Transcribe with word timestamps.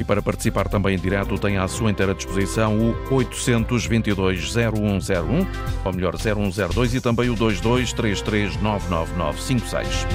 E 0.00 0.04
para 0.04 0.22
participar 0.22 0.66
também 0.66 0.96
em 0.96 0.98
direto 0.98 1.38
tem 1.38 1.58
à 1.58 1.68
sua 1.68 1.90
inteira 1.90 2.14
disposição 2.14 2.78
o 2.78 2.94
822-0101, 3.10 5.46
ou 5.84 5.92
melhor, 5.92 6.16
0102 6.16 6.94
e 6.94 7.02
também 7.02 7.28
o 7.28 7.36
2233999956. 7.36 10.06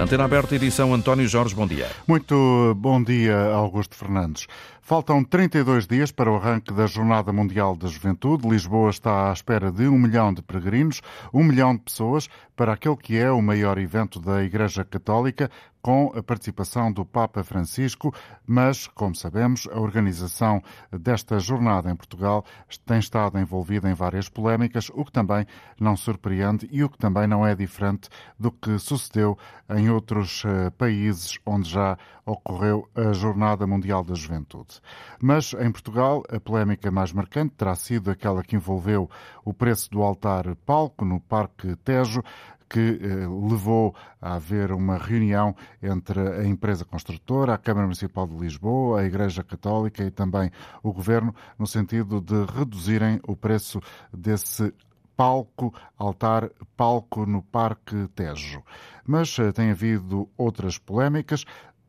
Antena 0.00 0.24
aberta, 0.24 0.54
edição 0.54 0.94
António 0.94 1.28
Jorge, 1.28 1.54
bom 1.54 1.66
dia. 1.66 1.88
Muito 2.08 2.74
bom 2.78 3.02
dia, 3.02 3.38
Augusto 3.52 3.94
Fernandes. 3.94 4.46
Faltam 4.86 5.24
32 5.24 5.86
dias 5.86 6.12
para 6.12 6.30
o 6.30 6.36
arranque 6.36 6.70
da 6.70 6.86
Jornada 6.86 7.32
Mundial 7.32 7.74
da 7.74 7.88
Juventude. 7.88 8.46
Lisboa 8.46 8.90
está 8.90 9.30
à 9.30 9.32
espera 9.32 9.72
de 9.72 9.88
um 9.88 9.98
milhão 9.98 10.30
de 10.30 10.42
peregrinos, 10.42 11.00
um 11.32 11.42
milhão 11.42 11.74
de 11.74 11.80
pessoas 11.80 12.28
para 12.54 12.74
aquele 12.74 12.98
que 12.98 13.16
é 13.16 13.30
o 13.30 13.40
maior 13.40 13.78
evento 13.78 14.20
da 14.20 14.44
Igreja 14.44 14.84
Católica, 14.84 15.50
com 15.80 16.12
a 16.16 16.22
participação 16.22 16.90
do 16.90 17.04
Papa 17.04 17.44
Francisco, 17.44 18.14
mas, 18.46 18.86
como 18.86 19.14
sabemos, 19.14 19.68
a 19.70 19.78
organização 19.78 20.62
desta 20.90 21.38
jornada 21.38 21.90
em 21.90 21.96
Portugal 21.96 22.42
tem 22.86 22.98
estado 22.98 23.38
envolvida 23.38 23.90
em 23.90 23.94
várias 23.94 24.28
polémicas, 24.28 24.90
o 24.94 25.04
que 25.04 25.12
também 25.12 25.46
não 25.78 25.94
surpreende 25.94 26.66
e 26.70 26.82
o 26.82 26.88
que 26.88 26.96
também 26.96 27.26
não 27.26 27.46
é 27.46 27.54
diferente 27.54 28.08
do 28.38 28.50
que 28.50 28.78
sucedeu 28.78 29.36
em 29.68 29.90
outros 29.90 30.42
eh, 30.46 30.70
países 30.70 31.38
onde 31.44 31.68
já 31.68 31.98
ocorreu 32.26 32.88
a 32.94 33.12
Jornada 33.12 33.66
Mundial 33.66 34.02
da 34.02 34.14
Juventude. 34.14 34.80
Mas 35.20 35.54
em 35.54 35.70
Portugal, 35.70 36.22
a 36.30 36.40
polémica 36.40 36.90
mais 36.90 37.12
marcante 37.12 37.54
terá 37.56 37.74
sido 37.74 38.10
aquela 38.10 38.42
que 38.42 38.56
envolveu 38.56 39.08
o 39.44 39.52
preço 39.52 39.90
do 39.90 40.02
altar 40.02 40.54
palco 40.64 41.04
no 41.04 41.20
Parque 41.20 41.76
Tejo, 41.76 42.22
que 42.68 42.98
eh, 43.00 43.26
levou 43.48 43.94
a 44.20 44.34
haver 44.34 44.72
uma 44.72 44.96
reunião 44.96 45.54
entre 45.82 46.20
a 46.20 46.44
empresa 46.44 46.84
construtora, 46.84 47.54
a 47.54 47.58
Câmara 47.58 47.86
Municipal 47.86 48.26
de 48.26 48.36
Lisboa, 48.36 49.00
a 49.00 49.04
Igreja 49.04 49.44
Católica 49.44 50.02
e 50.02 50.10
também 50.10 50.50
o 50.82 50.92
Governo, 50.92 51.34
no 51.58 51.66
sentido 51.66 52.20
de 52.20 52.44
reduzirem 52.52 53.20
o 53.28 53.36
preço 53.36 53.80
desse 54.12 54.74
palco, 55.16 55.72
altar, 55.96 56.50
palco 56.76 57.24
no 57.24 57.42
Parque 57.42 58.08
Tejo. 58.14 58.62
Mas 59.06 59.38
eh, 59.38 59.52
tem 59.52 59.70
havido 59.70 60.28
outras 60.36 60.78
polémicas 60.78 61.44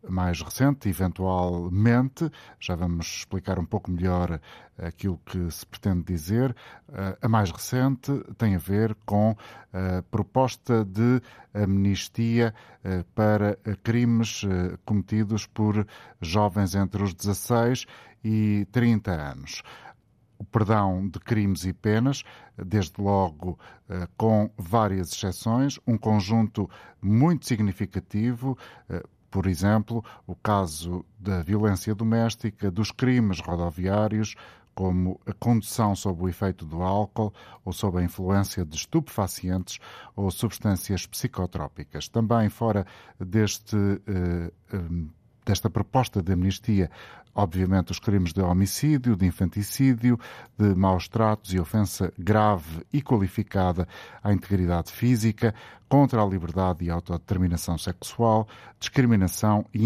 mais 0.09 0.41
recente, 0.41 0.89
eventualmente. 0.89 2.29
Já 2.59 2.75
vamos 2.75 3.07
explicar 3.17 3.59
um 3.59 3.65
pouco 3.65 3.91
melhor 3.91 4.39
aquilo 4.77 5.19
que 5.25 5.49
se 5.51 5.65
pretende 5.65 6.03
dizer. 6.03 6.55
Eh, 6.91 7.17
a 7.21 7.29
mais 7.29 7.51
recente 7.51 8.11
tem 8.37 8.55
a 8.55 8.59
ver 8.59 8.95
com 9.05 9.35
a 9.73 10.01
proposta 10.03 10.83
de 10.83 11.21
amnistia 11.53 12.53
eh, 12.83 13.03
para 13.13 13.57
crimes 13.83 14.43
eh, 14.43 14.77
cometidos 14.85 15.45
por 15.45 15.85
jovens 16.21 16.75
entre 16.75 17.03
os 17.03 17.13
16 17.13 17.85
e 18.23 18.67
30 18.71 19.11
anos 19.11 19.61
o 20.37 20.43
perdão 20.43 21.07
de 21.07 21.17
crimes 21.17 21.63
e 21.63 21.71
penas, 21.71 22.21
desde 22.57 23.01
logo 23.01 23.57
com 24.17 24.51
várias 24.57 25.13
exceções, 25.13 25.79
um 25.87 25.97
conjunto 25.97 26.69
muito 27.01 27.45
significativo, 27.45 28.57
por 29.35 29.47
exemplo, 29.47 30.01
o 30.25 30.33
caso 30.33 31.05
da 31.19 31.41
violência 31.41 31.93
doméstica, 31.93 32.71
dos 32.71 32.89
crimes 32.89 33.41
rodoviários, 33.41 34.33
como 34.73 35.19
a 35.25 35.33
condução 35.33 35.93
sob 35.93 36.23
o 36.23 36.29
efeito 36.29 36.65
do 36.65 36.81
álcool 36.81 37.33
ou 37.65 37.73
sob 37.73 37.99
a 37.99 38.01
influência 38.01 38.63
de 38.63 38.77
estupefacientes 38.77 39.77
ou 40.15 40.31
substâncias 40.31 41.05
psicotrópicas. 41.05 42.07
Também 42.07 42.47
fora 42.47 42.87
deste, 43.19 43.75
eh, 43.75 44.53
eh, 44.71 44.79
desta 45.45 45.69
proposta 45.69 46.21
de 46.21 46.33
amnistia 46.33 46.89
obviamente, 47.35 47.91
os 47.91 47.99
crimes 47.99 48.31
de 48.31 48.41
homicídio, 48.41 49.15
de 49.17 49.25
infanticídio, 49.25 50.17
de 50.57 50.73
maus 50.73 51.09
tratos 51.09 51.53
e 51.53 51.59
ofensa 51.59 52.11
grave 52.17 52.85
e 52.93 53.01
qualificada 53.01 53.85
à 54.23 54.31
integridade 54.31 54.91
física, 54.91 55.53
contra 55.89 56.23
a 56.23 56.25
liberdade 56.25 56.85
e 56.85 56.89
autodeterminação 56.89 57.77
sexual, 57.77 58.47
discriminação 58.79 59.65
e 59.73 59.85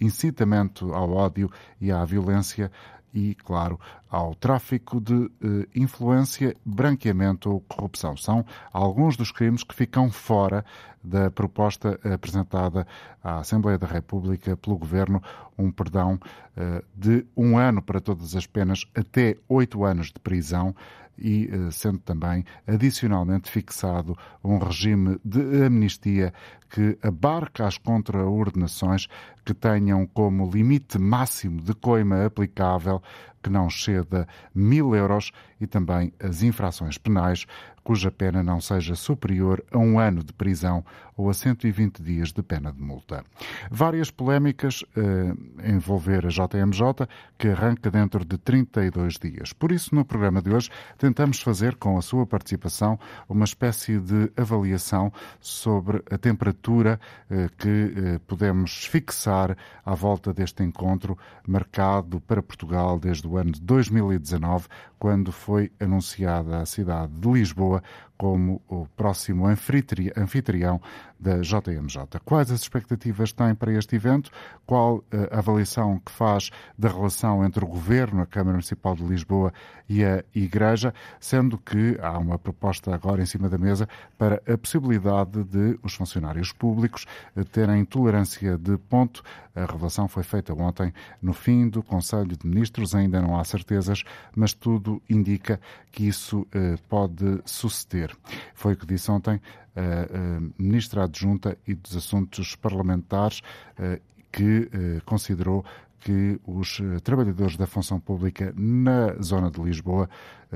incitamento 0.00 0.92
ao 0.92 1.12
ódio 1.12 1.50
e 1.80 1.92
à 1.92 2.04
violência 2.04 2.72
e, 3.12 3.36
claro, 3.36 3.78
ao 4.10 4.34
tráfico 4.34 5.00
de 5.00 5.30
eh, 5.40 5.68
influência, 5.76 6.56
branqueamento 6.64 7.48
ou 7.48 7.60
corrupção. 7.60 8.16
São 8.16 8.44
alguns 8.72 9.16
dos 9.16 9.30
crimes 9.30 9.62
que 9.62 9.74
ficam 9.74 10.10
fora 10.10 10.64
da 11.04 11.30
proposta 11.30 12.00
apresentada 12.02 12.86
à 13.22 13.40
Assembleia 13.40 13.78
da 13.78 13.86
República 13.86 14.56
pelo 14.56 14.78
Governo, 14.78 15.22
um 15.58 15.70
perdão 15.70 16.18
eh, 16.56 16.82
de 16.94 17.26
um 17.36 17.58
ano 17.58 17.82
para 17.82 18.00
todas 18.00 18.34
as 18.34 18.46
penas 18.46 18.86
até 18.94 19.36
oito 19.48 19.84
anos 19.84 20.06
de 20.06 20.18
prisão 20.18 20.74
e 21.18 21.48
eh, 21.50 21.70
sendo 21.70 21.98
também 21.98 22.44
adicionalmente 22.66 23.50
fixado 23.50 24.16
um 24.42 24.58
regime 24.58 25.18
de 25.24 25.64
amnistia 25.64 26.32
que 26.70 26.98
abarca 27.02 27.66
as 27.66 27.78
contraordenações 27.78 29.06
que 29.44 29.54
tenham 29.54 30.06
como 30.06 30.50
limite 30.50 30.98
máximo 30.98 31.60
de 31.60 31.74
coima 31.74 32.24
aplicável 32.24 33.02
que 33.42 33.50
não 33.50 33.68
exceda 33.68 34.26
mil 34.54 34.94
euros 34.94 35.30
e 35.60 35.66
também 35.66 36.12
as 36.18 36.42
infrações 36.42 36.98
penais 36.98 37.46
cuja 37.84 38.10
pena 38.10 38.42
não 38.42 38.60
seja 38.60 38.96
superior 38.96 39.62
a 39.70 39.78
um 39.78 39.98
ano 39.98 40.24
de 40.24 40.32
prisão 40.32 40.82
ou 41.16 41.30
a 41.30 41.34
120 41.34 42.02
dias 42.02 42.32
de 42.32 42.42
pena 42.42 42.72
de 42.72 42.82
multa. 42.82 43.24
Várias 43.70 44.10
polémicas 44.10 44.84
eh, 44.96 45.70
envolver 45.70 46.26
a 46.26 46.28
JMJ, 46.28 47.06
que 47.38 47.48
arranca 47.48 47.90
dentro 47.90 48.24
de 48.24 48.36
32 48.38 49.18
dias. 49.18 49.52
Por 49.52 49.70
isso, 49.70 49.94
no 49.94 50.04
programa 50.04 50.42
de 50.42 50.50
hoje, 50.50 50.70
tentamos 50.98 51.40
fazer, 51.40 51.76
com 51.76 51.96
a 51.96 52.02
sua 52.02 52.26
participação, 52.26 52.98
uma 53.28 53.44
espécie 53.44 53.98
de 53.98 54.32
avaliação 54.36 55.12
sobre 55.40 56.02
a 56.10 56.18
temperatura 56.18 56.98
eh, 57.30 57.48
que 57.56 57.68
eh, 57.96 58.20
podemos 58.26 58.86
fixar 58.86 59.56
à 59.84 59.94
volta 59.94 60.32
deste 60.32 60.62
encontro 60.62 61.16
marcado 61.46 62.20
para 62.20 62.42
Portugal 62.42 62.98
desde 62.98 63.26
o 63.26 63.36
ano 63.36 63.52
de 63.52 63.60
2019, 63.60 64.66
quando 64.98 65.30
foi 65.30 65.70
anunciada 65.78 66.60
a 66.60 66.66
cidade 66.66 67.12
de 67.12 67.28
Lisboa 67.28 67.73
Иванова 67.74 67.82
como 68.16 68.62
o 68.68 68.86
próximo 68.96 69.46
anfitrião 69.46 70.80
da 71.18 71.40
JMJ. 71.40 72.20
Quais 72.24 72.50
as 72.50 72.60
expectativas 72.60 73.32
tem 73.32 73.54
para 73.54 73.72
este 73.72 73.96
evento? 73.96 74.30
Qual 74.66 75.02
eh, 75.10 75.28
a 75.32 75.38
avaliação 75.38 75.98
que 75.98 76.12
faz 76.12 76.50
da 76.76 76.88
relação 76.88 77.44
entre 77.44 77.64
o 77.64 77.68
Governo, 77.68 78.20
a 78.20 78.26
Câmara 78.26 78.52
Municipal 78.52 78.94
de 78.94 79.04
Lisboa 79.04 79.52
e 79.88 80.04
a 80.04 80.22
Igreja, 80.34 80.92
sendo 81.18 81.56
que 81.56 81.98
há 82.02 82.18
uma 82.18 82.38
proposta 82.38 82.94
agora 82.94 83.22
em 83.22 83.26
cima 83.26 83.48
da 83.48 83.56
mesa 83.56 83.88
para 84.18 84.42
a 84.46 84.58
possibilidade 84.58 85.42
de 85.44 85.78
os 85.82 85.94
funcionários 85.94 86.52
públicos 86.52 87.06
eh, 87.34 87.42
terem 87.44 87.84
tolerância 87.84 88.58
de 88.58 88.76
ponto. 88.76 89.22
A 89.54 89.64
revelação 89.64 90.08
foi 90.08 90.24
feita 90.24 90.52
ontem 90.52 90.92
no 91.22 91.32
fim 91.32 91.68
do 91.68 91.82
Conselho 91.82 92.36
de 92.36 92.46
Ministros, 92.46 92.94
ainda 92.94 93.22
não 93.22 93.38
há 93.38 93.44
certezas, 93.44 94.02
mas 94.36 94.52
tudo 94.52 95.00
indica 95.08 95.58
que 95.90 96.06
isso 96.06 96.46
eh, 96.52 96.76
pode 96.88 97.40
suceder. 97.46 98.03
Foi 98.54 98.74
o 98.74 98.76
que 98.76 98.86
disse 98.86 99.10
ontem 99.10 99.40
a 99.76 100.40
Ministra 100.58 101.04
Adjunta 101.04 101.58
e 101.66 101.74
dos 101.74 101.96
Assuntos 101.96 102.54
Parlamentares, 102.56 103.40
eh, 103.78 104.00
que 104.30 104.68
eh, 104.72 105.00
considerou 105.04 105.64
que 106.00 106.38
os 106.46 106.80
eh, 106.80 107.00
trabalhadores 107.00 107.56
da 107.56 107.66
função 107.66 107.98
pública 107.98 108.52
na 108.56 109.14
zona 109.20 109.50
de 109.50 109.60
Lisboa 109.60 110.08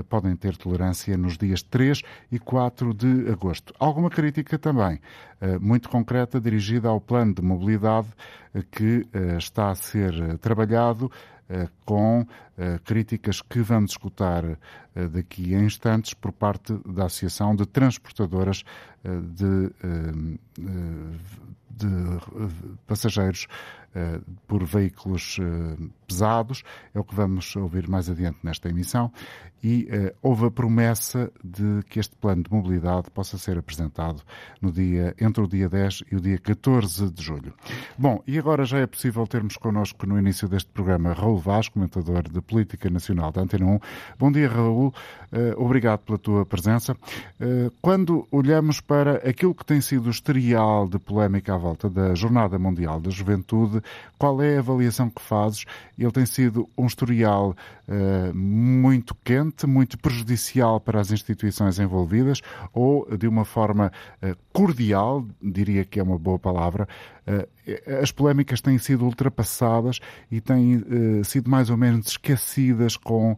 podem 0.09 0.37
ter 0.37 0.57
tolerância 0.57 1.17
nos 1.17 1.37
dias 1.37 1.61
3 1.61 2.03
e 2.31 2.39
4 2.39 2.95
de 2.95 3.29
agosto. 3.33 3.75
Alguma 3.81 4.09
crítica 4.09 4.57
também, 4.57 5.01
muito 5.61 5.89
concreta, 5.89 6.41
dirigida 6.41 6.89
ao 6.89 7.01
plano 7.01 7.35
de 7.35 7.43
mobilidade 7.43 8.07
que 8.71 9.05
está 9.37 9.71
a 9.71 9.75
ser 9.75 10.39
trabalhado 10.39 11.11
com 11.85 12.27
críticas 12.85 13.41
que 13.41 13.61
vamos 13.61 13.93
escutar 13.93 14.45
daqui 15.13 15.55
a 15.55 15.61
instantes 15.61 16.13
por 16.13 16.33
parte 16.33 16.79
da 16.87 17.07
Associação 17.07 17.55
de 17.55 17.65
Transportadoras 17.67 18.65
de, 19.05 19.71
de 21.71 21.89
passageiros 22.87 23.47
por 24.47 24.65
veículos 24.65 25.39
pesados. 26.07 26.63
É 26.93 27.01
o 27.01 27.05
que 27.05 27.15
vamos 27.15 27.57
ouvir 27.57 27.89
mais 27.89 28.11
adiante 28.11 28.39
nesta 28.43 28.69
emissão. 28.69 29.11
E 29.63 29.89
houve 30.23 30.47
a 30.47 30.51
promessa 30.51 31.33
de 31.43 31.83
que 31.89 31.99
este 31.99 32.15
plano 32.17 32.43
de 32.43 32.53
mobilidade 32.53 33.11
possa 33.11 33.39
ser 33.39 33.59
apresentado 33.59 34.23
no 34.61 34.71
dia, 34.71 35.15
entre 35.21 35.43
o 35.43 35.49
dia 35.49 35.69
10 35.69 36.05
e 36.13 36.17
o 36.17 36.21
dia 36.21 36.39
14 36.39 37.11
de 37.11 37.23
julho. 37.23 37.55
Bom, 37.97 38.23
e 38.27 38.39
agora 38.39 38.65
já 38.65 38.79
é 38.79 38.87
possível 38.87 39.27
termos 39.27 39.57
connosco 39.57 40.07
no 40.07 40.19
início 40.19 40.49
deste 40.49 40.71
programa 40.71 41.13
Raul 41.13 41.38
Vaz, 41.39 41.69
comentador 41.69 42.23
de 42.23 42.41
Política 42.41 42.91
Nacional 42.91 43.33
da 43.33 43.43
Antena 43.43 43.67
1. 43.67 43.81
Bom 44.19 44.33
dia, 44.33 44.49
Raul. 44.49 44.93
Obrigado 45.57 46.01
pela 46.01 46.19
tua 46.19 46.47
presença. 46.47 46.97
Quando 47.81 48.27
olhamos 48.31 48.81
para 48.81 49.17
aquilo 49.29 49.55
que 49.55 49.65
tem 49.65 49.81
sido 49.81 50.07
o 50.07 50.11
historial 50.11 50.89
de 50.89 50.99
polémica 50.99 51.55
à 51.55 51.59
volta 51.59 51.89
da 51.89 52.15
Jornada 52.15 52.59
Mundial 52.59 53.01
da 53.01 53.11
Juventude. 53.11 53.83
Qual 54.19 54.43
é 54.43 54.57
a 54.57 54.61
avaliação 54.61 55.11
que 55.11 55.23
fazes? 55.23 55.65
Ele 55.99 56.11
tem 56.11 56.27
sido 56.27 56.69
um 56.77 56.87
historial 56.87 57.55
uh, 57.89 58.35
muito 58.35 59.15
quente, 59.25 59.67
muito 59.67 59.99
prejudicial 59.99 60.81
para 60.81 61.01
as 61.01 61.11
instituições 61.11 61.79
envolvidas 61.79 62.41
ou, 62.73 63.07
de 63.17 63.27
uma 63.29 63.45
forma 63.45 63.93
cordial, 64.53 65.25
diria 65.41 65.85
que 65.85 66.01
é 66.01 66.03
uma 66.03 66.19
boa 66.19 66.39
palavra, 66.39 66.89
as 68.01 68.11
polémicas 68.13 68.61
têm 68.61 68.79
sido 68.79 69.05
ultrapassadas 69.05 70.01
e 70.31 70.41
têm 70.41 70.83
sido 71.25 71.51
mais 71.51 71.71
ou 71.71 71.77
menos 71.77 72.09
esquecidas 72.09 72.97
com 72.97 73.37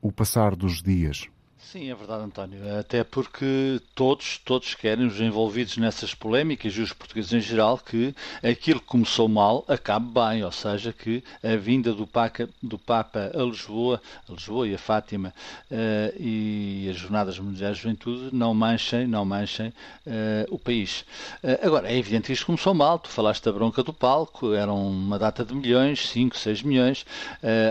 o 0.00 0.10
passar 0.10 0.56
dos 0.56 0.82
dias? 0.82 1.28
Sim, 1.70 1.90
é 1.90 1.94
verdade, 1.94 2.24
António. 2.24 2.78
Até 2.78 3.02
porque 3.02 3.80
todos, 3.94 4.36
todos 4.44 4.74
querem, 4.74 5.06
os 5.06 5.18
envolvidos 5.20 5.78
nessas 5.78 6.14
polémicas 6.14 6.74
e 6.74 6.80
os 6.80 6.92
portugueses 6.92 7.32
em 7.32 7.40
geral, 7.40 7.78
que 7.78 8.14
aquilo 8.42 8.78
que 8.78 8.86
começou 8.86 9.26
mal 9.26 9.64
acabe 9.66 10.06
bem, 10.06 10.44
ou 10.44 10.52
seja, 10.52 10.92
que 10.92 11.24
a 11.42 11.56
vinda 11.56 11.94
do 11.94 12.06
Papa, 12.06 12.46
do 12.62 12.76
Papa 12.76 13.30
a 13.32 13.42
Lisboa, 13.42 14.02
a 14.28 14.32
Lisboa 14.32 14.68
e 14.68 14.74
a 14.74 14.78
Fátima 14.78 15.32
uh, 15.70 16.20
e 16.20 16.88
as 16.90 16.96
Jornadas 16.96 17.38
Mundiais 17.38 17.76
de 17.76 17.84
Juventude 17.84 18.36
não 18.36 18.52
manchem, 18.52 19.06
não 19.06 19.24
manchem 19.24 19.68
uh, 19.68 20.54
o 20.54 20.58
país. 20.58 21.06
Uh, 21.42 21.64
agora, 21.64 21.90
é 21.90 21.96
evidente 21.96 22.26
que 22.26 22.32
isto 22.32 22.44
começou 22.44 22.74
mal. 22.74 22.98
Tu 22.98 23.08
falaste 23.08 23.44
da 23.44 23.52
bronca 23.52 23.82
do 23.82 23.94
palco, 23.94 24.52
eram 24.52 24.88
uma 24.88 25.18
data 25.18 25.42
de 25.42 25.54
milhões, 25.54 26.06
5, 26.08 26.36
6 26.36 26.62
milhões. 26.64 27.06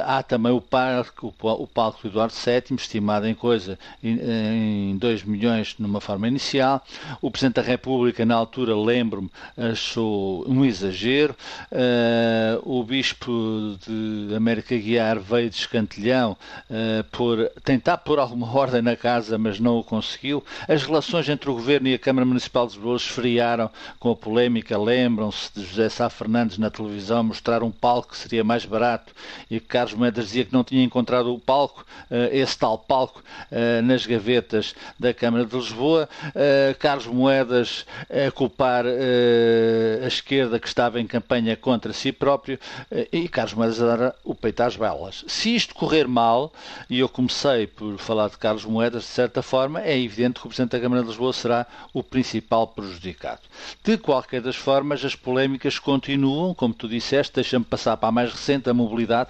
há 0.06 0.24
também 0.24 0.52
o, 0.52 0.62
parque, 0.62 1.24
o, 1.24 1.34
o 1.40 1.68
palco 1.68 2.02
do 2.02 2.08
Eduardo 2.08 2.34
VII, 2.34 2.76
estimado 2.78 3.28
em 3.28 3.36
coisa 3.36 3.78
em 4.04 4.98
2 4.98 5.24
milhões 5.24 5.76
numa 5.78 6.02
forma 6.02 6.28
inicial. 6.28 6.84
O 7.22 7.30
Presidente 7.30 7.56
da 7.56 7.62
República, 7.62 8.26
na 8.26 8.36
altura, 8.36 8.76
lembro-me, 8.76 9.30
achou 9.58 10.48
um 10.48 10.66
exagero. 10.66 11.36
Uh, 11.72 12.80
o 12.80 12.84
Bispo 12.84 13.78
de 13.86 14.36
América 14.36 14.76
Guiar 14.76 15.20
veio 15.20 15.50
de 15.50 15.56
escantilhão 15.56 16.38
uh, 16.70 17.04
por 17.12 17.50
tentar 17.64 17.98
pôr 17.98 18.20
alguma 18.20 18.50
ordem 18.54 18.82
na 18.82 18.96
casa, 18.96 19.38
mas 19.38 19.60
não 19.60 19.78
o 19.78 19.84
conseguiu. 19.84 20.44
As 20.68 20.84
relações 20.84 21.28
entre 21.30 21.50
o 21.50 21.54
Governo 21.54 21.88
e 21.88 21.94
a 21.94 22.00
Câmara 22.00 22.26
Municipal 22.26 22.68
de 22.68 22.76
Lisboa 22.76 22.98
esfriaram 22.98 23.70
com 24.00 24.12
a 24.12 24.16
polémica. 24.16 24.78
Lembram-se 24.78 25.52
de 25.54 25.66
José 25.66 25.90
Sá 25.90 26.10
Fernandes 26.10 26.58
na 26.58 26.70
televisão 26.70 27.24
mostrar 27.24 27.64
um 27.64 27.72
palco 27.72 28.10
que 28.10 28.18
seria 28.18 28.44
mais 28.44 28.66
barato 28.66 29.14
e 29.50 29.60
Carlos 29.60 29.94
Moedas 29.94 30.26
dizia 30.26 30.46
que 30.46 30.54
não 30.54 30.64
tinha 30.64 30.84
encontrado 30.84 31.34
o 31.34 31.40
palco, 31.40 31.86
esse 32.32 32.58
tal 32.58 32.78
palco, 32.78 33.24
nas 33.84 34.06
gavetas 34.06 34.76
da 35.00 35.14
Câmara 35.14 35.46
de 35.46 35.56
Lisboa, 35.56 36.10
uh, 36.28 36.78
Carlos 36.80 37.06
Moedas 37.08 37.86
a 38.10 38.32
culpar 38.32 38.86
uh, 38.86 40.04
a 40.04 40.08
esquerda 40.08 40.60
que 40.60 40.68
estava 40.68 41.00
em 41.00 41.08
campanha 41.08 41.56
contra 41.56 41.94
si 41.94 42.12
próprio 42.12 42.60
uh, 42.92 43.08
e 43.12 43.28
Carlos 43.28 43.54
Moedas 43.54 43.82
a 43.82 43.96
dar 43.96 44.16
o 44.24 44.34
peito 44.34 44.62
às 44.62 44.76
belas. 44.76 45.24
Se 45.28 45.56
isto 45.56 45.76
correr 45.76 46.08
mal, 46.08 46.52
e 46.90 47.00
eu 47.00 47.08
comecei 47.08 47.68
por 47.68 47.98
falar 47.98 48.30
de 48.30 48.38
Carlos 48.38 48.66
Moedas, 48.66 49.04
de 49.04 49.10
certa 49.10 49.42
forma, 49.42 49.82
é 49.82 49.98
evidente 49.98 50.40
que 50.40 50.46
o 50.46 50.50
Presidente 50.50 50.72
da 50.72 50.80
Câmara 50.80 51.04
de 51.04 51.10
Lisboa 51.10 51.34
será 51.34 51.68
o 51.94 52.04
principal 52.04 52.68
prejudicado. 52.68 53.42
De 53.84 53.98
qualquer 53.98 54.42
das 54.42 54.56
formas, 54.56 55.06
as 55.06 55.16
polémicas 55.16 55.78
continuam, 55.78 56.54
como 56.54 56.74
tu 56.74 56.88
disseste, 56.88 57.36
deixa-me 57.36 57.66
passar 57.66 57.98
para 57.98 58.10
a 58.10 58.12
mais 58.12 58.32
recente, 58.32 58.70
a 58.70 58.74
mobilidade. 58.74 59.30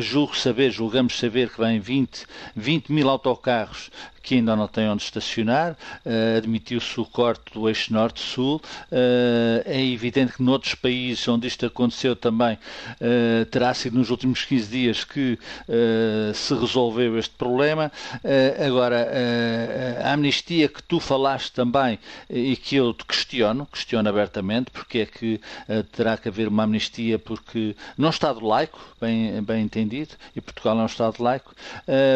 julgo 0.00 0.36
saber, 0.36 0.70
julgamos 0.70 1.18
saber 1.18 1.50
que 1.50 1.60
vem 1.60 1.78
20, 1.78 2.26
20 2.56 2.92
mil 2.92 3.08
autocarros 3.08 3.61
marche 3.62 3.90
que 4.22 4.36
ainda 4.36 4.54
não 4.54 4.68
têm 4.68 4.88
onde 4.88 5.02
estacionar, 5.02 5.72
uh, 5.72 6.38
admitiu-se 6.38 6.98
o 7.00 7.04
corte 7.04 7.52
do 7.52 7.68
eixo 7.68 7.92
norte-sul. 7.92 8.62
Uh, 8.90 9.62
é 9.64 9.84
evidente 9.84 10.34
que 10.34 10.42
noutros 10.42 10.74
países 10.74 11.26
onde 11.26 11.48
isto 11.48 11.66
aconteceu 11.66 12.14
também 12.14 12.54
uh, 12.54 13.44
terá 13.46 13.74
sido 13.74 13.98
nos 13.98 14.10
últimos 14.10 14.44
15 14.44 14.70
dias 14.70 15.04
que 15.04 15.38
se 16.34 16.54
resolveu 16.54 17.18
este 17.18 17.34
problema. 17.34 17.90
agora, 18.64 19.08
a 20.04 20.12
amnistia 20.12 20.68
que 20.68 20.82
tu 20.82 21.00
falaste 21.00 21.52
também 21.52 21.98
e 22.28 22.56
que 22.56 22.76
eu 22.76 22.92
te 22.92 23.04
questiono, 23.04 23.66
questiono 23.66 24.08
abertamente, 24.08 24.70
porque 24.70 24.98
é 25.00 25.06
que 25.06 25.40
terá 25.92 26.16
que 26.16 26.28
haver 26.28 26.48
uma 26.48 26.64
amnistia 26.64 27.18
porque 27.18 27.74
não 27.96 28.10
Estado 28.10 28.44
laico, 28.44 28.78
bem, 29.00 29.42
bem 29.42 29.62
entendido, 29.62 30.10
e 30.36 30.40
Portugal 30.40 30.78
é 30.78 30.82
um 30.82 30.86
Estado 30.86 31.22
laico, 31.22 31.54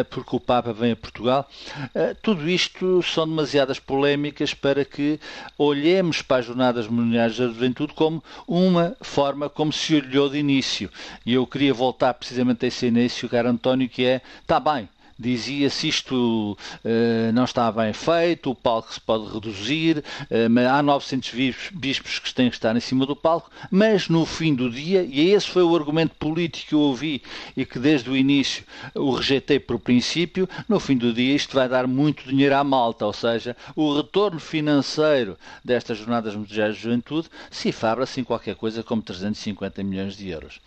porque 0.09 0.35
o 0.35 0.39
Papa 0.39 0.71
vem 0.71 0.91
a 0.91 0.95
Portugal 0.95 1.49
eh, 1.96 1.96
tudo 2.21 2.49
isto 2.49 3.01
são 3.03 3.27
demasiadas 3.27 3.79
polémicas 3.79 4.53
para 4.53 4.83
que 4.85 5.19
olhemos 5.57 6.21
para 6.21 6.37
as 6.37 6.45
Jornadas 6.45 6.87
Mundiais 6.87 7.37
da 7.37 7.47
Juventude 7.47 7.93
como 7.93 8.23
uma 8.47 8.95
forma 9.01 9.49
como 9.49 9.71
se 9.71 9.95
olhou 9.95 10.29
de 10.29 10.37
início. 10.37 10.89
E 11.25 11.33
eu 11.33 11.45
queria 11.47 11.73
voltar 11.73 12.13
precisamente 12.13 12.65
a 12.65 12.67
esse 12.67 12.85
início, 12.85 13.29
caro 13.29 13.49
António, 13.49 13.89
que 13.89 14.05
é, 14.05 14.21
está 14.41 14.59
bem, 14.59 14.89
dizia-se 15.17 15.87
isto 15.87 16.53
uh, 16.53 17.31
não 17.33 17.43
está 17.43 17.71
bem 17.71 17.93
feito, 17.93 18.51
o 18.51 18.55
palco 18.55 18.93
se 18.93 19.01
pode 19.01 19.31
reduzir, 19.31 20.03
uh, 20.29 20.69
há 20.69 20.81
900 20.81 21.71
bispos 21.73 22.19
que 22.19 22.33
têm 22.33 22.49
que 22.49 22.55
estar 22.55 22.75
em 22.75 22.79
cima 22.79 23.05
do 23.05 23.15
palco, 23.15 23.49
mas 23.71 24.09
no 24.09 24.25
fim 24.25 24.53
do 24.53 24.69
dia, 24.69 25.03
e 25.03 25.31
esse 25.31 25.49
foi 25.49 25.63
o 25.63 25.75
argumento 25.75 26.15
político 26.15 26.69
que 26.69 26.75
eu 26.75 26.79
ouvi 26.79 27.21
e 27.55 27.65
que 27.65 27.79
desde 27.79 28.09
o 28.09 28.15
início 28.15 28.63
o 28.93 29.11
rejeitei 29.11 29.59
por 29.59 29.79
princípio, 29.79 30.47
no 30.67 30.79
fim 30.79 30.97
do 30.97 31.13
dia 31.13 31.35
isto 31.35 31.55
vai 31.55 31.67
dar 31.67 31.87
muito 31.87 32.27
dinheiro 32.27 32.55
à 32.55 32.63
malta, 32.63 33.05
ou 33.05 33.13
seja, 33.13 33.55
o 33.75 33.95
retorno 33.95 34.39
financeiro 34.39 35.37
destas 35.63 35.97
Jornadas 35.97 36.35
Mundiais 36.35 36.75
de 36.75 36.81
Juventude 36.81 37.29
se 37.49 37.71
fabra-se 37.71 38.19
em 38.21 38.23
qualquer 38.23 38.55
coisa 38.55 38.83
como 38.83 39.01
350 39.01 39.83
milhões 39.83 40.15
de 40.15 40.29
euros. 40.29 40.59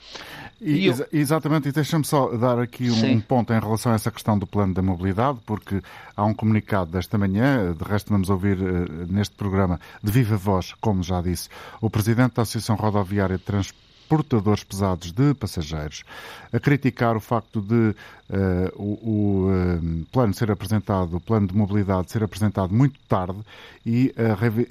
E, 0.61 0.73
e 0.73 0.87
eu... 0.87 1.07
Exatamente, 1.13 1.69
e 1.69 1.73
deixa-me 1.73 2.05
só 2.05 2.29
dar 2.37 2.59
aqui 2.59 2.91
um, 2.91 3.13
um 3.13 3.21
ponto 3.21 3.53
em 3.53 3.61
relação 3.61 3.93
a 3.93 3.95
essa 3.95 4.11
questão 4.11 4.39
do 4.41 4.47
plano 4.47 4.75
da 4.75 4.83
mobilidade, 4.83 5.39
porque 5.47 5.81
há 6.17 6.25
um 6.25 6.35
comunicado 6.35 6.91
desta 6.91 7.17
manhã, 7.17 7.73
de 7.73 7.85
resto 7.85 8.11
vamos 8.11 8.31
ouvir 8.31 8.59
uh, 8.61 9.07
neste 9.09 9.37
programa 9.37 9.79
de 10.03 10.11
viva 10.11 10.37
voz, 10.37 10.75
como 10.81 11.03
já 11.03 11.21
disse, 11.21 11.49
o 11.81 11.89
Presidente 11.89 12.35
da 12.35 12.43
Associação 12.43 12.75
Rodoviária 12.75 13.39
de 13.39 13.45
Transporte 13.45 13.91
portadores 14.11 14.65
pesados 14.65 15.13
de 15.13 15.33
passageiros, 15.35 16.03
a 16.53 16.59
criticar 16.59 17.17
o 17.17 17.21
facto 17.21 17.61
de 17.61 17.75
uh, 17.75 18.73
o, 18.75 18.99
o 19.03 19.49
uh, 19.49 20.07
plano 20.13 20.35
ser 20.35 20.51
apresentado, 20.51 21.17
o 21.17 21.21
plano 21.21 21.47
de 21.47 21.57
mobilidade 21.57 22.11
ser 22.11 22.23
apresentado 22.23 22.75
muito 22.75 22.99
tarde 23.09 23.39
e, 23.85 24.15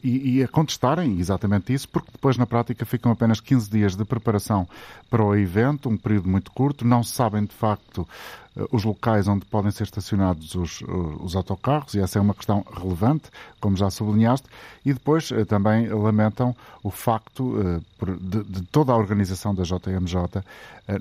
e, 0.04 0.38
e, 0.38 0.44
a 0.44 0.48
contestarem 0.48 1.20
exatamente 1.20 1.74
isso, 1.74 1.90
porque 1.90 2.12
depois 2.12 2.38
na 2.38 2.46
prática 2.46 2.86
ficam 2.86 3.12
apenas 3.12 3.40
15 3.40 3.70
dias 3.70 3.96
de 3.96 4.06
preparação 4.06 4.68
para 5.10 5.24
o 5.24 5.36
evento, 5.36 5.90
um 5.90 5.98
período 5.98 6.30
muito 6.30 6.52
curto, 6.52 6.86
não 6.86 7.04
sabem 7.04 7.46
de 7.46 7.54
facto 7.54 8.08
eh, 8.56 8.66
os 8.72 8.84
locais 8.84 9.28
onde 9.28 9.46
podem 9.46 9.72
ser 9.72 9.84
estacionados 9.84 10.56
os, 10.56 10.82
os 11.20 11.36
autocarros, 11.36 11.94
e 11.94 12.00
essa 12.00 12.20
é 12.20 12.22
uma 12.22 12.34
questão 12.34 12.66
relevante, 12.72 13.30
como 13.60 13.76
já 13.76 13.90
sublinhaste, 13.90 14.48
e 14.86 14.94
depois 14.94 15.32
eh, 15.32 15.46
também 15.46 15.88
lamentam 15.90 16.56
o 16.84 16.92
facto 16.92 17.56
eh, 17.60 18.06
de, 18.20 18.44
de 18.44 18.62
toda 18.68 18.92
a 18.92 18.98
organização 18.98 19.54
da 19.54 19.64
JMJ 19.64 20.44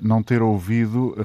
não 0.03 0.21
ter 0.21 0.39
ouvido 0.39 0.68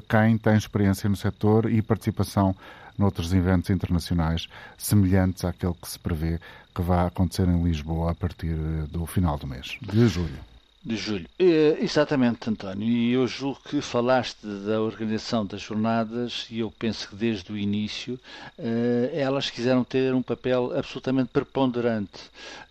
quem 0.07 0.37
tem 0.37 0.55
experiência 0.55 1.09
no 1.09 1.15
setor 1.15 1.71
e 1.71 1.81
participação 1.81 2.55
noutros 2.97 3.33
eventos 3.33 3.69
internacionais 3.69 4.47
semelhantes 4.77 5.43
àquele 5.43 5.73
que 5.73 5.89
se 5.89 5.99
prevê 5.99 6.39
que 6.73 6.81
vai 6.81 7.05
acontecer 7.07 7.47
em 7.47 7.63
Lisboa 7.63 8.11
a 8.11 8.15
partir 8.15 8.55
do 8.89 9.05
final 9.05 9.37
do 9.37 9.47
mês 9.47 9.77
de 9.81 10.07
julho 10.07 10.54
de 10.85 10.95
julho. 10.95 11.25
É, 11.39 11.77
exatamente, 11.81 12.47
António. 12.47 12.87
E 12.87 13.11
eu 13.11 13.25
julgo 13.25 13.59
que 13.67 13.81
falaste 13.81 14.45
da 14.45 14.79
organização 14.79 15.43
das 15.45 15.61
jornadas 15.61 16.45
e 16.51 16.59
eu 16.59 16.71
penso 16.77 17.09
que 17.09 17.15
desde 17.15 17.51
o 17.51 17.57
início 17.57 18.19
uh, 18.59 19.09
elas 19.11 19.49
quiseram 19.49 19.83
ter 19.83 20.13
um 20.13 20.21
papel 20.21 20.77
absolutamente 20.77 21.29
preponderante. 21.29 22.21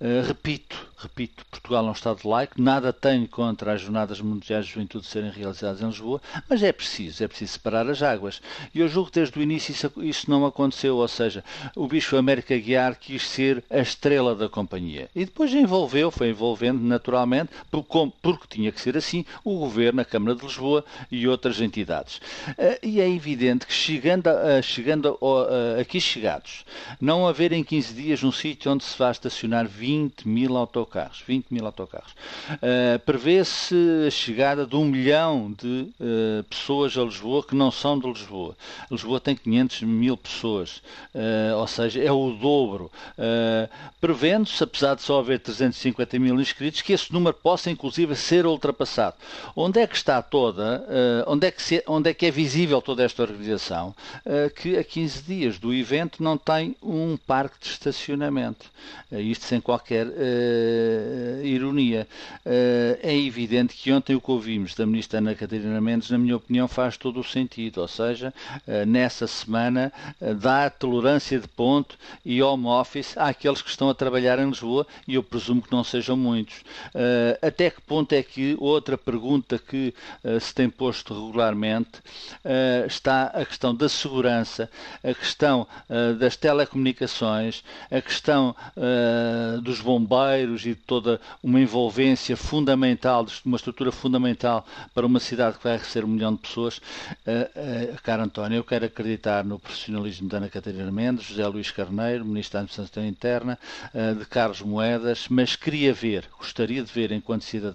Uh, 0.00 0.24
repito, 0.26 0.86
repito, 0.96 1.44
Portugal 1.50 1.86
é 1.86 1.88
um 1.88 1.92
Estado 1.92 2.28
laico, 2.28 2.60
nada 2.60 2.92
tem 2.92 3.26
contra 3.26 3.72
as 3.72 3.80
Jornadas 3.80 4.20
Mundiais 4.20 4.66
de 4.66 4.72
Juventude 4.72 5.06
serem 5.06 5.30
realizadas 5.30 5.82
em 5.82 5.86
Lisboa, 5.86 6.20
mas 6.48 6.62
é 6.62 6.72
preciso, 6.72 7.24
é 7.24 7.28
preciso 7.28 7.52
separar 7.52 7.88
as 7.90 8.02
águas. 8.02 8.40
E 8.72 8.80
eu 8.80 8.88
julgo 8.88 9.10
que 9.10 9.18
desde 9.18 9.38
o 9.38 9.42
início 9.42 9.72
isso, 9.72 9.92
isso 9.96 10.30
não 10.30 10.46
aconteceu, 10.46 10.96
ou 10.96 11.08
seja, 11.08 11.42
o 11.74 11.88
Bispo 11.88 12.16
América 12.16 12.56
Guiar 12.56 12.96
quis 12.96 13.26
ser 13.26 13.62
a 13.68 13.80
estrela 13.80 14.34
da 14.34 14.48
companhia. 14.48 15.10
E 15.14 15.24
depois 15.24 15.52
envolveu, 15.52 16.10
foi 16.10 16.30
envolvendo 16.30 16.80
naturalmente, 16.80 17.50
como 17.88 18.03
porque 18.10 18.46
tinha 18.48 18.72
que 18.72 18.80
ser 18.80 18.96
assim, 18.96 19.24
o 19.44 19.58
Governo, 19.58 20.00
a 20.00 20.04
Câmara 20.04 20.34
de 20.34 20.44
Lisboa 20.44 20.84
e 21.10 21.26
outras 21.28 21.60
entidades. 21.60 22.18
Uh, 22.48 22.78
e 22.82 23.00
é 23.00 23.08
evidente 23.08 23.66
que 23.66 23.72
chegando, 23.72 24.28
a, 24.28 24.62
chegando 24.62 25.08
a, 25.20 25.78
a, 25.78 25.80
aqui 25.80 26.00
chegados, 26.00 26.64
não 27.00 27.26
haver 27.26 27.52
em 27.52 27.62
15 27.62 27.94
dias 27.94 28.22
um 28.22 28.32
sítio 28.32 28.72
onde 28.72 28.84
se 28.84 28.96
vá 28.98 29.10
estacionar 29.10 29.66
20 29.66 30.26
mil 30.28 30.56
autocarros, 30.56 31.22
20 31.26 31.46
mil 31.50 31.66
autocarros, 31.66 32.12
uh, 32.12 32.98
prevê-se 33.04 33.74
a 34.06 34.10
chegada 34.10 34.66
de 34.66 34.76
um 34.76 34.84
milhão 34.84 35.52
de 35.52 35.92
pessoas 36.48 36.96
a 36.96 37.02
Lisboa 37.02 37.42
que 37.42 37.54
não 37.54 37.70
são 37.70 37.98
de 37.98 38.06
Lisboa. 38.06 38.56
Lisboa 38.90 39.20
tem 39.20 39.34
500 39.34 39.82
mil 39.82 40.16
pessoas, 40.16 40.82
ou 41.56 41.66
seja, 41.66 42.02
é 42.02 42.10
o 42.10 42.30
dobro. 42.32 42.90
Prevendo-se, 44.00 44.62
apesar 44.62 44.94
de 44.94 45.02
só 45.02 45.20
haver 45.20 45.40
350 45.40 46.18
mil 46.18 46.40
inscritos, 46.40 46.82
que 46.82 46.92
esse 46.92 47.12
número 47.12 47.34
possa 47.34 47.70
inclusive 47.70 47.93
ser 48.14 48.46
ultrapassado. 48.46 49.16
Onde 49.54 49.80
é 49.80 49.86
que 49.86 49.96
está 49.96 50.20
toda, 50.22 50.86
onde, 51.26 51.46
é 51.46 51.50
que 51.50 51.62
se, 51.62 51.82
onde 51.86 52.10
é 52.10 52.14
que 52.14 52.26
é 52.26 52.30
visível 52.30 52.80
toda 52.80 53.02
esta 53.04 53.22
organização? 53.22 53.94
que 54.56 54.76
a 54.76 54.84
15 54.84 55.22
dias 55.22 55.58
do 55.58 55.72
evento 55.72 56.22
não 56.22 56.36
tem 56.36 56.76
um 56.82 57.16
parque 57.16 57.58
de 57.60 57.68
estacionamento. 57.68 58.66
Uh, 59.10 59.20
isto 59.20 59.44
sem 59.44 59.60
qualquer 59.60 60.06
ironia. 61.42 62.06
É 62.44 63.16
evidente 63.16 63.74
que 63.74 63.92
ontem 63.92 64.14
o 64.14 64.20
que 64.20 64.30
ouvimos 64.30 64.74
da 64.74 64.86
ministra 64.86 65.18
Ana 65.18 65.34
Catarina 65.34 65.80
Mendes, 65.80 66.10
na 66.10 66.18
minha 66.18 66.36
opinião, 66.36 66.66
faz 66.68 66.96
todo 66.96 67.20
o 67.20 67.24
sentido. 67.24 67.80
Ou 67.80 67.88
seja, 67.88 68.32
nessa 68.86 69.26
semana 69.26 69.92
dá 70.40 70.68
tolerância 70.70 71.38
de 71.38 71.48
ponto 71.48 71.96
e 72.24 72.42
home 72.42 72.66
office 72.66 73.16
àqueles 73.16 73.62
que 73.62 73.70
estão 73.70 73.88
a 73.88 73.94
trabalhar 73.94 74.38
em 74.38 74.48
Lisboa 74.48 74.86
e 75.06 75.14
eu 75.14 75.22
presumo 75.22 75.62
que 75.62 75.72
não 75.72 75.84
sejam 75.84 76.16
muitos. 76.16 76.62
até 77.40 77.70
que 77.70 77.80
ponto 77.86 78.12
é 78.12 78.22
que 78.22 78.56
outra 78.58 78.96
pergunta 78.96 79.58
que 79.58 79.94
se 80.40 80.54
tem 80.54 80.68
posto 80.68 81.14
regularmente 81.14 82.00
está 82.86 83.26
a 83.26 83.44
questão 83.44 83.74
da 83.74 83.88
segurança, 83.88 84.70
a 85.02 85.14
questão 85.14 85.66
uh, 85.88 86.14
das 86.14 86.36
telecomunicações, 86.36 87.62
a 87.90 88.00
questão 88.00 88.54
uh, 88.76 89.60
dos 89.60 89.80
bombeiros 89.80 90.62
e 90.62 90.70
de 90.70 90.74
toda 90.74 91.20
uma 91.42 91.60
envolvência 91.60 92.36
fundamental, 92.36 93.26
uma 93.44 93.56
estrutura 93.56 93.92
fundamental 93.92 94.66
para 94.94 95.06
uma 95.06 95.20
cidade 95.20 95.58
que 95.58 95.64
vai 95.64 95.76
receber 95.76 96.06
um 96.06 96.10
milhão 96.10 96.34
de 96.34 96.40
pessoas. 96.40 96.78
Uh, 96.78 98.02
cara 98.02 98.24
António, 98.24 98.56
eu 98.56 98.64
quero 98.64 98.84
acreditar 98.84 99.44
no 99.44 99.58
profissionalismo 99.58 100.28
de 100.28 100.36
Ana 100.36 100.48
Catarina 100.48 100.90
Mendes, 100.90 101.26
José 101.26 101.46
Luís 101.46 101.70
Carneiro, 101.70 102.24
Ministro 102.24 102.54
da 102.54 102.60
Administração 102.60 103.06
Interna, 103.06 103.58
de 104.18 104.24
Carlos 104.26 104.60
Moedas, 104.60 105.26
mas 105.28 105.56
queria 105.56 105.92
ver, 105.92 106.28
gostaria 106.38 106.82
de 106.82 106.92
ver 106.92 107.12
enquanto 107.12 107.44
cidadão, 107.44 107.73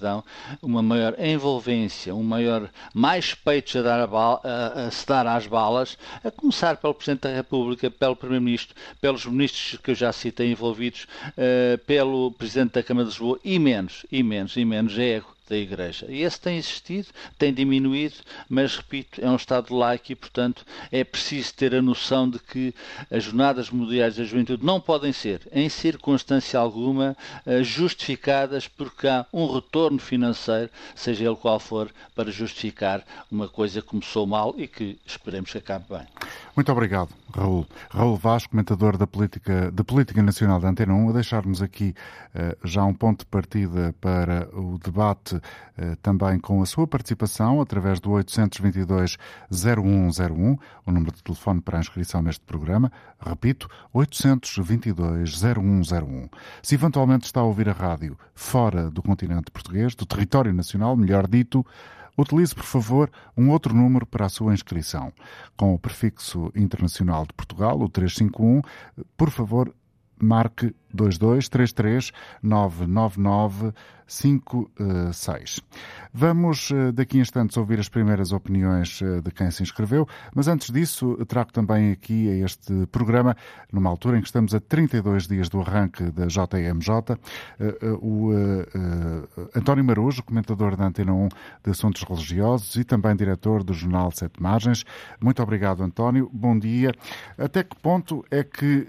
uma 0.62 0.82
maior 0.82 1.15
envolvência, 1.20 2.13
um 2.13 2.24
maior, 2.24 2.70
mais 2.94 3.34
peitos 3.34 3.75
a, 3.75 3.82
dar 3.82 4.00
a, 4.00 4.08
bala, 4.08 4.41
a, 4.44 4.88
a 4.88 4.91
se 4.91 5.06
dar 5.06 5.27
às 5.27 5.48
balas, 5.48 5.98
a 6.24 6.32
começar 6.32 6.77
pelo 6.77 6.94
Presidente 6.94 7.22
da 7.22 7.34
República, 7.34 7.89
pelo 7.89 8.15
Primeiro-Ministro, 8.15 8.75
pelos 9.01 9.25
ministros 9.25 9.79
que 9.82 9.91
eu 9.91 9.96
já 9.96 10.12
citei 10.12 10.51
envolvidos, 10.51 11.08
uh, 11.29 11.77
pelo 11.86 12.32
Presidente 12.32 12.74
da 12.74 12.84
Câmara 12.84 13.06
de 13.06 13.12
Lisboa 13.12 13.39
e 13.44 13.60
menos, 13.60 14.06
e 14.12 14.24
menos, 14.24 14.56
e 14.56 14.65
menos 14.65 14.98
ego 14.98 15.38
da 15.50 15.58
Igreja. 15.58 16.06
E 16.08 16.22
esse 16.22 16.39
tem 16.39 16.58
existido, 16.58 17.08
tem 17.38 17.53
diminuído, 17.53 18.15
mas 18.48 18.77
repito, 18.77 19.20
é 19.20 19.29
um 19.29 19.36
Estado 19.36 19.75
laico 19.75 20.12
e, 20.12 20.15
portanto, 20.15 20.65
é 20.91 21.03
preciso 21.03 21.53
ter 21.56 21.74
a 21.75 21.82
noção 21.82 22.29
de 22.29 22.39
que 22.39 22.74
as 23.12 23.24
Jornadas 23.24 23.70
Mundiais 23.70 24.15
da 24.15 24.24
Juventude 24.24 24.63
não 24.63 24.79
podem 24.79 25.12
ser, 25.12 25.41
em 25.51 25.68
circunstância 25.68 26.60
alguma, 26.60 27.18
eh, 27.46 27.63
justificadas 27.63 28.68
porque 28.68 29.08
há 29.08 29.25
um 29.34 29.51
retorno 29.51 30.00
financeiro, 30.00 30.70
seja 30.96 31.25
ele 31.25 31.36
qual 31.36 31.60
for, 31.60 31.91
para 32.15 32.32
justificar 32.32 33.03
uma 33.32 33.48
coisa 33.48 33.82
que 33.82 33.88
começou 33.88 34.27
mal 34.27 34.53
e 34.58 34.68
que 34.68 35.00
esperemos 35.06 35.51
que 35.51 35.58
acabe 35.58 35.86
bem. 35.89 36.08
Muito 36.56 36.72
obrigado, 36.72 37.10
Raul. 37.34 37.65
Raul 37.89 38.18
Vaz, 38.18 38.46
comentador 38.46 38.98
da 38.98 39.08
política, 39.08 39.72
da 39.72 39.84
política 39.84 40.22
nacional 40.22 40.60
da 40.60 40.68
Antena 40.68 40.94
1, 40.94 41.10
a 41.10 41.13
deixar-nos 41.13 41.62
aqui 41.62 41.96
uh, 42.36 42.68
já 42.68 42.84
um 42.84 42.94
ponto 42.94 43.20
de 43.20 43.25
partida 43.27 43.96
para 44.01 44.50
o 44.53 44.77
debate 44.77 45.38
também 46.01 46.39
com 46.39 46.62
a 46.62 46.65
sua 46.65 46.88
participação 46.88 47.60
através 47.62 48.00
do 48.00 48.12
822-0101, 48.12 50.58
o 50.86 50.91
número 50.91 51.12
de 51.12 51.22
telefone 51.24 51.60
para 51.62 51.77
a 51.77 51.81
inscrição 51.81 52.22
neste 52.22 52.46
programa. 52.46 52.91
Repito, 53.19 53.67
822-0101. 53.93 56.29
Se 56.62 56.75
eventualmente 56.75 57.25
está 57.25 57.41
a 57.41 57.46
ouvir 57.46 57.67
a 57.69 57.74
rádio 57.74 58.15
fora 58.34 58.91
do 58.91 59.01
continente 59.01 59.51
português, 59.51 59.96
do 59.96 60.05
território 60.05 60.53
nacional, 60.53 60.96
melhor 60.96 61.27
dito, 61.27 61.65
Utilize, 62.19 62.53
por 62.53 62.65
favor, 62.65 63.10
um 63.38 63.50
outro 63.50 63.74
número 63.74 64.05
para 64.05 64.25
a 64.25 64.29
sua 64.29 64.53
inscrição. 64.53 65.13
Com 65.55 65.74
o 65.74 65.79
prefixo 65.79 66.51
internacional 66.53 67.25
de 67.25 67.34
Portugal, 67.34 67.79
o 67.79 67.88
351, 67.88 68.62
por 69.15 69.29
favor, 69.29 69.74
marque 70.25 70.75
2233 70.93 72.11
999 72.41 73.73
56. 74.09 75.61
Vamos 76.11 76.71
eh, 76.71 76.91
daqui 76.91 77.19
a 77.19 77.21
instantes 77.21 77.55
ouvir 77.57 77.79
as 77.79 77.88
primeiras 77.88 78.31
opiniões 78.31 79.01
eh, 79.01 79.21
de 79.21 79.31
quem 79.31 79.51
se 79.51 79.61
inscreveu, 79.61 80.07
mas 80.33 80.47
antes 80.47 80.71
disso 80.71 81.15
trago 81.27 81.53
também 81.53 81.91
aqui 81.91 82.27
a 82.29 82.45
este 82.45 82.88
programa, 82.88 83.38
numa 83.71 83.89
altura 83.89 84.17
em 84.17 84.21
que 84.21 84.27
estamos 84.27 84.55
a 84.55 84.59
32 84.59 85.27
dias 85.27 85.47
do 85.47 85.61
arranque 85.61 86.03
da 86.11 86.25
JMJ, 86.25 87.19
eh, 87.59 87.75
o 88.01 88.31
António 89.55 89.83
Marujo, 89.83 90.23
comentador 90.23 90.75
da 90.75 90.85
Antena 90.85 91.13
1 91.13 91.29
de 91.63 91.71
Assuntos 91.71 92.03
Religiosos 92.03 92.75
e 92.75 92.83
também 92.83 93.15
diretor 93.15 93.63
do 93.63 93.73
jornal 93.73 94.11
Sete 94.11 94.41
Margens. 94.41 94.83
Muito 95.21 95.43
obrigado, 95.43 95.83
António. 95.83 96.29
Bom 96.33 96.57
dia. 96.57 96.91
Até 97.38 97.63
que 97.63 97.75
ponto 97.75 98.25
é 98.31 98.43
que 98.43 98.88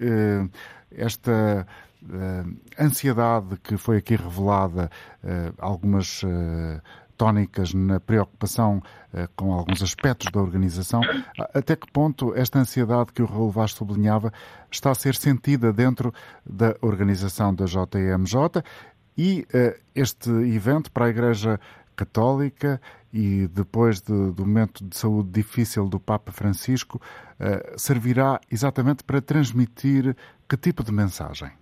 esta 0.93 1.67
uh, 2.03 2.57
ansiedade 2.79 3.57
que 3.63 3.77
foi 3.77 3.99
aqui 3.99 4.17
revelada, 4.17 4.91
uh, 5.23 5.55
algumas 5.59 6.23
uh, 6.23 6.81
tónicas 7.17 7.75
na 7.75 8.01
preocupação 8.01 8.83
com 9.37 9.53
alguns 9.53 9.83
aspectos 9.83 10.33
da 10.33 10.41
organização, 10.41 11.03
até 11.53 11.77
que 11.77 11.87
ponto 11.93 12.35
esta 12.35 12.59
ansiedade 12.59 13.13
que 13.13 13.21
o 13.21 13.27
Raul 13.27 13.51
Vaz 13.51 13.73
sublinhava 13.73 14.33
está 14.71 14.91
a 14.91 14.95
ser 14.95 15.15
sentida 15.17 15.71
dentro 15.71 16.15
da 16.47 16.75
organização 16.81 17.55
da 17.55 17.67
JMJ 17.67 18.63
e 19.19 19.47
este 19.95 20.31
evento 20.31 20.91
para 20.91 21.07
a 21.07 21.09
Igreja 21.11 21.61
Católica 21.95 22.81
e 23.13 23.49
depois 23.49 24.01
de, 24.01 24.33
do 24.33 24.47
momento 24.47 24.85
de 24.85 24.97
saúde 24.97 25.31
difícil 25.31 25.89
do 25.89 25.99
Papa 25.99 26.33
Francisco, 26.33 27.01
uh, 27.39 27.79
servirá 27.79 28.41
exatamente 28.51 29.03
para 29.03 29.21
transmitir 29.21 30.17
que 30.51 30.57
tipo 30.57 30.83
de 30.83 30.91
mensagem? 30.91 31.53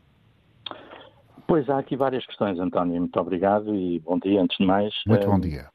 Pois 1.46 1.68
há 1.68 1.78
aqui 1.78 1.94
várias 1.94 2.24
questões, 2.24 2.58
António. 2.58 2.98
Muito 2.98 3.20
obrigado 3.20 3.74
e 3.74 3.98
bom 3.98 4.18
dia, 4.18 4.40
antes 4.40 4.56
de 4.56 4.64
mais. 4.64 4.94
Muito 5.06 5.26
bom 5.26 5.36
eh, 5.36 5.40
dia. 5.40 5.70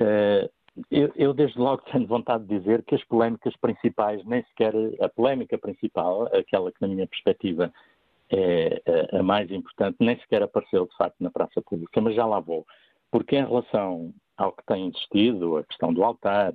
Uh, 0.00 0.50
eu, 0.90 1.12
eu, 1.14 1.34
desde 1.34 1.58
logo 1.58 1.82
tenho 1.92 2.06
vontade 2.06 2.44
de 2.46 2.58
dizer 2.58 2.82
que 2.84 2.94
as 2.94 3.04
polémicas 3.04 3.54
principais, 3.56 4.24
nem 4.24 4.42
sequer 4.44 4.72
a 5.02 5.10
polémica 5.10 5.58
principal, 5.58 6.26
aquela 6.34 6.72
que 6.72 6.80
na 6.80 6.88
minha 6.88 7.06
perspectiva 7.06 7.70
é 8.30 8.82
a 9.12 9.22
mais 9.22 9.50
importante, 9.50 9.98
nem 10.00 10.18
sequer 10.18 10.42
apareceu 10.42 10.86
de 10.86 10.96
facto 10.96 11.16
na 11.20 11.30
praça 11.30 11.60
pública, 11.60 12.00
mas 12.00 12.14
já 12.14 12.24
lá 12.24 12.40
vou. 12.40 12.66
Porque 13.10 13.36
em 13.36 13.44
relação 13.44 14.12
ao 14.38 14.52
que 14.52 14.64
tem 14.64 14.88
existido, 14.88 15.58
a 15.58 15.64
questão 15.64 15.92
do 15.92 16.02
altar, 16.02 16.54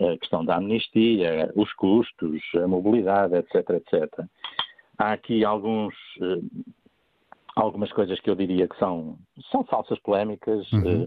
a 0.00 0.18
questão 0.18 0.44
da 0.44 0.56
amnistia, 0.56 1.52
os 1.54 1.72
custos, 1.74 2.42
a 2.56 2.66
mobilidade, 2.66 3.36
etc., 3.36 3.70
etc., 3.70 4.26
há 4.98 5.12
aqui 5.12 5.44
alguns 5.44 5.94
algumas 7.56 7.92
coisas 7.92 8.18
que 8.20 8.28
eu 8.28 8.34
diria 8.34 8.66
que 8.68 8.76
são, 8.78 9.16
são 9.50 9.64
falsas 9.64 9.98
polémicas. 10.00 10.70
Uhum. 10.72 11.04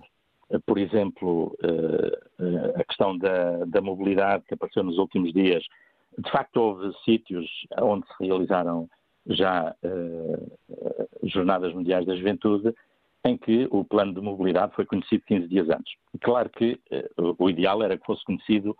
Uh, 0.50 0.62
por 0.65 0.77
exemplo, 0.77 1.53
a 2.75 2.84
questão 2.86 3.17
da, 3.17 3.65
da, 3.65 3.82
mobilidade 3.82 4.46
que 4.48 4.53
apareceu 4.53 4.82
nos 4.82 4.98
últimos 4.98 5.34
dias. 5.34 5.62
De 6.17 6.32
facto, 6.32 6.56
houve 6.56 6.96
sítios 7.03 7.46
onde 7.82 8.08
se 8.08 8.25
realizaram 8.25 8.89
já 9.25 9.75
Jornadas 11.22 11.74
Mundiais 11.74 12.06
da 12.06 12.15
Juventude 12.15 12.74
em 13.25 13.38
que 13.38 13.67
o 13.72 13.84
plano 13.84 14.13
de 14.13 14.22
mobilidade 14.22 14.74
foi 14.74 14.86
conhecido 14.86 15.22
15 15.27 15.48
dias 15.50 15.70
antes. 15.70 15.94
Claro 16.22 16.50
que 16.50 16.79
o 17.38 17.50
ideal 17.50 17.84
era 17.84 17.98
que 17.98 18.06
fosse 18.06 18.24
conhecido 18.24 18.75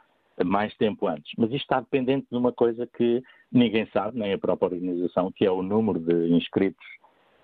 mais 0.46 0.76
tempo 0.76 1.08
antes, 1.08 1.32
mas 1.38 1.50
isto 1.52 1.64
está 1.64 1.80
dependente 1.80 2.28
de 2.32 2.38
uma 2.38 2.52
coisa 2.52 2.88
que 2.88 3.24
ninguém 3.52 3.88
sabe, 3.92 4.20
nem 4.20 4.34
a 4.34 4.38
própria 4.38 4.76
organização, 4.76 5.32
que 5.32 5.46
é 5.46 5.52
o 5.52 5.64
número 5.64 6.00
de 6.00 6.34
inscritos 6.34 6.86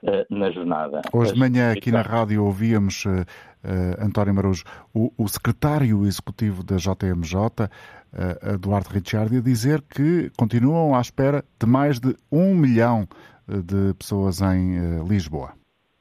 eh, 0.05 0.25
na 0.29 0.51
jornada. 0.51 1.01
Hoje 1.13 1.31
de 1.33 1.39
manhã 1.39 1.71
aqui 1.71 1.89
na 1.89 2.01
rádio 2.01 2.43
ouvíamos, 2.43 3.05
uh, 3.05 3.09
uh, 3.09 4.05
António 4.05 4.33
Marujo, 4.33 4.65
o, 4.93 5.13
o, 5.17 5.29
secretário 5.29 6.05
executivo 6.05 6.61
da 6.61 6.75
JMJ, 6.75 7.35
uh, 7.37 8.53
Eduardo 8.53 8.89
Ricciardi, 8.89 9.37
a 9.37 9.41
dizer 9.41 9.81
que 9.81 10.29
continuam 10.37 10.93
à 10.93 10.99
espera 10.99 11.45
de 11.57 11.65
mais 11.65 12.01
de 12.01 12.17
um 12.29 12.53
milhão 12.53 13.07
de 13.47 13.93
pessoas 13.93 14.41
em 14.41 15.05
Lisboa. 15.07 15.53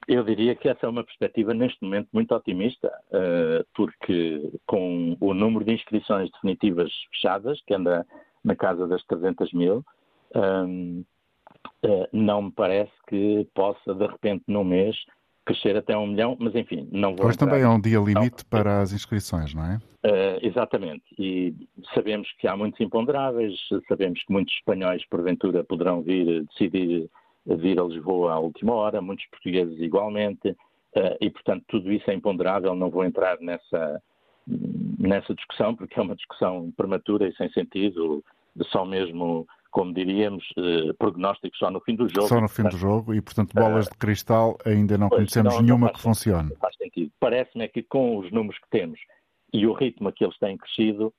Eu 0.08 0.24
diria 0.24 0.54
que 0.54 0.68
essa 0.68 0.86
é 0.86 0.88
uma 0.88 1.04
perspectiva 1.04 1.54
neste 1.54 1.82
momento 1.82 2.08
muito 2.12 2.34
otimista, 2.34 2.92
uh, 3.10 3.64
porque 3.74 4.50
com 4.66 5.16
o 5.20 5.32
número 5.32 5.64
de 5.64 5.74
inscrições 5.74 6.30
definitivas 6.32 6.90
fechadas, 7.12 7.60
que 7.66 7.74
anda 7.74 8.06
na 8.42 8.56
casa 8.56 8.86
das 8.88 9.04
300 9.04 9.52
mil, 9.52 9.84
um, 10.34 11.04
uh, 11.84 12.08
não 12.12 12.42
me 12.42 12.52
parece 12.52 12.92
que 13.08 13.46
possa, 13.54 13.94
de 13.94 14.06
repente, 14.06 14.42
num 14.48 14.64
mês, 14.64 14.96
crescer 15.44 15.76
até 15.76 15.96
um 15.96 16.06
milhão, 16.06 16.36
mas 16.38 16.54
enfim, 16.54 16.88
não 16.90 17.14
vou. 17.14 17.26
Hoje 17.26 17.38
também 17.38 17.62
é 17.62 17.68
um 17.68 17.80
dia 17.80 17.98
limite 17.98 18.44
para 18.44 18.80
as 18.80 18.92
inscrições, 18.92 19.54
não 19.54 19.64
é? 19.64 19.76
Uh, 20.04 20.38
exatamente, 20.42 21.04
e 21.16 21.54
sabemos 21.94 22.28
que 22.38 22.48
há 22.48 22.56
muitos 22.56 22.80
imponderáveis, 22.80 23.54
sabemos 23.88 24.20
que 24.24 24.32
muitos 24.32 24.52
espanhóis, 24.54 25.04
porventura, 25.06 25.62
poderão 25.62 26.02
vir 26.02 26.44
decidir 26.46 27.08
vir 27.46 27.78
a 27.80 27.84
Lisboa 27.84 28.34
à 28.34 28.38
última 28.38 28.74
hora, 28.74 29.00
muitos 29.00 29.26
portugueses 29.26 29.78
igualmente, 29.80 30.50
uh, 30.50 31.16
e 31.20 31.30
portanto 31.30 31.64
tudo 31.68 31.92
isso 31.92 32.10
é 32.10 32.14
imponderável, 32.14 32.74
não 32.74 32.90
vou 32.90 33.04
entrar 33.04 33.38
nessa, 33.40 34.02
nessa 34.98 35.34
discussão, 35.34 35.74
porque 35.74 35.98
é 35.98 36.02
uma 36.02 36.16
discussão 36.16 36.72
prematura 36.76 37.28
e 37.28 37.34
sem 37.36 37.50
sentido, 37.52 38.24
só 38.70 38.84
mesmo 38.84 39.46
como 39.72 39.92
diríamos, 39.94 40.44
eh, 40.58 40.92
prognósticos 40.98 41.58
só 41.58 41.70
no 41.70 41.80
fim 41.80 41.96
do 41.96 42.06
jogo. 42.06 42.28
Só 42.28 42.38
no 42.38 42.48
fim 42.48 42.64
do 42.64 42.76
jogo 42.76 43.14
e, 43.14 43.22
portanto, 43.22 43.54
bolas 43.54 43.86
de 43.86 43.96
cristal 43.96 44.58
ainda 44.66 44.98
não 44.98 45.08
pois, 45.08 45.20
conhecemos 45.20 45.54
não, 45.54 45.62
nenhuma 45.62 45.86
não 45.86 45.94
que 45.94 46.00
funcione. 46.00 46.50
Não 46.50 46.56
faz 46.58 46.76
sentido. 46.76 47.10
Parece-me 47.18 47.64
é 47.64 47.68
que 47.68 47.82
com 47.82 48.18
os 48.18 48.30
números 48.30 48.58
que 48.58 48.68
temos 48.68 49.00
e 49.50 49.66
o 49.66 49.72
ritmo 49.72 50.08
a 50.08 50.12
que 50.12 50.24
eles 50.24 50.38
têm 50.38 50.58
crescido, 50.58 51.12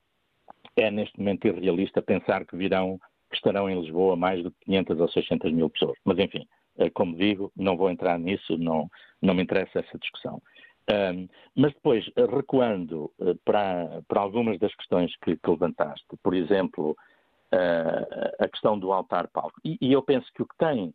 é 0.76 0.92
neste 0.92 1.18
momento 1.18 1.48
irrealista 1.48 2.00
pensar 2.00 2.46
que 2.46 2.56
virão, 2.56 3.00
que 3.34 3.38
estarão 3.38 3.70
em 3.70 3.82
Lisboa 3.82 4.16
mais 4.16 4.42
que 4.42 4.52
500 4.66 5.00
ou 5.00 5.10
600 5.10 5.52
mil 5.52 5.70
pessoas. 5.70 5.98
Mas, 6.06 6.20
enfim, 6.20 6.48
eh, 6.78 6.90
como 6.92 7.18
digo, 7.18 7.52
não 7.56 7.76
vou 7.76 7.90
entrar 7.90 8.18
nisso, 8.20 8.58
não, 8.58 8.90
não 9.22 9.34
me 9.34 9.44
interessa 9.44 9.80
essa 9.80 9.98
discussão. 9.98 10.42
Um, 10.90 11.28
mas 11.56 11.74
depois, 11.74 12.06
recuando 12.18 13.12
uh, 13.18 13.36
para, 13.46 14.02
para 14.08 14.22
algumas 14.22 14.60
das 14.60 14.76
questões 14.76 15.16
que, 15.24 15.38
que 15.38 15.50
levantaste, 15.50 16.06
por 16.22 16.34
exemplo, 16.34 16.96
a 18.40 18.48
questão 18.48 18.80
do 18.80 18.92
altar-palco. 18.92 19.54
E, 19.64 19.78
e, 19.80 19.94
eu 19.94 20.02
penso 20.02 20.26
que 20.34 20.42
o 20.42 20.48
que 20.48 20.58
tem 20.58 20.92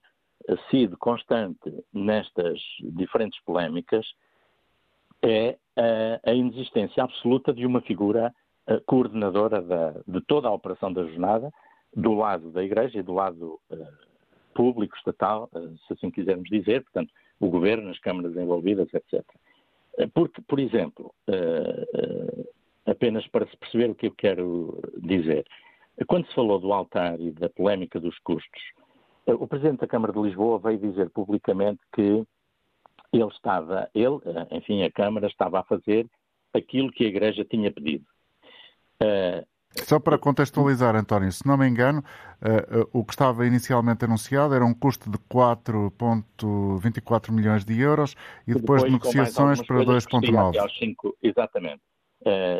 sido 0.68 0.97
constante 0.99 1.73
nestas 1.92 2.61
diferentes 2.80 3.40
polémicas 3.45 4.04
é 5.23 5.57
a, 5.76 6.30
a 6.30 6.35
inexistência 6.35 7.04
absoluta 7.04 7.52
de 7.52 7.64
uma 7.64 7.80
figura 7.83 8.35
coordenadora 8.87 9.62
da, 9.62 9.95
de 10.07 10.21
toda 10.23 10.49
a 10.49 10.52
operação 10.52 10.92
da 10.92 11.04
jornada, 11.04 11.52
do 11.95 12.14
lado 12.14 12.50
da 12.50 12.62
Igreja 12.62 12.99
e 12.99 13.02
do 13.02 13.14
lado 13.14 13.61
uh, 13.71 13.87
público, 14.54 14.97
estatal, 14.97 15.49
uh, 15.52 15.76
se 15.87 15.92
assim 15.92 16.11
quisermos 16.11 16.49
dizer, 16.49 16.83
portanto, 16.85 17.12
o 17.40 17.49
governo, 17.49 17.90
as 17.90 17.99
câmaras 17.99 18.37
envolvidas, 18.37 18.88
etc. 18.92 19.25
Porque, 20.14 20.40
por 20.42 20.61
exemplo, 20.61 21.12
apenas 22.87 23.26
para 23.28 23.47
se 23.47 23.57
perceber 23.57 23.90
o 23.90 23.95
que 23.95 24.07
eu 24.07 24.12
quero 24.12 24.80
dizer, 24.99 25.45
quando 26.07 26.26
se 26.26 26.35
falou 26.35 26.59
do 26.59 26.73
altar 26.73 27.21
e 27.21 27.30
da 27.33 27.49
polémica 27.49 27.99
dos 27.99 28.18
custos, 28.21 28.62
eh, 29.26 29.35
o 29.35 29.47
Presidente 29.47 29.80
da 29.80 29.87
Câmara 29.87 30.12
de 30.12 30.21
Lisboa 30.21 30.59
veio 30.59 30.78
dizer 30.78 31.11
publicamente 31.11 31.80
que 31.92 32.25
ele 33.12 33.28
estava, 33.33 33.90
ele, 33.95 34.18
eh, 34.25 34.57
enfim, 34.57 34.83
a 34.83 34.90
Câmara 34.90 35.26
estava 35.26 35.61
a 35.61 35.64
fazer 35.64 36.07
aquilo 36.54 36.90
que 36.92 37.04
a 37.04 37.09
Igreja 37.09 37.45
tinha 37.45 37.73
pedido. 37.73 38.07
Uh, 39.77 39.85
Só 39.85 40.01
para 40.01 40.19
contextualizar, 40.19 40.97
António, 40.97 41.31
se 41.33 41.47
não 41.47 41.57
me 41.57 41.69
engano, 41.69 42.03
uh, 42.43 42.83
uh, 42.83 42.89
o 42.93 43.05
que 43.05 43.13
estava 43.13 43.47
inicialmente 43.47 44.05
anunciado 44.05 44.55
era 44.55 44.65
um 44.65 44.75
custo 44.75 45.11
de 45.11 45.19
4,24 45.19 47.33
milhões 47.33 47.65
de 47.65 47.81
euros 47.81 48.15
e 48.47 48.55
depois, 48.55 48.83
depois 48.83 48.85
de 48.85 48.91
negociações 48.91 49.63
para 49.63 49.85
2,9. 49.85 50.55
Exatamente. 51.23 51.81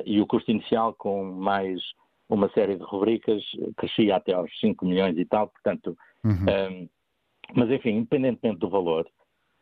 e 0.05 0.21
o 0.21 0.27
custo 0.27 0.51
inicial 0.51 0.93
com 0.95 1.25
mais 1.25 1.81
uma 2.29 2.51
série 2.51 2.77
de 2.77 2.85
rubricas, 2.85 3.43
crescia 3.77 4.17
até 4.17 4.35
aos 4.35 4.51
5 4.61 4.85
milhões 4.85 5.17
e 5.17 5.25
tal, 5.25 5.49
portanto. 5.49 5.97
Uhum. 6.23 6.33
Um, 6.33 6.89
mas, 7.55 7.71
enfim, 7.71 7.91
independentemente 7.91 8.59
do 8.59 8.69
valor, 8.69 9.09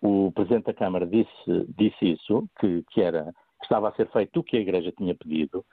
o 0.00 0.33
Presidente 0.33 0.65
da 0.65 0.75
Câmara 0.75 1.07
disse, 1.07 1.67
disse 1.76 2.12
isso, 2.12 2.49
que, 2.59 2.85
que, 2.91 3.00
era, 3.00 3.33
que 3.59 3.65
estava 3.65 3.88
a 3.88 3.95
ser 3.95 4.11
feito 4.11 4.41
o 4.41 4.45
que 4.45 4.57
a 4.57 4.61
Igreja 4.61 4.93
tinha 4.97 5.15
pedido. 5.15 5.65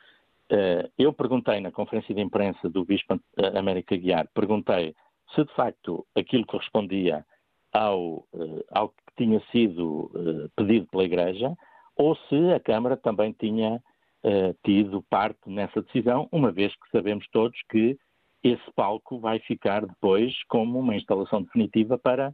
Uh, 0.53 0.87
eu 0.99 1.11
perguntei 1.11 1.59
na 1.59 1.71
conferência 1.71 2.13
de 2.13 2.21
imprensa 2.21 2.69
do 2.69 2.85
Bispo 2.85 3.19
América 3.55 3.97
Guiar, 3.97 4.29
perguntei 4.35 4.93
se 5.33 5.43
de 5.43 5.51
facto 5.55 6.05
aquilo 6.15 6.45
correspondia 6.45 7.25
ao, 7.73 8.17
uh, 8.31 8.63
ao 8.71 8.89
que 8.89 8.95
tinha 9.17 9.41
sido 9.51 10.11
pedido 10.55 10.85
pela 10.91 11.05
Igreja 11.05 11.55
ou 11.95 12.15
se 12.15 12.53
a 12.53 12.59
Câmara 12.59 12.95
também 12.95 13.31
tinha 13.33 13.81
tido 14.63 15.03
parte 15.09 15.37
nessa 15.47 15.81
decisão, 15.81 16.29
uma 16.31 16.49
vez 16.49 16.73
que 16.73 16.89
sabemos 16.91 17.27
todos 17.29 17.59
que 17.69 17.97
esse 18.41 18.71
palco 18.73 19.19
vai 19.19 19.37
ficar 19.39 19.85
depois 19.85 20.33
como 20.45 20.79
uma 20.79 20.95
instalação 20.95 21.43
definitiva 21.43 21.97
para 21.97 22.33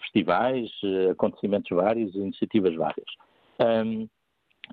festivais, 0.00 0.70
acontecimentos 1.10 1.68
vários, 1.70 2.14
iniciativas 2.14 2.74
várias. 2.74 3.06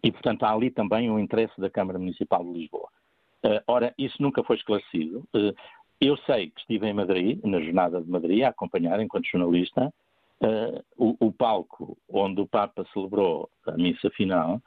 E, 0.04 0.12
portanto, 0.12 0.44
há 0.44 0.52
ali 0.52 0.70
também 0.70 1.10
um 1.10 1.20
interesse 1.20 1.60
da 1.60 1.70
Câmara 1.70 2.00
Municipal 2.00 2.44
de 2.44 2.52
Lisboa. 2.52 2.90
Uh, 3.44 3.62
ora, 3.68 3.94
isso 3.98 4.22
nunca 4.22 4.44
foi 4.44 4.56
esclarecido. 4.56 5.24
Uh, 5.34 5.56
eu 6.00 6.18
sei 6.18 6.50
que 6.50 6.60
estive 6.62 6.88
em 6.88 6.94
Madrid, 6.94 7.40
na 7.44 7.60
jornada 7.60 8.02
de 8.02 8.10
Madrid, 8.10 8.44
a 8.44 8.50
acompanhar, 8.50 9.00
enquanto 9.00 9.28
jornalista, 9.28 9.94
uh, 10.42 10.84
o, 10.96 11.16
o, 11.20 11.32
palco 11.32 11.98
onde 12.10 12.42
o 12.42 12.48
Papa 12.48 12.86
celebrou 12.94 13.50
a 13.66 13.72
missa 13.72 14.10
final 14.12 14.62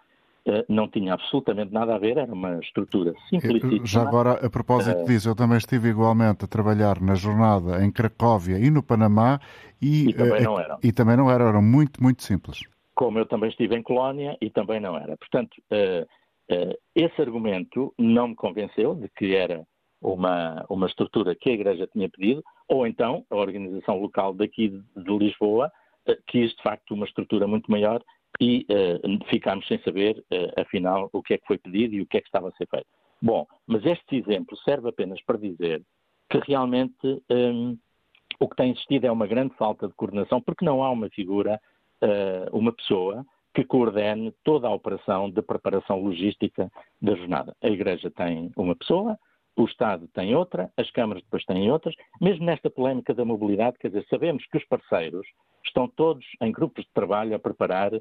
eh, 0.47 0.65
não 0.69 0.89
tinha 0.89 1.13
absolutamente 1.13 1.73
nada 1.73 1.95
a 1.95 1.99
ver, 1.99 2.17
era 2.17 2.33
uma 2.33 2.59
estrutura 2.61 3.13
simplíssima. 3.29 3.87
Já 3.87 4.03
agora, 4.03 4.45
a 4.45 4.49
propósito 4.49 5.05
disso, 5.05 5.29
eu 5.29 5.35
também 5.35 5.59
estive 5.59 5.91
igualmente 5.91 6.45
a 6.45 6.49
trabalhar 6.49 7.01
na 7.01 7.15
jornada 7.15 7.85
em 7.85 7.91
Cracóvia 7.91 8.59
e 8.59 8.71
no 8.71 8.83
Panamá 8.83 9.39
e, 9.81 10.09
e 10.09 10.15
também 10.15 10.43
não 10.43 10.59
eram. 10.59 10.79
E 10.83 10.93
também 10.93 11.17
não 11.17 11.31
eram, 11.31 11.49
eram 11.49 11.63
muito, 11.63 12.03
muito 12.03 12.23
simples. 12.23 12.63
Como 13.01 13.19
eu 13.19 13.25
também 13.25 13.49
estive 13.49 13.75
em 13.75 13.83
Colónia 13.83 14.37
e 14.43 14.51
também 14.51 14.79
não 14.79 14.95
era. 14.95 15.17
Portanto, 15.17 15.57
uh, 15.73 16.77
esse 16.95 17.19
argumento 17.19 17.95
não 17.99 18.29
me 18.29 18.35
convenceu 18.35 18.95
de 18.95 19.09
que 19.17 19.35
era 19.35 19.67
uma, 20.03 20.67
uma 20.69 20.87
estrutura 20.87 21.35
que 21.35 21.49
a 21.49 21.55
Igreja 21.55 21.89
tinha 21.91 22.11
pedido, 22.11 22.45
ou 22.69 22.87
então 22.87 23.25
a 23.31 23.37
organização 23.37 23.99
local 23.99 24.35
daqui 24.35 24.69
de, 24.69 25.19
Lisboa 25.19 25.73
quis 26.27 26.55
de 26.55 26.63
facto 26.63 26.93
uma 26.93 27.07
estrutura 27.07 27.47
muito 27.47 27.71
maior 27.71 28.03
e 28.39 28.67
uh, 28.69 29.25
ficámos 29.31 29.67
sem 29.67 29.81
saber, 29.81 30.23
uh, 30.31 30.61
afinal, 30.61 31.09
o 31.11 31.23
que 31.23 31.33
é 31.33 31.39
que 31.39 31.47
foi 31.47 31.57
pedido 31.57 31.95
e 31.95 32.03
o 32.03 32.07
que 32.07 32.19
é 32.19 32.21
que 32.21 32.27
estava 32.27 32.49
a 32.49 32.53
ser 32.53 32.69
feito. 32.69 32.87
Bom, 33.23 33.47
mas 33.67 33.83
este 33.87 34.17
exemplo 34.17 34.59
serve 34.59 34.91
apenas 34.91 35.23
para 35.23 35.39
dizer 35.39 35.83
que 36.29 36.39
realmente 36.47 37.23
um, 37.31 37.79
o 38.39 38.47
que 38.47 38.57
tem 38.57 38.73
existido 38.73 39.07
é 39.07 39.11
uma 39.11 39.27
grande 39.27 39.55
falta 39.55 39.89
de 39.89 39.95
coordenação, 39.95 40.39
porque 40.43 40.67
não 40.67 40.83
há 40.83 40.91
uma 40.91 41.09
figura, 41.09 41.59
uma 42.53 42.73
pessoa 42.73 43.25
que 43.55 43.65
coordene 43.65 44.33
toda 44.45 44.69
a 44.69 44.75
operação 44.75 45.31
de 45.31 45.43
preparação 45.43 46.01
logística 46.01 46.71
da 47.01 47.15
jornada. 47.15 47.57
A 47.63 47.69
Igreja 47.69 48.11
tem 48.11 48.53
uma 48.57 48.77
pessoa, 48.77 49.19
o 49.57 49.65
Estado 49.65 50.09
tem 50.09 50.35
outra, 50.35 50.73
as 50.77 50.91
câmaras 50.91 51.23
depois 51.23 51.45
têm 51.45 51.71
outras. 51.71 51.95
Mesmo 52.21 52.45
nesta 52.45 52.71
polémica 52.71 53.13
da 53.13 53.25
mobilidade, 53.25 53.79
quer 53.79 53.89
dizer, 53.89 54.07
sabemos 54.09 54.47
que 54.47 54.57
os 54.57 54.65
parceiros 54.67 55.27
estão 55.65 55.89
todos 55.89 56.25
em 56.41 56.53
grupos 56.53 56.85
de 56.85 56.93
trabalho 56.93 57.35
a 57.35 57.39
preparar 57.39 57.93
uh, 57.93 58.01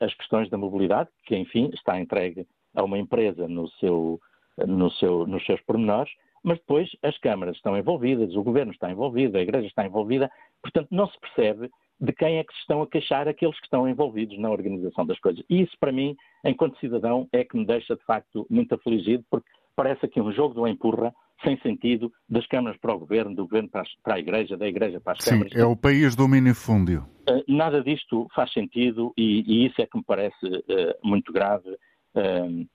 as 0.00 0.14
questões 0.14 0.48
da 0.48 0.56
mobilidade, 0.56 1.10
que 1.24 1.36
enfim 1.36 1.70
está 1.74 2.00
entregue 2.00 2.46
a 2.74 2.82
uma 2.84 2.98
empresa 2.98 3.48
no 3.48 3.68
seu, 3.72 4.20
no 4.56 4.90
seu, 4.92 5.26
nos 5.26 5.44
seus 5.44 5.60
pormenores, 5.62 6.12
mas 6.42 6.58
depois 6.58 6.88
as 7.02 7.18
câmaras 7.18 7.56
estão 7.56 7.76
envolvidas, 7.76 8.34
o 8.34 8.42
governo 8.42 8.72
está 8.72 8.90
envolvido, 8.90 9.36
a 9.36 9.42
igreja 9.42 9.66
está 9.66 9.84
envolvida, 9.84 10.30
portanto 10.62 10.88
não 10.90 11.06
se 11.08 11.18
percebe 11.20 11.68
de 12.00 12.12
quem 12.12 12.38
é 12.38 12.44
que 12.44 12.52
se 12.54 12.60
estão 12.60 12.80
a 12.80 12.86
queixar 12.86 13.28
aqueles 13.28 13.58
que 13.58 13.66
estão 13.66 13.88
envolvidos 13.88 14.38
na 14.38 14.50
organização 14.50 15.04
das 15.04 15.18
coisas. 15.20 15.44
E 15.50 15.60
isso, 15.60 15.76
para 15.78 15.92
mim, 15.92 16.16
enquanto 16.44 16.78
cidadão, 16.78 17.28
é 17.32 17.44
que 17.44 17.56
me 17.56 17.66
deixa 17.66 17.94
de 17.94 18.04
facto 18.04 18.46
muito 18.48 18.74
afligido, 18.74 19.24
porque 19.30 19.48
parece 19.76 20.06
aqui 20.06 20.20
um 20.20 20.32
jogo 20.32 20.54
do 20.54 20.66
empurra 20.66 21.14
sem 21.44 21.58
sentido 21.60 22.12
das 22.28 22.46
câmaras 22.46 22.78
para 22.78 22.94
o 22.94 22.98
governo, 22.98 23.34
do 23.34 23.44
governo 23.44 23.68
para, 23.68 24.14
a 24.14 24.18
igreja, 24.18 24.56
da 24.56 24.68
igreja 24.68 25.00
para 25.00 25.14
as 25.14 25.24
Sim, 25.24 25.30
câmaras. 25.30 25.52
Sim, 25.52 25.58
é 25.58 25.64
o 25.64 25.76
país 25.76 26.14
do 26.14 26.28
minifúndio. 26.28 27.06
Uh, 27.28 27.42
nada 27.48 27.82
disto 27.82 28.28
faz 28.34 28.52
sentido 28.52 29.12
e, 29.16 29.42
e, 29.46 29.66
isso 29.66 29.80
é 29.80 29.86
que 29.86 29.96
me 29.96 30.04
parece 30.04 30.46
uh, 30.46 30.94
muito 31.02 31.32
grave 31.32 31.70
uh, 31.70 32.68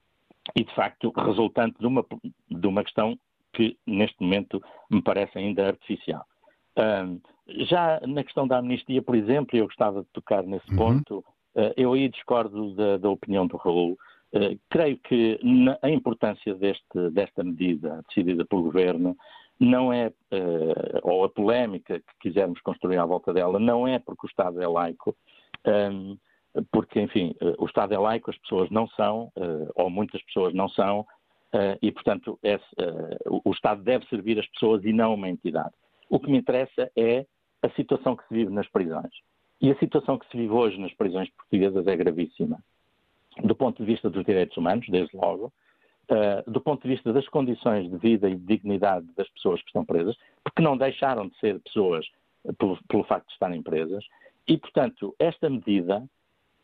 e, 0.55 0.63
de 0.63 0.75
facto, 0.75 1.11
resultante 1.15 1.77
de 1.79 1.85
uma, 1.85 2.05
de 2.49 2.67
uma 2.67 2.83
questão 2.83 3.17
que, 3.53 3.77
neste 3.85 4.21
momento, 4.21 4.61
me 4.89 5.01
parece 5.01 5.37
ainda 5.37 5.67
artificial. 5.67 6.25
Já 7.47 7.99
na 8.07 8.23
questão 8.23 8.47
da 8.47 8.57
amnistia, 8.57 9.01
por 9.01 9.15
exemplo, 9.15 9.57
eu 9.57 9.65
gostava 9.65 10.01
de 10.01 10.07
tocar 10.13 10.43
nesse 10.43 10.69
uhum. 10.71 10.77
ponto, 10.77 11.25
eu 11.77 11.93
aí 11.93 12.09
discordo 12.09 12.75
da, 12.75 12.97
da 12.97 13.09
opinião 13.09 13.47
do 13.47 13.55
Raul. 13.55 13.97
Eh, 14.35 14.57
creio 14.69 14.97
que 14.97 15.39
a 15.81 15.89
importância 15.89 16.53
deste, 16.55 17.09
desta 17.11 17.41
medida 17.41 18.03
decidida 18.09 18.43
pelo 18.45 18.63
Governo 18.63 19.15
não 19.57 19.93
é, 19.93 20.07
uh, 20.07 20.99
ou 21.03 21.23
a 21.23 21.29
polémica 21.29 21.99
que 21.99 22.13
quisermos 22.19 22.59
construir 22.59 22.97
à 22.97 23.05
volta 23.05 23.31
dela, 23.31 23.57
não 23.57 23.87
é 23.87 23.97
porque 23.97 24.27
o 24.27 24.29
Estado 24.29 24.61
é 24.61 24.67
laico, 24.67 25.15
um, 25.65 26.17
porque, 26.69 26.99
enfim, 26.99 27.33
o 27.57 27.65
Estado 27.65 27.93
é 27.93 27.97
laico, 27.97 28.29
as 28.29 28.37
pessoas 28.37 28.69
não 28.69 28.87
são, 28.89 29.29
ou 29.75 29.89
muitas 29.89 30.21
pessoas 30.23 30.53
não 30.53 30.69
são, 30.69 31.05
e, 31.81 31.91
portanto, 31.91 32.39
esse, 32.41 32.65
o 33.25 33.51
Estado 33.51 33.83
deve 33.83 34.05
servir 34.07 34.39
as 34.39 34.47
pessoas 34.47 34.83
e 34.85 34.93
não 34.93 35.15
uma 35.15 35.27
entidade. 35.27 35.73
O 36.09 36.17
que 36.17 36.31
me 36.31 36.37
interessa 36.37 36.89
é 36.95 37.25
a 37.65 37.69
situação 37.71 38.15
que 38.15 38.27
se 38.27 38.33
vive 38.33 38.51
nas 38.51 38.67
prisões. 38.67 39.11
E 39.59 39.71
a 39.71 39.77
situação 39.79 40.17
que 40.17 40.29
se 40.29 40.37
vive 40.37 40.53
hoje 40.53 40.79
nas 40.79 40.93
prisões 40.93 41.29
portuguesas 41.31 41.87
é 41.87 41.95
gravíssima. 41.95 42.59
Do 43.43 43.55
ponto 43.55 43.83
de 43.83 43.91
vista 43.91 44.09
dos 44.09 44.23
direitos 44.23 44.55
humanos, 44.55 44.85
desde 44.89 45.15
logo, 45.17 45.51
uh, 46.09 46.49
do 46.49 46.61
ponto 46.61 46.83
de 46.83 46.89
vista 46.89 47.11
das 47.11 47.27
condições 47.27 47.89
de 47.89 47.97
vida 47.97 48.29
e 48.29 48.35
de 48.35 48.45
dignidade 48.45 49.07
das 49.17 49.29
pessoas 49.29 49.61
que 49.61 49.67
estão 49.67 49.85
presas, 49.85 50.15
porque 50.43 50.61
não 50.61 50.77
deixaram 50.77 51.27
de 51.27 51.37
ser 51.39 51.59
pessoas 51.59 52.05
pelo, 52.57 52.77
pelo 52.87 53.03
facto 53.03 53.27
de 53.27 53.33
estarem 53.33 53.61
presas, 53.61 54.05
e, 54.47 54.57
portanto, 54.57 55.15
esta 55.17 55.49
medida 55.49 56.03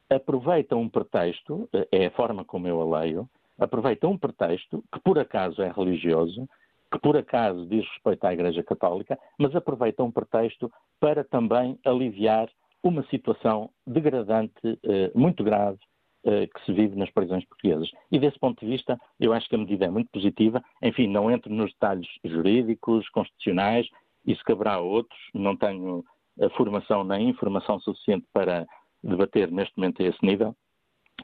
aproveita 0.09 0.75
um 0.75 0.87
pretexto, 0.87 1.69
uh, 1.73 1.87
é 1.91 2.05
a 2.05 2.11
forma 2.11 2.45
como 2.45 2.67
eu 2.67 2.81
a 2.81 2.99
leio, 2.99 3.29
aproveita 3.59 4.07
um 4.07 4.17
pretexto 4.17 4.83
que 4.93 4.99
por 4.99 5.17
acaso 5.19 5.61
é 5.61 5.71
religioso, 5.71 6.47
que 6.91 6.99
por 6.99 7.15
acaso 7.15 7.65
diz 7.67 7.87
respeito 7.87 8.25
à 8.25 8.33
Igreja 8.33 8.63
Católica, 8.63 9.17
mas 9.39 9.55
aproveita 9.55 10.03
um 10.03 10.11
pretexto 10.11 10.71
para 10.99 11.23
também 11.23 11.79
aliviar 11.85 12.49
uma 12.83 13.03
situação 13.03 13.69
degradante, 13.87 14.79
eh, 14.83 15.11
muito 15.15 15.43
grave, 15.43 15.79
eh, 16.23 16.47
que 16.47 16.65
se 16.65 16.73
vive 16.73 16.95
nas 16.95 17.09
prisões 17.11 17.45
portuguesas. 17.45 17.89
E 18.11 18.19
desse 18.19 18.37
ponto 18.37 18.59
de 18.59 18.71
vista, 18.71 18.99
eu 19.19 19.33
acho 19.33 19.47
que 19.47 19.55
a 19.55 19.57
medida 19.57 19.85
é 19.85 19.89
muito 19.89 20.09
positiva. 20.11 20.61
Enfim, 20.81 21.07
não 21.07 21.31
entro 21.31 21.53
nos 21.53 21.71
detalhes 21.71 22.07
jurídicos, 22.23 23.07
constitucionais, 23.09 23.87
isso 24.25 24.43
caberá 24.43 24.73
a 24.73 24.79
outros. 24.79 25.19
Não 25.33 25.55
tenho 25.55 26.03
a 26.39 26.49
formação 26.51 27.03
nem 27.03 27.29
informação 27.29 27.79
suficiente 27.79 28.25
para 28.33 28.67
debater 29.03 29.51
neste 29.51 29.75
momento 29.77 30.01
a 30.01 30.05
esse 30.05 30.23
nível. 30.25 30.55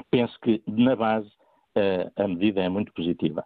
Penso 0.10 0.38
que, 0.42 0.64
na 0.68 0.96
base, 0.96 1.30
eh, 1.76 2.10
a 2.16 2.28
medida 2.28 2.62
é 2.62 2.70
muito 2.70 2.94
positiva. 2.94 3.44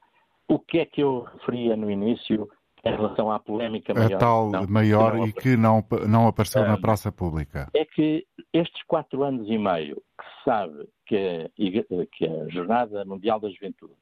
O 0.51 0.59
que 0.59 0.79
é 0.79 0.85
que 0.85 1.01
eu 1.01 1.21
referia 1.21 1.77
no 1.77 1.89
início 1.89 2.49
em 2.83 2.91
relação 2.91 3.31
à 3.31 3.39
polémica 3.39 3.93
maior. 3.93 4.13
A 4.13 4.17
tal 4.17 4.51
não, 4.51 4.67
maior 4.67 5.13
que 5.13 5.29
e 5.29 5.33
que 5.33 5.57
não, 5.57 5.81
não 6.09 6.27
apareceu 6.27 6.65
na 6.65 6.77
praça 6.77 7.09
pública. 7.09 7.69
É 7.73 7.85
que 7.85 8.25
estes 8.51 8.83
quatro 8.83 9.23
anos 9.23 9.47
e 9.47 9.57
meio 9.57 9.95
que 9.95 10.25
se 10.25 10.43
sabe 10.43 10.89
que 11.05 11.15
a, 11.15 12.05
que 12.11 12.27
a 12.27 12.49
Jornada 12.49 13.05
Mundial 13.05 13.39
da 13.39 13.49
Juventude 13.49 13.93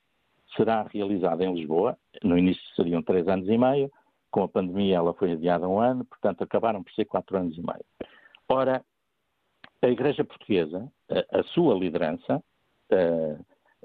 será 0.56 0.88
realizada 0.92 1.44
em 1.44 1.54
Lisboa, 1.54 1.96
no 2.24 2.36
início 2.36 2.64
seriam 2.76 3.04
três 3.04 3.28
anos 3.28 3.48
e 3.48 3.58
meio, 3.58 3.92
com 4.32 4.42
a 4.42 4.48
pandemia 4.48 4.96
ela 4.96 5.14
foi 5.14 5.34
adiada 5.34 5.68
um 5.68 5.80
ano, 5.80 6.04
portanto 6.06 6.44
acabaram 6.44 6.82
por 6.82 6.92
ser 6.94 7.06
quatro 7.06 7.38
anos 7.38 7.56
e 7.58 7.62
meio. 7.62 7.86
Ora, 8.48 8.84
a 9.82 9.88
Igreja 9.88 10.24
Portuguesa, 10.24 10.92
a, 11.12 11.40
a 11.40 11.44
sua 11.44 11.76
liderança, 11.76 12.44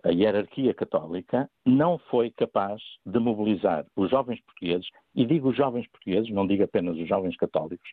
a 0.05 0.11
hierarquia 0.11 0.75
católica 0.75 1.49
não 1.65 1.99
foi 2.11 2.31
capaz 2.31 2.81
de 3.07 3.19
mobilizar 3.19 3.87
os 3.97 4.11
jovens 4.11 4.41
portugueses, 4.43 4.87
e 5.15 5.25
digo 5.25 5.49
os 5.49 5.57
jovens 5.57 5.87
portugueses, 5.89 6.31
não 6.31 6.47
digo 6.47 6.63
apenas 6.63 6.97
os 6.97 7.09
jovens 7.09 7.37
católicos, 7.37 7.91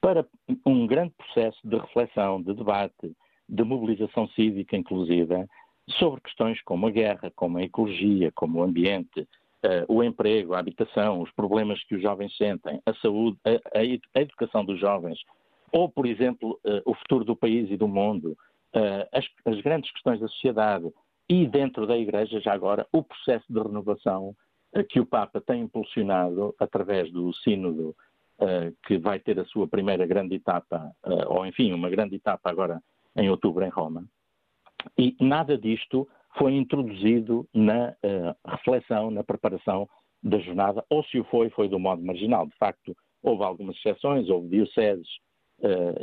para 0.00 0.26
um 0.64 0.86
grande 0.86 1.12
processo 1.16 1.58
de 1.62 1.76
reflexão, 1.76 2.42
de 2.42 2.54
debate, 2.54 3.12
de 3.48 3.62
mobilização 3.62 4.26
cívica 4.28 4.76
inclusiva, 4.76 5.46
sobre 5.98 6.20
questões 6.22 6.60
como 6.62 6.86
a 6.86 6.90
guerra, 6.90 7.30
como 7.36 7.58
a 7.58 7.62
ecologia, 7.62 8.32
como 8.32 8.60
o 8.60 8.62
ambiente, 8.62 9.20
uh, 9.20 9.84
o 9.88 10.02
emprego, 10.02 10.54
a 10.54 10.58
habitação, 10.58 11.20
os 11.20 11.30
problemas 11.32 11.82
que 11.84 11.94
os 11.94 12.02
jovens 12.02 12.34
sentem, 12.36 12.80
a 12.86 12.94
saúde, 12.94 13.36
a, 13.44 14.18
a 14.18 14.22
educação 14.22 14.64
dos 14.64 14.78
jovens, 14.78 15.18
ou, 15.72 15.88
por 15.88 16.06
exemplo, 16.06 16.58
uh, 16.64 16.80
o 16.86 16.94
futuro 16.94 17.24
do 17.24 17.36
país 17.36 17.70
e 17.70 17.76
do 17.76 17.88
mundo, 17.88 18.36
uh, 18.74 19.06
as, 19.12 19.26
as 19.44 19.60
grandes 19.60 19.90
questões 19.92 20.20
da 20.20 20.28
sociedade, 20.28 20.90
e 21.30 21.46
dentro 21.46 21.86
da 21.86 21.96
Igreja, 21.96 22.40
já 22.40 22.52
agora, 22.52 22.88
o 22.92 23.04
processo 23.04 23.44
de 23.48 23.60
renovação 23.60 24.34
uh, 24.76 24.84
que 24.88 24.98
o 24.98 25.06
Papa 25.06 25.40
tem 25.40 25.62
impulsionado 25.62 26.52
através 26.58 27.08
do 27.12 27.32
Sínodo, 27.32 27.94
uh, 28.40 28.76
que 28.84 28.98
vai 28.98 29.20
ter 29.20 29.38
a 29.38 29.44
sua 29.44 29.68
primeira 29.68 30.04
grande 30.08 30.34
etapa, 30.34 30.90
uh, 31.06 31.32
ou 31.32 31.46
enfim, 31.46 31.72
uma 31.72 31.88
grande 31.88 32.16
etapa 32.16 32.50
agora 32.50 32.82
em 33.16 33.30
outubro 33.30 33.64
em 33.64 33.68
Roma. 33.68 34.04
E 34.98 35.16
nada 35.20 35.56
disto 35.56 36.08
foi 36.36 36.54
introduzido 36.54 37.46
na 37.52 37.94
reflexão, 38.46 39.10
na 39.10 39.22
preparação 39.22 39.88
da 40.22 40.38
jornada, 40.38 40.84
ou 40.88 41.04
se 41.04 41.18
o 41.18 41.24
foi, 41.24 41.50
foi 41.50 41.68
do 41.68 41.78
modo 41.78 42.02
marginal. 42.02 42.46
De 42.46 42.56
facto, 42.56 42.96
houve 43.22 43.42
algumas 43.42 43.76
exceções, 43.76 44.28
houve 44.30 44.48
dioceses 44.48 45.08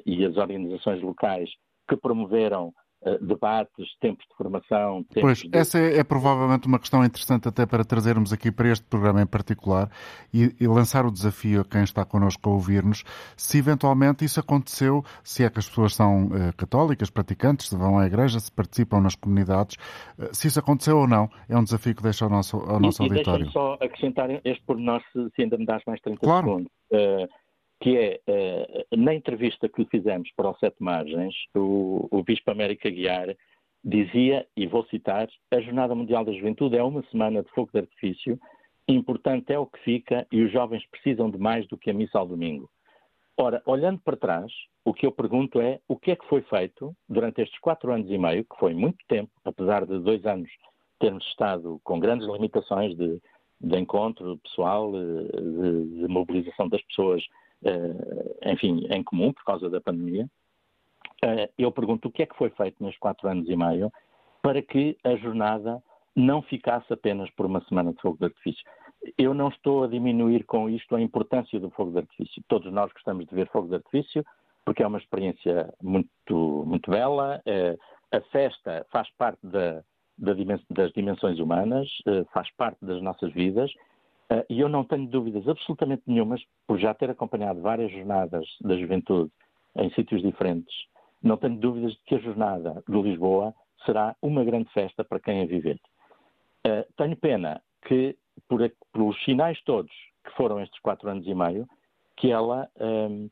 e 0.06 0.24
as 0.26 0.36
organizações 0.36 1.02
locais 1.02 1.50
que 1.88 1.96
promoveram 1.96 2.68
eh, 2.68 2.87
debates, 3.22 3.88
tempos 4.00 4.26
de 4.28 4.36
formação. 4.36 5.04
Tempos 5.04 5.22
pois, 5.22 5.38
de... 5.40 5.50
essa 5.58 5.78
é, 5.78 6.00
é, 6.00 6.04
provavelmente 6.04 6.68
uma 6.68 6.80
questão 6.80 7.04
interessante 7.06 7.48
até 7.48 7.66
para 7.66 7.86
trazermos 7.86 8.34
aqui 8.34 8.52
para 8.52 8.70
este 8.70 8.86
programa 8.86 9.22
em 9.22 9.26
particular 9.26 9.90
e, 10.34 10.56
e 10.60 10.68
lançar 10.68 11.06
o 11.06 11.12
desafio 11.12 11.62
a 11.62 11.66
quem 11.66 11.84
está 11.84 12.04
connosco 12.04 12.50
a 12.50 12.54
ouvir-nos, 12.54 13.04
se 13.36 13.58
eventualmente 13.58 14.26
isso 14.26 14.40
aconteceu, 14.40 15.04
se 15.24 15.44
é 15.44 15.50
que 15.50 15.60
as 15.60 15.70
pessoas 15.70 15.96
são 15.96 16.28
uh, 16.28 16.56
católicas, 16.58 17.10
praticantes, 17.10 17.70
se 17.70 17.76
vão 17.76 17.98
à 18.00 18.06
igreja, 18.06 18.40
se 18.40 18.52
participam 18.52 19.00
nas 19.00 19.16
comunidades, 19.16 19.78
uh, 20.18 20.34
se 20.34 20.48
isso 20.48 20.60
aconteceu 20.60 20.98
ou 20.98 21.08
não, 21.08 21.30
é 21.48 21.58
um 21.58 21.64
desafio 21.64 21.96
que 21.96 22.04
deixa 22.04 22.26
ao 22.26 22.32
nosso, 22.32 22.58
ao 22.58 22.80
nosso 22.80 23.04
e, 23.04 23.10
auditório. 23.10 23.48
E 23.48 23.52
só 23.52 23.74
acrescentar 23.76 24.30
este 24.44 24.64
pormenor, 24.66 25.02
se, 25.12 25.30
se 25.36 25.42
ainda 25.44 25.58
me 25.58 25.66
dás 25.66 25.82
mais 25.86 26.02
30 26.02 26.20
claro. 26.20 26.48
segundos. 26.48 26.72
Uh, 26.92 27.28
que 27.80 27.98
é, 27.98 28.22
eh, 28.26 28.86
na 28.96 29.14
entrevista 29.14 29.70
que 29.70 29.86
fizemos 29.86 30.30
para 30.36 30.50
o 30.50 30.58
Sete 30.58 30.78
Margens, 30.80 31.36
o, 31.56 32.08
o 32.12 32.24
Bispo 32.24 32.52
América 32.52 32.90
Guiar 32.90 33.36
dizia, 33.84 34.48
e 34.56 34.66
vou 34.68 34.86
citar, 34.86 35.30
a 35.52 35.60
Jornada 35.60 35.94
Mundial 35.94 36.26
da 36.26 36.34
Juventude 36.34 36.78
é 36.78 36.84
uma 36.84 37.04
semana 37.12 37.44
de 37.44 37.50
fogo 37.52 37.70
de 37.72 37.80
artifício, 37.80 38.40
importante 38.88 39.54
é 39.54 39.60
o 39.60 39.68
que 39.68 39.80
fica 39.80 40.26
e 40.32 40.42
os 40.42 40.52
jovens 40.52 40.86
precisam 40.88 41.30
de 41.30 41.38
mais 41.38 41.68
do 41.68 41.78
que 41.78 41.90
a 41.90 41.94
missa 41.94 42.18
ao 42.18 42.28
domingo. 42.28 42.70
Ora, 43.40 43.62
olhando 43.66 44.00
para 44.00 44.18
trás, 44.18 44.52
o 44.84 44.94
que 44.94 45.06
eu 45.06 45.12
pergunto 45.12 45.62
é 45.62 45.80
o 45.88 45.96
que 45.96 46.12
é 46.12 46.16
que 46.16 46.28
foi 46.28 46.42
feito 46.44 46.96
durante 47.08 47.42
estes 47.42 47.60
quatro 47.60 47.94
anos 47.94 48.10
e 48.10 48.18
meio, 48.18 48.44
que 48.44 48.58
foi 48.58 48.74
muito 48.74 48.98
tempo, 49.08 49.32
apesar 49.46 49.86
de 49.86 50.00
dois 50.00 50.26
anos 50.26 50.50
termos 51.00 51.24
estado 51.28 51.80
com 51.84 52.00
grandes 52.00 52.28
limitações 52.28 52.98
de, 52.98 53.22
de 53.62 53.78
encontro 53.78 54.40
pessoal, 54.40 54.92
eh, 54.96 55.42
de, 55.42 56.00
de 56.02 56.08
mobilização 56.08 56.68
das 56.68 56.82
pessoas 56.84 57.24
enfim, 58.46 58.86
em 58.90 59.04
comum 59.04 59.34
por 59.34 59.44
causa 59.44 59.70
da 59.70 59.82
pandemia. 59.82 60.28
Eh, 61.24 61.50
eu 61.58 61.72
pergunto 61.72 62.08
o 62.08 62.12
que 62.12 62.24
é 62.24 62.26
que 62.26 62.38
foi 62.38 62.50
feito 62.52 62.84
nos 62.84 62.98
quatro 62.98 63.28
anos 63.28 63.50
e 63.50 63.56
meio 63.56 63.92
para 64.42 64.62
que 64.62 64.98
a 65.04 65.16
jornada 65.16 65.82
não 66.16 66.42
ficasse 66.42 66.92
apenas 66.92 67.30
por 67.32 67.46
uma 67.46 67.62
semana 67.66 67.92
de 67.92 68.02
fogo 68.02 68.18
de 68.18 68.26
artifício. 68.26 68.64
Eu 69.18 69.34
não 69.34 69.50
estou 69.50 69.84
a 69.84 69.88
diminuir 69.88 70.44
com 70.46 70.70
isto 70.70 70.96
a 70.96 71.02
importância 71.02 71.60
do 71.60 71.70
fogo 71.72 71.92
de 71.92 72.00
artifício. 72.00 72.44
Todos 72.48 72.72
nós 72.72 72.92
gostamos 72.92 73.26
de 73.26 73.36
ver 73.36 73.48
fogo 73.50 73.68
de 73.68 73.76
artifício 73.76 74.26
porque 74.66 74.84
é 74.84 74.88
uma 74.88 74.98
experiência 74.98 75.74
muito, 75.82 76.64
muito 76.66 76.92
bela. 76.92 77.42
Eh, 77.46 77.78
a 78.12 78.22
festa 78.32 78.86
faz 78.92 79.10
parte 79.18 79.46
da, 79.46 79.84
da 80.18 80.34
das 80.70 80.92
dimensões 80.94 81.40
humanas, 81.40 81.90
faz 82.32 82.50
parte 82.56 82.84
das 82.84 83.02
nossas 83.02 83.32
vidas 83.34 83.72
e 84.50 84.60
eu 84.60 84.68
não 84.68 84.84
tenho 84.84 85.08
dúvidas 85.08 85.48
absolutamente 85.48 86.04
nenhumas, 86.06 86.42
por 86.66 86.78
já 86.78 86.94
ter 86.94 87.10
acompanhado 87.10 87.62
várias 87.62 87.92
jornadas 87.92 88.46
da 88.62 88.78
juventude 88.78 89.32
em 89.78 89.90
sítios 89.92 90.22
diferentes, 90.22 90.76
não 91.22 91.38
tenho 91.38 91.58
dúvidas 91.58 91.94
de 91.94 92.04
que 92.06 92.16
a 92.16 92.20
jornada 92.20 92.84
de 92.88 93.02
Lisboa 93.02 93.54
será 93.86 94.16
uma 94.22 94.44
grande 94.44 94.72
festa 94.74 95.04
para 95.04 95.20
quem 95.20 95.42
a 95.42 95.46
viver. 95.46 95.80
Uh, 96.66 96.84
tenho 96.98 97.16
pena 97.16 97.62
que, 97.88 98.18
por, 98.48 98.60
pelos 98.92 99.24
sinais 99.24 99.62
todos 99.64 99.92
que 100.24 100.36
foram 100.36 100.62
estes 100.62 100.80
quatro 100.82 101.10
anos 101.10 101.26
e 101.26 101.34
meio, 101.34 101.68
que 102.18 102.32
ela 102.32 102.70
um, 102.80 103.30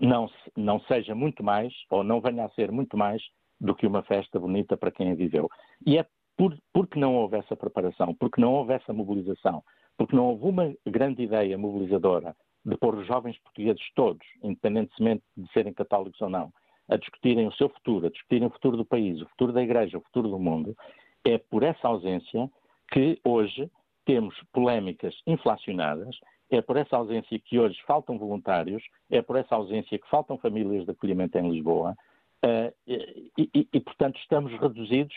não, 0.00 0.28
não 0.56 0.80
seja 0.80 1.14
muito 1.14 1.44
mais, 1.44 1.72
ou 1.90 2.02
não 2.02 2.20
venha 2.20 2.44
a 2.44 2.50
ser 2.50 2.72
muito 2.72 2.96
mais, 2.96 3.22
do 3.60 3.74
que 3.74 3.86
uma 3.86 4.02
festa 4.02 4.38
bonita 4.38 4.76
para 4.76 4.90
quem 4.90 5.12
a 5.12 5.14
viveu. 5.14 5.48
E 5.86 5.96
é 5.96 6.06
por, 6.36 6.56
porque 6.72 6.98
não 6.98 7.14
houve 7.14 7.36
essa 7.36 7.54
preparação, 7.54 8.14
porque 8.14 8.40
não 8.40 8.52
houve 8.52 8.72
essa 8.72 8.92
mobilização, 8.92 9.62
porque 9.96 10.16
não 10.16 10.26
houve 10.26 10.44
uma 10.44 10.74
grande 10.86 11.22
ideia 11.22 11.56
mobilizadora 11.56 12.34
de 12.64 12.76
pôr 12.76 12.94
os 12.94 13.06
jovens 13.06 13.38
portugueses 13.38 13.82
todos, 13.94 14.26
independentemente 14.42 15.22
de 15.36 15.50
serem 15.52 15.72
católicos 15.72 16.20
ou 16.20 16.30
não, 16.30 16.52
a 16.88 16.96
discutirem 16.96 17.46
o 17.46 17.52
seu 17.52 17.68
futuro, 17.68 18.06
a 18.06 18.10
discutirem 18.10 18.46
o 18.46 18.50
futuro 18.50 18.76
do 18.76 18.84
país, 18.84 19.20
o 19.20 19.28
futuro 19.28 19.52
da 19.52 19.62
Igreja, 19.62 19.98
o 19.98 20.02
futuro 20.02 20.28
do 20.28 20.38
mundo, 20.38 20.76
é 21.24 21.38
por 21.38 21.62
essa 21.62 21.88
ausência 21.88 22.50
que 22.92 23.18
hoje 23.24 23.70
temos 24.04 24.34
polémicas 24.52 25.14
inflacionadas, 25.26 26.16
é 26.50 26.60
por 26.60 26.76
essa 26.76 26.96
ausência 26.96 27.38
que 27.38 27.58
hoje 27.58 27.78
faltam 27.86 28.18
voluntários, 28.18 28.82
é 29.10 29.22
por 29.22 29.36
essa 29.36 29.54
ausência 29.54 29.98
que 29.98 30.08
faltam 30.08 30.38
famílias 30.38 30.84
de 30.84 30.90
acolhimento 30.90 31.38
em 31.38 31.50
Lisboa, 31.50 31.96
uh, 32.44 32.74
e, 32.86 33.50
e, 33.54 33.68
e, 33.72 33.80
portanto, 33.80 34.18
estamos 34.20 34.52
reduzidos 34.60 35.14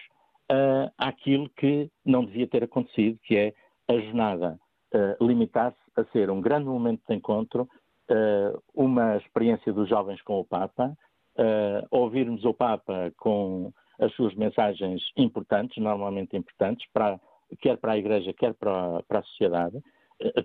uh, 0.52 0.92
àquilo 0.98 1.50
que 1.50 1.90
não 2.06 2.24
devia 2.24 2.48
ter 2.48 2.64
acontecido, 2.64 3.20
que 3.24 3.38
é 3.38 3.54
a 3.90 4.00
jornada 4.00 4.60
uh, 4.94 5.26
limitasse 5.26 5.78
a 5.96 6.04
ser 6.06 6.30
um 6.30 6.42
grande 6.42 6.68
momento 6.68 7.02
de 7.08 7.16
encontro, 7.16 7.64
uh, 8.10 8.62
uma 8.74 9.18
experiência 9.18 9.74
dos 9.74 9.90
jovens 9.90 10.22
com 10.22 10.40
o 10.40 10.46
Papa, 10.46 10.98
uh, 11.38 11.88
ouvirmos 11.92 12.44
o 12.46 12.54
Papa 12.54 13.12
com 13.18 13.72
as 14.00 14.14
suas 14.14 14.34
mensagens 14.36 15.02
importantes, 15.16 15.82
normalmente 15.82 16.38
importantes, 16.38 16.88
para, 16.94 17.20
quer 17.60 17.78
para 17.78 17.94
a 17.94 17.98
Igreja, 17.98 18.34
quer 18.34 18.54
para, 18.54 19.02
para 19.08 19.20
a 19.20 19.24
sociedade. 19.24 19.82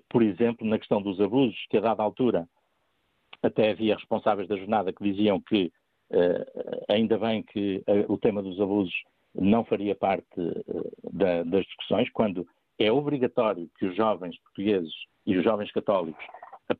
Por 0.08 0.22
exemplo, 0.22 0.66
na 0.66 0.78
questão 0.78 1.02
dos 1.02 1.20
abusos, 1.20 1.58
que 1.68 1.76
a 1.76 1.80
dada 1.80 2.02
altura 2.02 2.48
até 3.42 3.70
havia 3.70 3.94
responsáveis 3.94 4.48
da 4.48 4.56
jornada 4.56 4.92
que 4.92 5.04
diziam 5.04 5.38
que 5.38 5.70
ainda 6.88 7.18
bem 7.18 7.42
que 7.42 7.82
o 8.08 8.16
tema 8.16 8.42
dos 8.42 8.58
abusos 8.58 8.94
não 9.34 9.64
faria 9.64 9.94
parte 9.94 10.24
da, 11.12 11.42
das 11.42 11.64
discussões, 11.64 12.10
quando 12.10 12.46
é 12.78 12.90
obrigatório 12.90 13.70
que 13.78 13.86
os 13.86 13.96
jovens 13.96 14.38
portugueses 14.40 14.92
e 15.26 15.36
os 15.36 15.44
jovens 15.44 15.70
católicos 15.72 16.24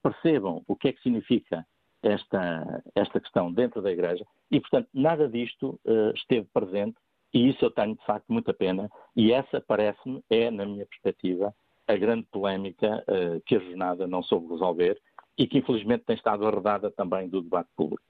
percebam 0.02 0.62
o 0.66 0.76
que 0.76 0.88
é 0.88 0.92
que 0.92 1.02
significa 1.02 1.66
esta, 2.02 2.82
esta 2.94 3.20
questão 3.20 3.52
dentro 3.52 3.80
da 3.80 3.92
Igreja 3.92 4.24
e, 4.50 4.60
portanto, 4.60 4.88
nada 4.92 5.28
disto 5.28 5.78
uh, 5.84 6.12
esteve 6.14 6.46
presente 6.52 6.96
e 7.32 7.48
isso 7.48 7.64
eu 7.64 7.70
tenho, 7.70 7.94
de 7.94 8.04
facto, 8.04 8.26
muita 8.28 8.52
pena 8.52 8.90
e 9.14 9.32
essa, 9.32 9.60
parece-me, 9.60 10.22
é, 10.28 10.50
na 10.50 10.66
minha 10.66 10.86
perspectiva, 10.86 11.54
a 11.86 11.96
grande 11.96 12.26
polémica 12.30 13.04
uh, 13.08 13.40
que 13.46 13.56
a 13.56 13.60
jornada 13.60 14.06
não 14.06 14.22
soube 14.22 14.48
resolver 14.48 15.00
e 15.38 15.46
que, 15.46 15.58
infelizmente, 15.58 16.04
tem 16.04 16.16
estado 16.16 16.46
arredada 16.46 16.90
também 16.90 17.28
do 17.28 17.42
debate 17.42 17.70
público. 17.76 18.02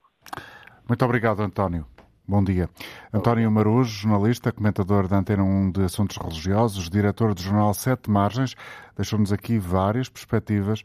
Muito 0.87 1.05
obrigado, 1.05 1.41
António. 1.41 1.92
Bom 2.25 2.41
dia. 2.41 2.69
António 3.11 3.51
Marujo, 3.51 3.91
jornalista, 3.91 4.49
comentador 4.49 5.09
da 5.09 5.17
Antena 5.17 5.43
1 5.43 5.71
de 5.71 5.83
Assuntos 5.83 6.15
Religiosos, 6.15 6.89
diretor 6.89 7.33
do 7.33 7.41
jornal 7.41 7.73
Sete 7.73 8.09
Margens, 8.09 8.55
deixou-nos 8.95 9.33
aqui 9.33 9.59
várias 9.59 10.07
perspectivas 10.07 10.83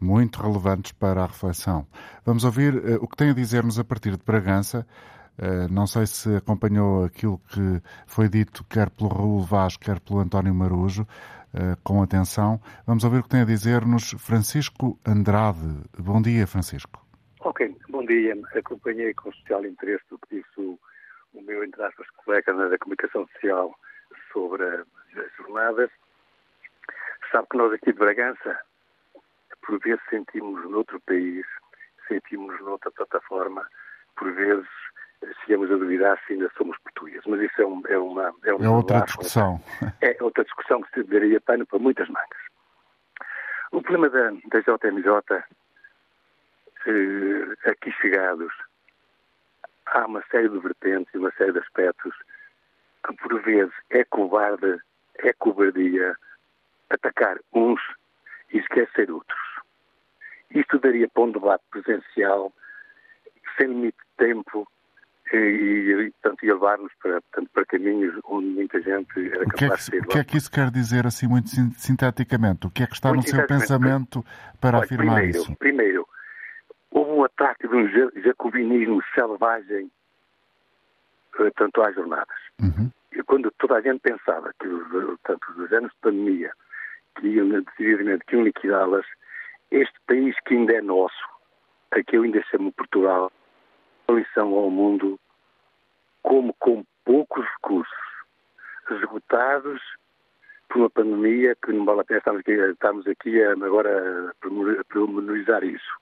muito 0.00 0.42
relevantes 0.42 0.90
para 0.90 1.22
a 1.22 1.26
reflexão. 1.26 1.86
Vamos 2.26 2.42
ouvir 2.42 2.74
uh, 2.74 2.98
o 3.00 3.06
que 3.06 3.16
tem 3.16 3.30
a 3.30 3.32
dizer-nos 3.32 3.78
a 3.78 3.84
partir 3.84 4.16
de 4.16 4.24
Bragança. 4.24 4.84
Uh, 5.38 5.72
não 5.72 5.86
sei 5.86 6.06
se 6.06 6.34
acompanhou 6.34 7.04
aquilo 7.04 7.40
que 7.48 7.80
foi 8.04 8.28
dito 8.28 8.64
quer 8.64 8.90
pelo 8.90 9.10
Raul 9.10 9.44
Vaz, 9.44 9.76
quer 9.76 10.00
pelo 10.00 10.18
António 10.18 10.52
Marujo, 10.52 11.02
uh, 11.02 11.78
com 11.84 12.02
atenção. 12.02 12.60
Vamos 12.84 13.04
ouvir 13.04 13.18
o 13.18 13.22
que 13.22 13.28
tem 13.28 13.42
a 13.42 13.44
dizer-nos 13.44 14.16
Francisco 14.18 14.98
Andrade. 15.06 15.82
Bom 15.96 16.20
dia, 16.20 16.48
Francisco. 16.48 17.09
Ok, 17.42 17.74
bom 17.88 18.04
dia. 18.04 18.36
Acompanhei 18.54 19.14
com 19.14 19.30
especial 19.30 19.64
interesse 19.64 20.04
o 20.10 20.18
que 20.18 20.36
disse 20.36 20.60
o, 20.60 20.78
o 21.32 21.40
meu, 21.40 21.64
entre 21.64 21.82
aspas, 21.82 22.06
colega 22.10 22.52
da 22.52 22.78
comunicação 22.78 23.26
social 23.28 23.74
sobre 24.30 24.64
as 24.64 25.36
jornadas. 25.38 25.90
Sabe 27.32 27.48
que 27.50 27.56
nós 27.56 27.72
aqui 27.72 27.92
de 27.92 27.98
Bragança 27.98 28.60
por 29.66 29.78
vezes 29.80 30.02
sentimos 30.10 30.68
noutro 30.70 31.00
país, 31.00 31.46
sentimos 32.08 32.60
noutra 32.60 32.90
plataforma, 32.90 33.66
por 34.16 34.32
vezes 34.32 34.68
chegamos 35.44 35.70
a 35.70 35.76
duvidar 35.76 36.20
se 36.26 36.34
ainda 36.34 36.50
somos 36.58 36.76
portugueses. 36.78 37.24
Mas 37.26 37.40
isso 37.40 37.62
é, 37.62 37.66
um, 37.66 37.82
é 37.86 37.98
uma... 37.98 38.34
É, 38.44 38.50
é 38.50 38.68
outra 38.68 39.00
discussão. 39.00 39.60
É 40.02 40.16
outra 40.22 40.44
discussão 40.44 40.82
que 40.82 40.90
se 40.92 41.02
daria 41.04 41.40
pano 41.40 41.66
para 41.66 41.78
muitas 41.78 42.08
mangas. 42.08 42.40
O 43.72 43.80
problema 43.80 44.08
da, 44.08 44.30
da 44.30 44.60
JMJ, 44.60 45.44
eh, 46.86 47.70
aqui 47.70 47.92
chegados, 48.00 48.52
há 49.86 50.06
uma 50.06 50.22
série 50.30 50.48
de 50.48 50.58
vertentes 50.58 51.12
e 51.14 51.18
uma 51.18 51.32
série 51.32 51.52
de 51.52 51.58
aspectos 51.58 52.14
que 53.06 53.14
por 53.16 53.40
vezes 53.42 53.74
é 53.90 54.04
covarde, 54.04 54.80
é 55.18 55.32
cobardia 55.34 56.16
atacar 56.90 57.38
uns 57.52 57.80
e 58.52 58.58
esquecer 58.58 59.10
outros. 59.10 59.38
Isto 60.50 60.78
daria 60.78 61.08
para 61.08 61.22
um 61.22 61.32
debate 61.32 61.62
presencial, 61.70 62.52
sem 63.56 63.68
limite 63.68 63.98
de 63.98 64.26
tempo, 64.26 64.68
e, 65.32 65.36
e 65.36 66.10
portanto, 66.10 66.44
ia 66.44 66.54
levar-nos 66.54 66.92
para, 67.00 67.20
portanto, 67.22 67.50
para 67.52 67.64
caminhos 67.66 68.18
onde 68.24 68.48
muita 68.48 68.80
gente 68.82 69.32
era 69.32 69.46
capaz 69.46 69.62
é 69.62 69.68
que, 69.68 69.76
de 69.76 69.82
ser. 69.82 70.02
O 70.02 70.08
que 70.08 70.18
é 70.18 70.24
que 70.24 70.36
isso 70.36 70.50
quer 70.50 70.70
dizer, 70.70 71.06
assim, 71.06 71.28
muito 71.28 71.48
sinteticamente? 71.78 72.66
O 72.66 72.70
que 72.70 72.82
é 72.82 72.86
que 72.86 72.94
está 72.94 73.12
muito 73.12 73.26
no 73.26 73.36
seu 73.36 73.46
pensamento 73.46 74.24
para 74.60 74.78
Olha, 74.78 74.84
afirmar 74.84 75.16
primeiro, 75.16 75.38
isso? 75.38 75.56
Primeiro, 75.56 76.08
houve 76.90 77.10
um 77.10 77.24
ataque 77.24 77.68
de 77.68 77.74
um 77.74 77.88
jacobinismo 78.22 79.02
selvagem 79.14 79.90
eh, 81.38 81.50
tanto 81.56 81.82
às 81.82 81.94
jornadas. 81.94 82.38
Uhum. 82.60 82.90
E 83.12 83.22
quando 83.22 83.50
toda 83.52 83.76
a 83.76 83.80
gente 83.80 84.00
pensava 84.00 84.52
que, 84.60 84.68
tanto 85.24 85.52
os 85.56 85.72
anos 85.72 85.90
de 85.92 85.98
pandemia, 86.00 86.52
que 87.16 87.28
iam 87.28 87.48
decididamente 87.48 88.24
que 88.26 88.36
iam 88.36 88.44
liquidá-las, 88.44 89.06
este 89.70 89.98
país 90.06 90.36
que 90.46 90.54
ainda 90.54 90.74
é 90.74 90.80
nosso, 90.80 91.28
a 91.92 92.02
que 92.02 92.16
eu 92.16 92.22
ainda 92.22 92.42
chamo 92.50 92.72
Portugal, 92.72 93.32
uma 94.08 94.18
lição 94.18 94.52
ao 94.54 94.70
mundo, 94.70 95.18
como 96.22 96.54
com 96.54 96.84
poucos 97.04 97.44
recursos, 97.56 98.10
esgotados 98.90 99.80
por 100.68 100.78
uma 100.78 100.90
pandemia 100.90 101.56
que 101.56 101.72
não 101.72 101.84
vale 101.84 102.00
a 102.00 102.04
pena 102.04 102.18
estarmos 102.18 102.40
aqui, 102.40 102.52
estamos 102.52 103.06
aqui 103.06 103.42
a, 103.42 103.52
agora 103.52 104.30
a 104.30 104.84
promenorizar 104.84 105.64
isso. 105.64 106.00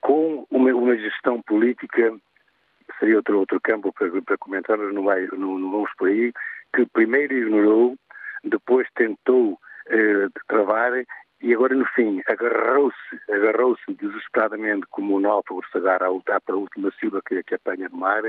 Com 0.00 0.46
uma, 0.50 0.72
uma, 0.72 0.96
gestão 0.96 1.42
política, 1.42 2.14
seria 2.98 3.16
outro, 3.16 3.38
outro 3.38 3.60
campo 3.60 3.92
para, 3.92 4.10
para 4.22 4.38
comentar, 4.38 4.78
não, 4.78 5.04
vai, 5.04 5.26
não, 5.32 5.58
não 5.58 5.70
vamos 5.70 5.90
por 5.98 6.08
aí, 6.08 6.32
que 6.74 6.86
primeiro 6.86 7.34
ignorou, 7.34 7.96
depois 8.44 8.88
tentou 8.94 9.58
eh, 9.88 10.28
travar 10.48 10.92
e 11.42 11.54
agora, 11.54 11.74
no 11.74 11.86
fim, 11.86 12.20
agarrou-se 12.28 12.96
agarrou-se 13.32 13.94
desesperadamente, 13.94 14.86
como 14.90 15.16
o 15.16 15.20
náufrago 15.20 15.64
se 15.72 15.78
agarra 15.78 16.06
a 16.06 16.10
lutar 16.10 16.40
para 16.42 16.54
a 16.54 16.58
última 16.58 16.90
silva 17.00 17.22
que, 17.26 17.42
que 17.42 17.54
apanha 17.54 17.88
no 17.88 17.96
mar, 17.96 18.22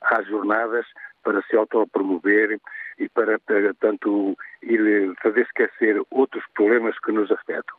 às 0.00 0.26
jornadas 0.26 0.86
para 1.22 1.42
se 1.42 1.56
autopromover 1.56 2.58
e 2.98 3.08
para, 3.10 3.38
para 3.40 3.74
tanto, 3.74 4.34
ir 4.62 5.14
fazer 5.22 5.42
esquecer 5.42 6.00
outros 6.10 6.44
problemas 6.54 6.98
que 7.00 7.12
nos 7.12 7.30
afetam. 7.30 7.76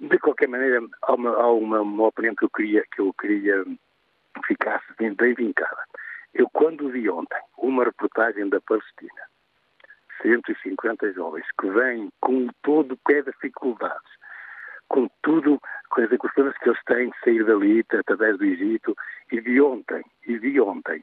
De 0.00 0.18
qualquer 0.18 0.48
maneira, 0.48 0.80
há 1.02 1.14
uma, 1.14 1.30
há 1.30 1.50
uma, 1.50 1.80
uma 1.80 2.06
opinião 2.06 2.34
que 2.34 2.44
eu 2.44 2.50
queria 2.50 2.84
que 2.92 3.00
eu 3.00 3.12
queria 3.14 3.64
ficasse 4.46 4.86
bem 4.98 5.34
vincada. 5.34 5.84
Eu, 6.34 6.48
quando 6.50 6.90
vi 6.90 7.08
ontem 7.10 7.40
uma 7.56 7.84
reportagem 7.84 8.48
da 8.48 8.60
Palestina, 8.60 9.22
150 10.22 11.12
jovens 11.12 11.46
que 11.60 11.68
vêm 11.70 12.10
com 12.20 12.48
todo 12.62 12.92
o 12.92 12.98
pé 12.98 13.22
de 13.22 13.30
dificuldades, 13.32 14.10
com 14.88 15.08
tudo, 15.22 15.60
com 15.90 16.00
as 16.00 16.08
problemas 16.08 16.56
que 16.58 16.68
eles 16.68 16.84
têm 16.84 17.10
de 17.10 17.18
sair 17.24 17.44
dali, 17.44 17.84
através 17.92 18.38
do 18.38 18.44
Egito, 18.44 18.96
e 19.32 19.40
de 19.40 19.60
ontem, 19.60 20.04
e 20.26 20.38
de 20.38 20.60
ontem, 20.60 21.02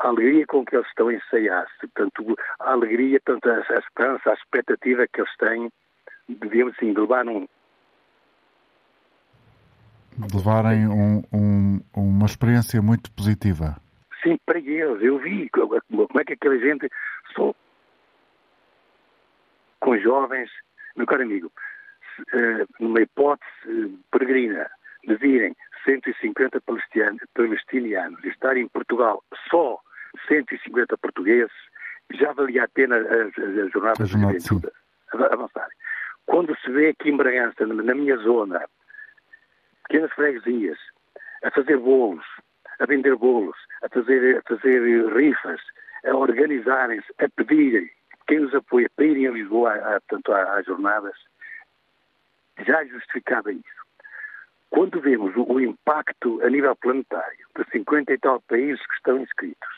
a 0.00 0.08
alegria 0.08 0.46
com 0.46 0.64
que 0.64 0.76
eles 0.76 0.86
estão 0.88 1.08
a 1.08 1.14
ensaiar-se, 1.14 1.86
portanto, 1.88 2.36
a 2.60 2.72
alegria, 2.72 3.20
portanto, 3.24 3.50
a, 3.50 3.74
a 3.74 3.78
esperança, 3.78 4.30
a 4.30 4.34
expectativa 4.34 5.06
que 5.06 5.20
eles 5.20 5.36
têm, 5.36 5.72
devíamos 6.28 6.76
sim, 6.76 6.92
de 6.92 7.00
levar 7.00 7.26
um, 7.26 7.40
de 7.40 7.48
levarem 10.18 10.86
um, 10.88 11.22
um, 11.32 11.80
uma 11.94 12.26
experiência 12.26 12.80
muito 12.80 13.10
positiva. 13.12 13.76
Sim, 14.22 14.38
para 14.46 14.58
eles. 14.58 15.02
Eu 15.02 15.18
vi 15.18 15.48
como 15.50 16.20
é 16.20 16.24
que 16.24 16.32
aquela 16.32 16.58
gente, 16.58 16.88
só 17.34 17.54
com 19.80 19.98
jovens, 19.98 20.50
meu 20.96 21.06
caro 21.06 21.22
amigo, 21.22 21.52
eh, 22.32 22.64
numa 22.80 23.02
hipótese 23.02 23.98
peregrina 24.10 24.70
de 25.06 25.16
virem 25.16 25.54
150 25.84 26.60
palestinianos 27.34 28.24
e 28.24 28.28
estarem 28.28 28.64
em 28.64 28.68
Portugal 28.68 29.22
só 29.50 29.78
150 30.28 30.96
portugueses, 30.96 31.52
já 32.12 32.32
valia 32.32 32.64
a 32.64 32.68
pena 32.68 32.96
as, 32.96 33.38
as 33.38 33.70
jornadas 33.72 34.08
de 34.08 35.24
avançarem. 35.30 35.76
Quando 36.26 36.56
se 36.60 36.70
vê 36.70 36.88
aqui 36.88 37.10
em 37.10 37.16
Bragança, 37.16 37.66
na 37.66 37.94
minha 37.94 38.16
zona, 38.18 38.64
pequenas 39.94 40.12
freguesias, 40.12 40.78
a 41.44 41.52
fazer 41.52 41.78
bolos, 41.78 42.24
a 42.80 42.86
vender 42.86 43.14
bolos, 43.14 43.56
a 43.80 43.88
fazer, 43.88 44.38
a 44.38 44.42
fazer 44.42 45.06
rifas, 45.14 45.60
a 46.04 46.16
organizarem-se, 46.16 47.06
a 47.18 47.28
pedirem 47.28 47.88
quem 48.26 48.40
os 48.40 48.52
apoia 48.52 48.90
para 48.96 49.04
irem 49.04 49.28
a 49.28 49.30
Lisboa, 49.30 49.72
às 49.72 50.66
jornadas, 50.66 51.14
já 52.66 52.84
justificava 52.86 53.52
isso. 53.52 53.84
Quando 54.70 55.00
vemos 55.00 55.36
o, 55.36 55.44
o, 55.44 55.60
impacto 55.60 56.42
a 56.42 56.50
nível 56.50 56.74
planetário 56.74 57.46
de 57.56 57.64
50 57.70 58.14
e 58.14 58.18
tal 58.18 58.40
países 58.48 58.84
que 58.84 58.94
estão 58.94 59.20
inscritos, 59.20 59.68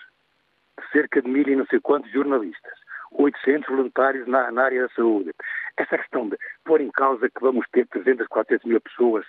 de 0.81 0.91
cerca 0.93 1.21
de 1.21 1.29
mil 1.29 1.47
e 1.47 1.57
não 1.57 1.67
sei 1.67 1.79
quantos 1.81 2.11
jornalistas, 2.11 2.79
800 3.13 3.69
voluntários 3.69 4.27
na, 4.27 4.51
na, 4.51 4.65
área 4.65 4.83
da 4.83 4.95
saúde, 4.95 5.35
essa 5.77 5.99
questão 5.99 6.27
de 6.27 6.39
pôr 6.65 6.81
em 6.81 6.91
causa 6.91 7.29
que 7.29 7.41
vamos 7.43 7.67
ter 7.71 7.87
300, 7.89 8.27
400 8.29 8.65
mil 8.65 8.81
pessoas, 8.81 9.27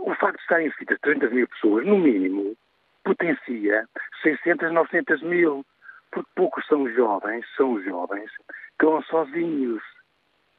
o 0.00 0.14
facto 0.14 0.36
de 0.36 0.42
estarem 0.42 0.66
inscritas 0.66 0.98
300 1.00 1.32
mil 1.32 1.48
pessoas, 1.48 1.86
no 1.86 1.98
mínimo, 1.98 2.56
potencia 3.04 3.86
600, 4.22 4.72
900 4.72 5.22
mil, 5.22 5.64
porque 6.10 6.30
poucos 6.34 6.66
são 6.66 6.88
jovens, 6.90 7.44
são 7.56 7.80
jovens, 7.82 8.30
que 8.78 8.86
vão 8.86 9.02
sozinhos 9.02 9.82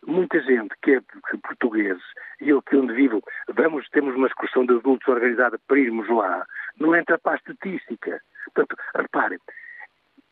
muita 0.06 0.42
gente 0.42 0.74
que 0.82 0.96
é 0.96 1.02
portugueses 1.44 2.04
e 2.42 2.50
eu 2.50 2.62
que 2.62 2.76
onde 2.76 2.94
vivo, 2.94 3.22
vamos, 3.50 3.88
temos 3.90 4.16
uma 4.16 4.28
excursão 4.28 4.66
de 4.66 4.76
adultos 4.76 5.08
organizada 5.08 5.60
para 5.68 5.80
irmos 5.80 6.08
lá, 6.10 6.46
não 6.80 6.96
entra 6.96 7.18
para 7.18 7.34
a 7.34 7.36
estatística. 7.36 8.22
Portanto, 8.46 8.76
reparem, 8.96 9.40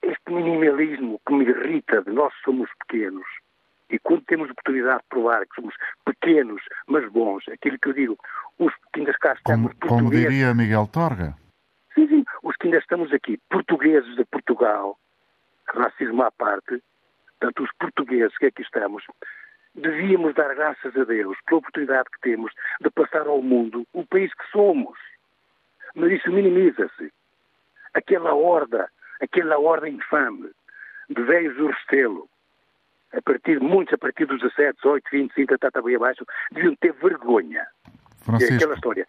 este 0.02 0.32
minimalismo 0.32 1.20
que 1.26 1.34
me 1.34 1.46
irrita 1.46 2.02
de 2.02 2.12
nós 2.12 2.34
somos 2.44 2.70
pequenos, 2.88 3.28
e 3.89 4.00
quando 4.00 4.23
temos 4.26 4.50
oportunidade 4.50 5.02
de 5.02 5.10
provar 5.10 5.45
que 5.45 5.56
somos 5.56 5.76
pequenos, 6.06 6.62
mas 6.88 7.10
bons, 7.12 7.47
aquilo 7.50 7.80
que 7.80 7.89
eu 7.89 7.93
digo, 7.93 8.17
os 8.60 8.73
que 8.93 9.00
ainda 9.00 9.13
cá 9.13 9.34
estamos 9.34 9.73
como, 9.82 10.00
como 10.00 10.12
diria 10.12 10.54
Miguel 10.54 10.88
Torga. 10.91 11.36
Sim, 11.93 12.08
sim, 12.08 12.26
os 12.43 12.56
que 12.58 12.67
ainda 12.67 12.80
estamos 12.80 13.13
aqui, 13.13 13.39
portugueses 13.50 14.15
de 14.15 14.26
Portugal, 14.26 14.97
racismo 15.67 16.23
à 16.23 16.32
parte, 16.32 16.82
portanto, 17.39 17.63
os 17.63 17.69
portugueses 17.80 18.38
que 18.38 18.47
aqui 18.47 18.62
estamos, 18.62 19.04
devíamos 19.76 20.34
dar 20.34 20.54
graças 20.56 20.95
a 20.97 21.04
Deus 21.04 21.38
pela 21.45 21.60
oportunidade 21.60 22.10
que 22.10 22.21
temos 22.21 22.52
de 22.82 22.89
passar 22.89 23.28
ao 23.28 23.41
mundo 23.41 23.86
o 23.93 24.06
país 24.06 24.34
que 24.34 24.50
somos. 24.52 24.97
Mas 25.95 26.12
isso 26.12 26.32
minimiza-se. 26.32 27.12
Aquela 27.93 28.34
horda, 28.34 28.89
aquela 29.21 29.58
horda 29.58 29.88
infame 29.88 30.52
de 31.10 31.23
velhos 31.23 31.56
do 31.56 31.67
Restelo, 31.67 32.30
a 33.13 33.22
partir, 33.22 33.60
muitos 33.60 33.93
a 33.93 33.98
partir 33.98 34.26
dos 34.26 34.41
17, 34.41 34.78
18, 34.78 35.04
20, 35.12 35.34
30, 35.34 35.56
está 35.56 35.82
bem 35.82 35.96
abaixo, 35.96 36.26
deviam 36.52 36.76
ter 36.76 36.93
vergonha. 36.93 37.65
Francisco. 38.20 38.54
É 38.54 38.58
aquela 38.58 38.76
história. 38.76 39.08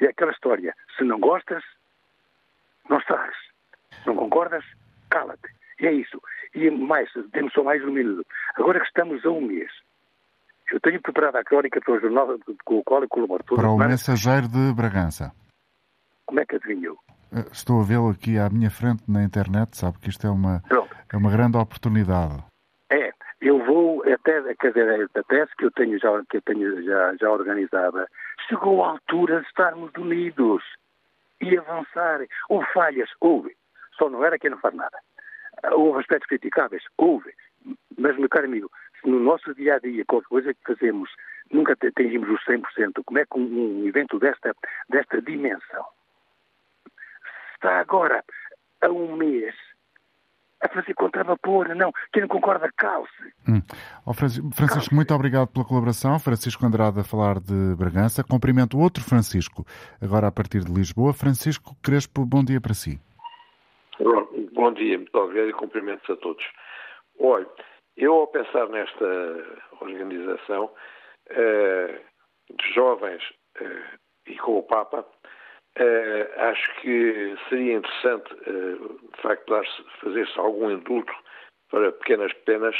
É 0.00 0.06
aquela 0.06 0.32
história. 0.32 0.74
Se 0.96 1.04
não 1.04 1.18
gostas, 1.18 1.62
não 2.88 2.98
estás. 2.98 3.34
Não 4.06 4.16
concordas? 4.16 4.64
Cala-te. 5.10 5.48
E 5.80 5.86
é 5.86 5.92
isso. 5.92 6.20
E 6.54 6.70
mais, 6.70 7.10
temos 7.32 7.52
só 7.52 7.62
mais 7.62 7.82
um 7.84 7.90
minuto. 7.90 8.26
Agora 8.56 8.80
que 8.80 8.86
estamos 8.86 9.24
a 9.24 9.30
um 9.30 9.40
mês, 9.40 9.70
eu 10.70 10.80
tenho 10.80 11.00
preparado 11.00 11.36
a 11.36 11.44
crónica 11.44 11.80
para 11.80 11.94
o 11.94 12.00
jornal 12.00 12.38
com 12.64 12.78
o 12.78 12.84
qual 12.84 13.02
eu 13.02 13.08
colaboro. 13.08 13.44
Para 13.44 13.68
o 13.68 13.76
mensageiro 13.76 14.48
de 14.48 14.72
Bragança. 14.74 15.32
Como 16.24 16.40
é 16.40 16.46
que 16.46 16.56
adivinhou? 16.56 16.98
Eh, 17.34 17.44
estou 17.52 17.80
a 17.80 17.84
vê-lo 17.84 18.10
aqui 18.10 18.38
à 18.38 18.48
minha 18.48 18.70
frente 18.70 19.02
na 19.08 19.22
internet, 19.22 19.76
sabe 19.76 19.98
que 19.98 20.08
isto 20.08 20.26
é 20.26 20.30
uma, 20.30 20.62
é 21.12 21.16
uma 21.16 21.30
grande 21.30 21.56
oportunidade. 21.56 22.42
É, 22.90 23.12
eu 23.42 23.58
vou 23.58 24.04
até, 24.04 24.54
quer 24.54 24.68
dizer, 24.68 25.10
a 25.16 25.22
tese 25.24 25.50
que 25.58 25.64
eu 25.64 25.70
tenho 25.72 25.98
já, 25.98 26.22
que 26.30 26.36
eu 26.36 26.42
tenho 26.42 26.80
já, 26.84 27.16
já 27.16 27.28
organizada, 27.28 28.08
chegou 28.48 28.84
a 28.84 28.90
altura 28.90 29.40
de 29.40 29.46
estarmos 29.48 29.90
unidos 29.98 30.62
e 31.40 31.58
avançar. 31.58 32.20
Houve 32.48 32.66
falhas, 32.72 33.10
houve. 33.20 33.56
Só 33.98 34.08
não 34.08 34.24
era 34.24 34.38
quem 34.38 34.50
não 34.50 34.58
faz 34.58 34.74
nada. 34.74 34.96
Houve 35.72 35.98
aspectos 35.98 36.28
criticáveis, 36.28 36.84
houve. 36.96 37.34
Mas, 37.98 38.16
meu 38.16 38.28
caro 38.28 38.46
amigo, 38.46 38.70
se 39.00 39.08
no 39.08 39.18
nosso 39.18 39.52
dia 39.54 39.74
a 39.74 39.78
dia, 39.80 40.04
qualquer 40.04 40.28
coisa 40.28 40.54
que 40.54 40.74
fazemos, 40.74 41.10
nunca 41.50 41.72
atingimos 41.72 42.30
os 42.30 42.44
100%, 42.44 43.02
como 43.04 43.18
é 43.18 43.24
que 43.26 43.38
um, 43.38 43.82
um 43.82 43.88
evento 43.88 44.20
desta, 44.20 44.54
desta 44.88 45.20
dimensão 45.20 45.84
está 47.54 47.80
agora 47.80 48.24
a 48.80 48.88
um 48.88 49.16
mês 49.16 49.54
a 50.62 50.68
fazer 50.68 50.94
contra-vapor. 50.94 51.74
Não, 51.74 51.92
quem 52.12 52.22
não 52.22 52.28
concorda, 52.28 52.70
calce. 52.76 53.10
Hum. 53.48 53.60
Oh, 54.06 54.14
Francisco, 54.14 54.50
calce. 54.56 54.94
muito 54.94 55.12
obrigado 55.14 55.48
pela 55.48 55.64
colaboração. 55.64 56.18
Francisco 56.18 56.64
Andrade 56.64 57.00
a 57.00 57.04
falar 57.04 57.40
de 57.40 57.74
Bragança. 57.76 58.24
Cumprimento 58.24 58.78
outro 58.78 59.02
Francisco, 59.02 59.64
agora 60.00 60.28
a 60.28 60.32
partir 60.32 60.60
de 60.60 60.72
Lisboa. 60.72 61.12
Francisco 61.12 61.76
Crespo, 61.82 62.24
bom 62.24 62.44
dia 62.44 62.60
para 62.60 62.74
si. 62.74 63.00
Bom 64.54 64.72
dia, 64.72 64.96
muito 64.96 65.14
obrigado 65.18 65.48
e 65.48 65.52
cumprimentos 65.52 66.08
a 66.08 66.16
todos. 66.16 66.44
Olha, 67.18 67.46
eu 67.96 68.14
ao 68.14 68.26
pensar 68.28 68.68
nesta 68.68 69.04
organização 69.80 70.70
uh, 71.30 72.56
de 72.56 72.74
jovens 72.74 73.22
uh, 73.60 73.98
e 74.26 74.36
com 74.38 74.58
o 74.58 74.62
Papa, 74.62 75.04
Uh, 75.78 76.28
acho 76.36 76.80
que 76.82 77.34
seria 77.48 77.76
interessante, 77.76 78.34
uh, 78.46 78.98
de 79.14 79.22
facto, 79.22 79.62
fazer-se 80.02 80.38
algum 80.38 80.70
indulto 80.70 81.12
para 81.70 81.90
pequenas 81.92 82.30
penas, 82.44 82.76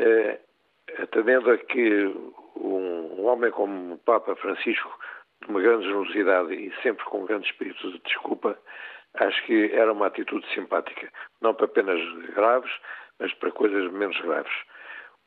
uh, 0.00 1.02
atendendo 1.02 1.52
a 1.52 1.58
que 1.58 2.04
um, 2.56 3.20
um, 3.20 3.24
homem 3.26 3.52
como 3.52 3.94
o 3.94 3.98
Papa 3.98 4.34
Francisco, 4.34 4.92
de 5.40 5.50
uma 5.50 5.60
grande 5.60 5.84
generosidade 5.84 6.52
e 6.54 6.74
sempre 6.82 7.04
com 7.04 7.22
um 7.22 7.26
grande 7.26 7.46
espírito 7.46 7.92
de 7.92 7.98
desculpa, 8.00 8.58
acho 9.14 9.44
que 9.44 9.72
era 9.72 9.92
uma 9.92 10.08
atitude 10.08 10.44
simpática. 10.52 11.08
Não 11.40 11.54
para 11.54 11.68
penas 11.68 12.00
graves, 12.34 12.72
mas 13.20 13.32
para 13.34 13.52
coisas 13.52 13.88
menos 13.92 14.20
graves. 14.20 14.52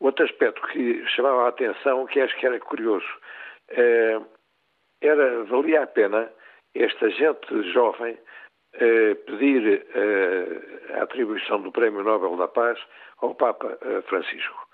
Outro 0.02 0.26
aspecto 0.26 0.62
que 0.68 1.06
chamava 1.08 1.46
a 1.46 1.50
atenção, 1.50 2.06
que 2.08 2.20
acho 2.20 2.36
que 2.38 2.46
era 2.46 2.60
curioso, 2.60 3.08
era, 5.02 5.44
valia 5.46 5.84
a 5.84 5.88
pena 5.88 6.30
esta 6.76 7.10
gente 7.10 7.72
jovem 7.74 8.18
eh, 8.74 9.16
pedir 9.16 9.86
eh, 9.96 11.00
a 11.00 11.04
atribuição 11.04 11.62
do 11.62 11.72
Prémio 11.72 12.04
Nobel 12.04 12.38
da 12.38 12.48
Paz 12.48 12.78
ao 13.22 13.34
Papa 13.36 13.78
eh, 13.82 14.02
Francisco. 14.04 14.68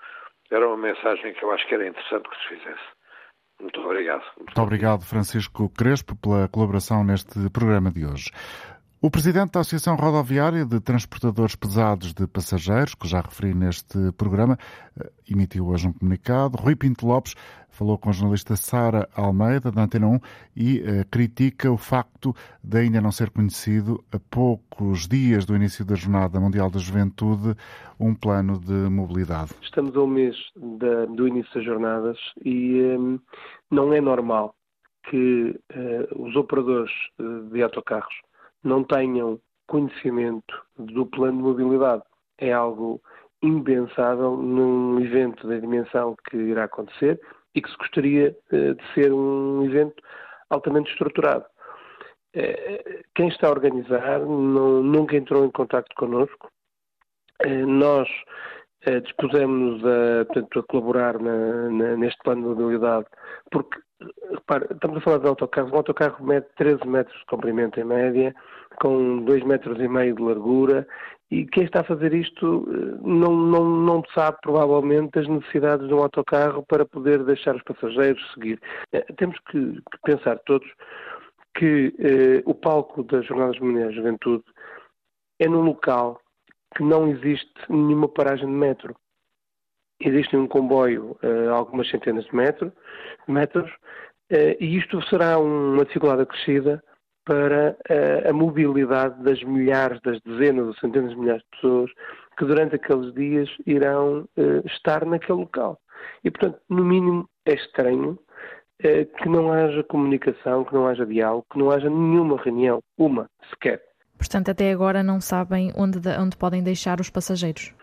Era 0.50 0.66
uma 0.68 0.76
mensagem 0.76 1.32
que 1.34 1.42
eu 1.42 1.50
acho 1.50 1.66
que 1.66 1.74
era 1.74 1.86
interessante 1.88 2.28
que 2.28 2.36
se 2.36 2.48
fizesse. 2.48 2.96
Muito 3.60 3.80
obrigado. 3.80 4.22
Muito, 4.36 4.44
Muito 4.44 4.62
obrigado, 4.62 5.02
Francisco 5.02 5.70
Crespo, 5.70 6.14
pela 6.16 6.48
colaboração 6.48 7.02
neste 7.02 7.50
programa 7.50 7.90
de 7.90 8.04
hoje. 8.04 8.30
O 9.02 9.10
presidente 9.10 9.52
da 9.52 9.60
Associação 9.60 9.94
Rodoviária 9.94 10.64
de 10.64 10.80
Transportadores 10.80 11.54
Pesados 11.54 12.14
de 12.14 12.26
Passageiros, 12.26 12.94
que 12.94 13.06
já 13.06 13.20
referi 13.20 13.52
neste 13.52 14.10
programa, 14.12 14.56
eh, 14.98 15.12
emitiu 15.30 15.66
hoje 15.68 15.86
um 15.86 15.92
comunicado. 15.92 16.56
Rui 16.56 16.74
Pinto 16.74 17.06
Lopes 17.06 17.34
falou 17.68 17.98
com 17.98 18.08
a 18.08 18.12
jornalista 18.12 18.56
Sara 18.56 19.06
Almeida, 19.14 19.70
da 19.70 19.82
Antena 19.82 20.08
1, 20.08 20.20
e 20.56 20.78
uh, 20.80 21.06
critica 21.10 21.70
o 21.70 21.76
facto 21.76 22.34
de 22.64 22.78
ainda 22.78 22.98
não 23.02 23.12
ser 23.12 23.28
conhecido, 23.28 24.02
a 24.10 24.18
poucos 24.18 25.06
dias 25.06 25.44
do 25.44 25.54
início 25.54 25.84
da 25.84 25.94
Jornada 25.94 26.40
Mundial 26.40 26.70
da 26.70 26.78
Juventude, 26.78 27.54
um 28.00 28.14
plano 28.14 28.58
de 28.58 28.72
mobilidade. 28.72 29.50
Estamos 29.60 29.94
um 29.94 30.06
mês 30.06 30.34
da, 30.56 31.04
do 31.04 31.28
início 31.28 31.52
das 31.54 31.64
jornadas 31.64 32.16
e 32.42 32.80
um, 32.80 33.20
não 33.70 33.92
é 33.92 34.00
normal 34.00 34.54
que 35.10 35.54
uh, 35.74 36.26
os 36.26 36.34
operadores 36.34 36.90
de 37.52 37.62
autocarros 37.62 38.25
não 38.62 38.84
tenham 38.84 39.40
conhecimento 39.66 40.62
do 40.76 41.06
plano 41.06 41.38
de 41.38 41.42
mobilidade. 41.42 42.02
É 42.38 42.52
algo 42.52 43.00
impensável 43.42 44.36
num 44.36 45.00
evento 45.00 45.46
da 45.46 45.58
dimensão 45.58 46.16
que 46.28 46.36
irá 46.36 46.64
acontecer 46.64 47.20
e 47.54 47.62
que 47.62 47.70
se 47.70 47.76
gostaria 47.76 48.36
eh, 48.52 48.74
de 48.74 48.94
ser 48.94 49.12
um 49.12 49.64
evento 49.64 50.02
altamente 50.50 50.90
estruturado. 50.90 51.44
Eh, 52.34 53.02
quem 53.14 53.28
está 53.28 53.48
a 53.48 53.50
organizar 53.50 54.20
não, 54.20 54.82
nunca 54.82 55.16
entrou 55.16 55.44
em 55.44 55.50
contato 55.50 55.94
connosco. 55.96 56.50
Eh, 58.86 59.00
dispusemos 59.00 59.82
a, 59.84 60.24
portanto, 60.26 60.60
a 60.60 60.62
colaborar 60.62 61.18
na, 61.20 61.68
na, 61.70 61.96
neste 61.96 62.22
plano 62.22 62.42
de 62.42 62.48
mobilidade, 62.62 63.06
porque, 63.50 63.80
repare, 64.30 64.66
estamos 64.70 64.98
a 64.98 65.00
falar 65.00 65.18
de 65.18 65.26
autocarros, 65.26 65.72
um 65.72 65.76
autocarro 65.76 66.24
mede 66.24 66.46
13 66.56 66.86
metros 66.86 67.18
de 67.18 67.26
comprimento 67.26 67.80
em 67.80 67.84
média, 67.84 68.32
com 68.80 69.24
2 69.24 69.42
metros 69.42 69.80
e 69.80 69.88
meio 69.88 70.14
de 70.14 70.22
largura, 70.22 70.86
e 71.32 71.44
quem 71.46 71.64
está 71.64 71.80
a 71.80 71.84
fazer 71.84 72.14
isto 72.14 72.64
eh, 72.70 72.98
não, 73.02 73.34
não, 73.34 73.64
não 73.64 74.02
sabe 74.14 74.38
provavelmente 74.40 75.18
as 75.18 75.26
necessidades 75.26 75.88
de 75.88 75.92
um 75.92 75.98
autocarro 75.98 76.64
para 76.68 76.86
poder 76.86 77.24
deixar 77.24 77.56
os 77.56 77.62
passageiros 77.64 78.22
seguir. 78.34 78.60
Eh, 78.92 79.04
temos 79.16 79.36
que, 79.50 79.82
que 79.82 79.98
pensar 80.04 80.38
todos 80.46 80.68
que 81.56 81.92
eh, 81.98 82.42
o 82.44 82.54
palco 82.54 83.02
das 83.02 83.26
Jornadas 83.26 83.58
Mundiais 83.58 83.90
de 83.90 83.96
Juventude 83.96 84.44
é 85.40 85.48
num 85.48 85.62
local 85.62 86.20
que 86.74 86.82
não 86.82 87.08
existe 87.08 87.52
nenhuma 87.68 88.08
paragem 88.08 88.46
de 88.46 88.52
metro. 88.52 88.96
Existe 90.00 90.36
um 90.36 90.46
comboio 90.46 91.16
a 91.22 91.52
algumas 91.52 91.88
centenas 91.88 92.24
de 92.26 92.34
metro, 92.34 92.70
metros, 93.26 93.70
e 94.30 94.76
isto 94.76 95.00
será 95.08 95.38
uma 95.38 95.86
dificuldade 95.86 96.22
acrescida 96.22 96.82
para 97.26 97.76
a, 97.88 98.30
a 98.30 98.32
mobilidade 98.32 99.22
das 99.22 99.42
milhares, 99.42 100.00
das 100.02 100.20
dezenas 100.20 100.68
ou 100.68 100.74
centenas 100.74 101.10
de 101.10 101.16
milhares 101.16 101.42
de 101.42 101.48
pessoas 101.50 101.90
que 102.38 102.44
durante 102.44 102.76
aqueles 102.76 103.12
dias 103.14 103.48
irão 103.66 104.28
uh, 104.36 104.66
estar 104.66 105.04
naquele 105.04 105.40
local. 105.40 105.78
E, 106.22 106.30
portanto, 106.30 106.60
no 106.68 106.84
mínimo 106.84 107.28
é 107.44 107.54
estranho 107.54 108.12
uh, 108.12 109.16
que 109.18 109.28
não 109.28 109.52
haja 109.52 109.82
comunicação, 109.84 110.64
que 110.64 110.74
não 110.74 110.86
haja 110.86 111.04
diálogo, 111.04 111.46
que 111.50 111.58
não 111.58 111.70
haja 111.70 111.90
nenhuma 111.90 112.40
reunião, 112.40 112.80
uma 112.96 113.28
sequer. 113.50 113.82
Portanto, 114.18 114.50
até 114.50 114.72
agora 114.72 115.02
não 115.02 115.20
sabem 115.20 115.72
onde, 115.76 115.98
onde 116.18 116.36
podem 116.36 116.62
deixar 116.62 117.00
os 117.00 117.10
passageiros? 117.10 117.74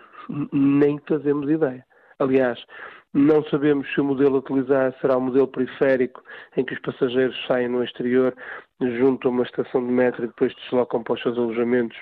Nem 0.52 1.00
fazemos 1.08 1.50
ideia. 1.50 1.86
Aliás, 2.20 2.60
não 3.14 3.44
sabemos 3.46 3.88
se 3.94 4.02
o 4.02 4.04
modelo 4.04 4.38
a 4.38 4.40
utilizar 4.40 4.94
será 5.00 5.18
o 5.18 5.22
modelo 5.22 5.48
periférico, 5.48 6.24
em 6.58 6.66
que 6.66 6.74
os 6.74 6.80
passageiros 6.80 7.36
saem 7.46 7.68
no 7.68 7.84
exterior, 7.84 8.34
junto 8.82 9.28
a 9.28 9.32
uma 9.32 9.44
estação 9.44 9.86
de 9.86 9.92
metro 9.92 10.24
e 10.24 10.28
depois 10.28 10.54
deslocam 10.56 11.04
para 11.04 11.14
os 11.14 11.22
seus 11.22 11.38
alojamentos 11.38 11.98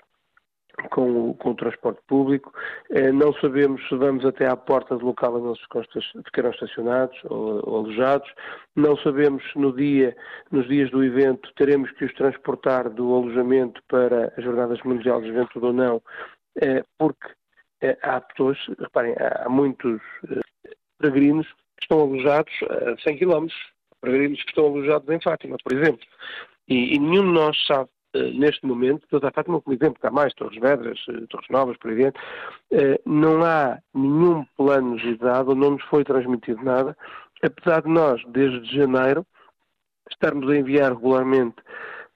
com 0.90 1.30
o, 1.30 1.34
com 1.36 1.52
o, 1.52 1.56
transporte 1.56 2.02
público. 2.08 2.54
Eh, 2.90 3.12
não 3.12 3.34
sabemos 3.34 3.82
se 3.88 3.96
vamos 3.96 4.26
até 4.26 4.48
à 4.48 4.56
porta 4.56 4.98
do 4.98 5.06
local 5.06 5.36
onde 5.36 5.60
eles 5.76 6.08
ficarão 6.26 6.52
estacionados 6.52 7.18
ou, 7.26 7.62
ou, 7.68 7.78
alojados. 7.80 8.30
Não 8.76 8.96
sabemos 8.98 9.44
se 9.52 9.60
no 9.60 9.76
dia, 9.76 10.16
nos 10.52 10.68
dias 10.68 10.90
do 10.92 11.04
evento 11.04 11.52
teremos 11.56 11.92
que 11.92 12.06
os 12.06 12.14
transportar 12.14 12.90
do 12.90 13.14
alojamento 13.14 13.82
para 13.88 14.34
as 14.38 14.44
Jornadas 14.44 14.82
Mundiais 14.84 15.22
de 15.24 15.30
Juventude 15.30 15.66
ou 15.66 15.74
não, 15.74 16.02
eh, 16.62 16.84
porque 16.98 17.28
eh, 17.82 17.98
há 18.02 18.22
pessoas, 18.22 18.58
reparem, 18.80 19.16
há 19.18 19.50
muitos 19.50 20.02
peregrinos 20.98 21.48
que 21.78 21.84
estão 21.84 22.02
alojados 22.02 22.54
a 22.70 22.98
100 23.02 23.18
km, 23.18 23.48
peregrinos 24.02 24.42
que 24.44 24.50
estão 24.50 24.66
alojados 24.66 25.10
em 25.10 25.22
Fátima, 25.22 25.58
por 25.64 25.74
exemplo. 25.74 26.06
E, 26.68 26.96
e 26.96 27.00
nenhum 27.00 27.24
de 27.24 27.34
nós 27.34 27.58
sabe 27.66 27.90
neste 28.14 28.66
momento, 28.66 29.04
estou 29.04 29.18
a 29.18 29.22
dar 29.22 29.34
Fátima 29.34 29.62
como 29.62 29.76
exemplo, 29.76 30.00
que 30.00 30.08
há 30.08 30.12
mais, 30.12 30.34
Torres 30.34 30.60
Vedras, 30.60 31.00
eh, 31.10 31.26
Torres 31.30 31.50
Novas, 31.50 31.78
por 31.78 31.92
aí 31.92 31.98
dentro, 31.98 32.22
uh, 32.72 33.00
não 33.06 33.44
há 33.44 33.78
nenhum 33.94 34.46
plano 34.58 34.98
de 34.98 35.16
dado, 35.18 35.56
não 35.56 35.72
nos 35.72 35.84
foi 35.84 36.04
transmitido 36.04 36.64
nada, 36.64 36.98
apesar 37.42 37.82
de 37.82 37.90
nós, 37.90 38.22
desde 38.28 38.76
janeiro, 38.76 39.26
estarmos 40.10 40.50
a 40.50 40.58
enviar 40.58 40.94
regularmente 40.94 41.56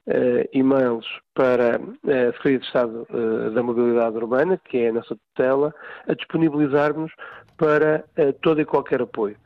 uh, 0.06 0.48
e-mails 0.52 1.06
para 1.34 1.76
a 1.76 2.32
Secretaria 2.32 2.58
de 2.58 2.66
Estado 2.66 3.06
da 3.54 3.62
Mobilidade 3.62 4.16
Urbana, 4.16 4.60
que 4.64 4.78
é 4.78 4.88
a 4.88 4.92
nossa 4.92 5.16
tutela, 5.16 5.74
a 6.06 6.14
disponibilizarmos 6.14 7.12
para 7.56 8.04
todo 8.42 8.60
e 8.60 8.64
qualquer 8.64 9.00
apoio. 9.00 9.36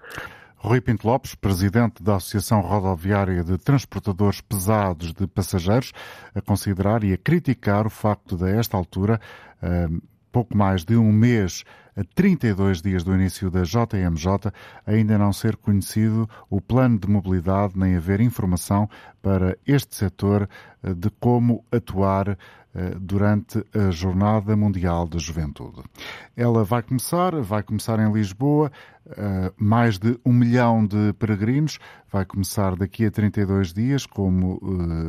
Rui 0.62 0.78
Pinto 0.78 1.08
Lopes, 1.08 1.34
presidente 1.34 2.02
da 2.02 2.16
Associação 2.16 2.60
Rodoviária 2.60 3.42
de 3.42 3.56
Transportadores 3.56 4.42
Pesados 4.42 5.14
de 5.14 5.26
Passageiros, 5.26 5.90
a 6.34 6.42
considerar 6.42 7.02
e 7.02 7.14
a 7.14 7.16
criticar 7.16 7.86
o 7.86 7.90
facto 7.90 8.36
de, 8.36 8.44
a 8.44 8.50
esta 8.50 8.76
altura, 8.76 9.18
pouco 10.30 10.54
mais 10.54 10.84
de 10.84 10.98
um 10.98 11.10
mês, 11.10 11.64
a 12.00 12.04
32 12.14 12.80
dias 12.80 13.04
do 13.04 13.14
início 13.14 13.50
da 13.50 13.62
JMJ, 13.62 14.50
ainda 14.86 15.18
não 15.18 15.34
ser 15.34 15.54
conhecido 15.56 16.26
o 16.48 16.58
plano 16.58 16.98
de 16.98 17.06
mobilidade 17.06 17.78
nem 17.78 17.94
haver 17.94 18.22
informação 18.22 18.88
para 19.20 19.54
este 19.66 19.94
setor 19.94 20.48
eh, 20.82 20.94
de 20.94 21.10
como 21.20 21.62
atuar 21.70 22.38
eh, 22.74 22.94
durante 22.98 23.62
a 23.74 23.90
Jornada 23.90 24.56
Mundial 24.56 25.06
da 25.06 25.18
Juventude. 25.18 25.82
Ela 26.34 26.64
vai 26.64 26.82
começar, 26.82 27.38
vai 27.42 27.62
começar 27.62 27.98
em 27.98 28.10
Lisboa, 28.10 28.72
eh, 29.06 29.52
mais 29.58 29.98
de 29.98 30.18
um 30.24 30.32
milhão 30.32 30.86
de 30.86 31.12
peregrinos, 31.18 31.78
vai 32.10 32.24
começar 32.24 32.76
daqui 32.76 33.04
a 33.04 33.10
32 33.10 33.74
dias, 33.74 34.06
como 34.06 34.58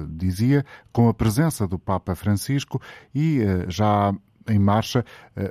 dizia, 0.10 0.66
com 0.92 1.08
a 1.08 1.14
presença 1.14 1.66
do 1.66 1.80
Papa 1.80 2.16
Francisco 2.16 2.82
e 3.16 3.40
já 3.68 4.14
em 4.48 4.60
marcha 4.60 5.06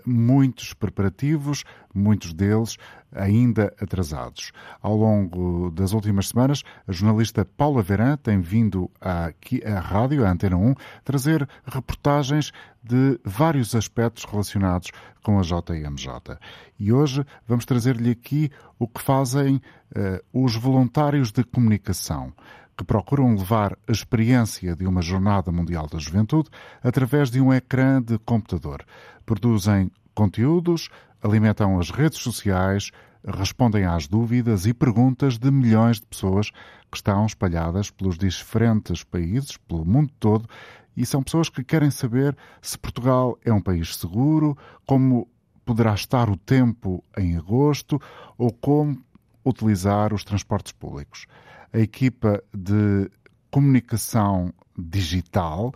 muitos 0.05 0.72
preparativos, 0.74 1.64
muitos 1.95 2.32
deles 2.32 2.76
ainda 3.12 3.74
atrasados. 3.80 4.53
Ao 4.80 4.97
longo 4.97 5.70
das 5.70 5.93
últimas 5.93 6.28
semanas, 6.28 6.62
a 6.86 6.93
jornalista 6.93 7.45
Paula 7.45 7.82
Veran 7.82 8.16
tem 8.16 8.41
vindo 8.41 8.91
aqui 9.01 9.62
à 9.64 9.80
rádio, 9.80 10.24
à 10.24 10.30
Antena 10.30 10.57
1, 10.57 10.74
trazer 11.05 11.49
reportagens 11.64 12.53
de 12.82 13.18
vários 13.24 13.74
aspectos 13.74 14.24
relacionados 14.24 14.91
com 15.22 15.38
a 15.38 15.43
JMJ. 15.43 16.38
E 16.78 16.93
hoje 16.93 17.24
vamos 17.47 17.66
trazer-lhe 17.66 18.11
aqui 18.11 18.51
o 18.78 18.88
que 18.88 19.03
fazem 19.03 19.57
uh, 19.57 20.20
os 20.32 20.57
voluntários 20.57 21.30
de 21.30 21.45
comunicação 21.45 22.32
que 22.77 22.85
procuram 22.85 23.35
levar 23.35 23.77
a 23.87 23.93
experiência 23.93 24.75
de 24.75 24.87
uma 24.87 25.03
Jornada 25.03 25.53
Mundial 25.53 25.87
da 25.87 25.99
Juventude 25.99 26.49
através 26.83 27.31
de 27.31 27.41
um 27.41 27.53
ecrã 27.53 28.01
de 28.01 28.18
computador. 28.18 28.85
Produzem 29.27 29.91
conteúdos, 30.14 30.89
alimentam 31.23 31.79
as 31.79 31.91
redes 31.91 32.18
sociais, 32.18 32.91
respondem 33.27 33.85
às 33.85 34.07
dúvidas 34.07 34.66
e 34.66 34.73
perguntas 34.73 35.39
de 35.39 35.51
milhões 35.51 36.01
de 36.01 36.07
pessoas 36.07 36.51
que 36.91 36.97
estão 36.97 37.27
espalhadas 37.27 37.91
pelos 37.91 38.18
diferentes 38.18 39.05
países, 39.05 39.57
pelo 39.57 39.85
mundo 39.85 40.12
todo, 40.18 40.49
e 40.97 41.07
são 41.07 41.23
pessoas 41.23 41.49
que 41.49 41.62
querem 41.62 41.91
saber 41.91 42.37
se 42.61 42.79
Portugal 42.79 43.39
é 43.45 43.53
um 43.53 43.61
país 43.61 43.97
seguro, 43.97 44.57
como 44.87 45.29
poderá 45.64 45.95
estar 45.95 46.29
o 46.29 46.37
tempo 46.37 47.05
em 47.16 47.37
agosto 47.37 48.01
ou 48.37 48.53
como 48.53 48.99
utilizar 49.45 50.12
os 50.12 50.25
transportes 50.25 50.73
públicos. 50.73 51.27
A 51.73 51.79
equipa 51.79 52.43
de 52.53 53.11
comunicação 53.51 54.53
digital 54.77 55.73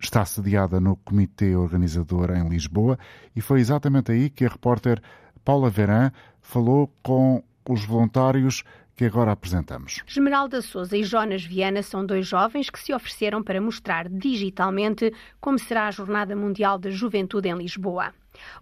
está 0.00 0.24
sediada 0.24 0.80
no 0.80 0.96
comitê 0.96 1.56
organizador 1.56 2.30
em 2.30 2.48
Lisboa 2.48 2.98
e 3.34 3.40
foi 3.40 3.60
exatamente 3.60 4.12
aí 4.12 4.28
que 4.28 4.44
a 4.44 4.48
repórter 4.48 5.00
Paula 5.44 5.70
Veran 5.70 6.10
falou 6.40 6.92
com 7.02 7.42
os 7.68 7.84
voluntários 7.84 8.62
que 8.94 9.04
agora 9.04 9.32
apresentamos. 9.32 10.02
Esmeralda 10.06 10.60
Souza 10.60 10.96
e 10.96 11.02
Jonas 11.02 11.44
Viana 11.44 11.82
são 11.82 12.04
dois 12.04 12.26
jovens 12.26 12.68
que 12.68 12.78
se 12.78 12.92
ofereceram 12.92 13.42
para 13.42 13.60
mostrar 13.60 14.08
digitalmente 14.08 15.12
como 15.40 15.58
será 15.58 15.88
a 15.88 15.90
Jornada 15.90 16.36
Mundial 16.36 16.78
da 16.78 16.90
Juventude 16.90 17.48
em 17.48 17.56
Lisboa. 17.56 18.12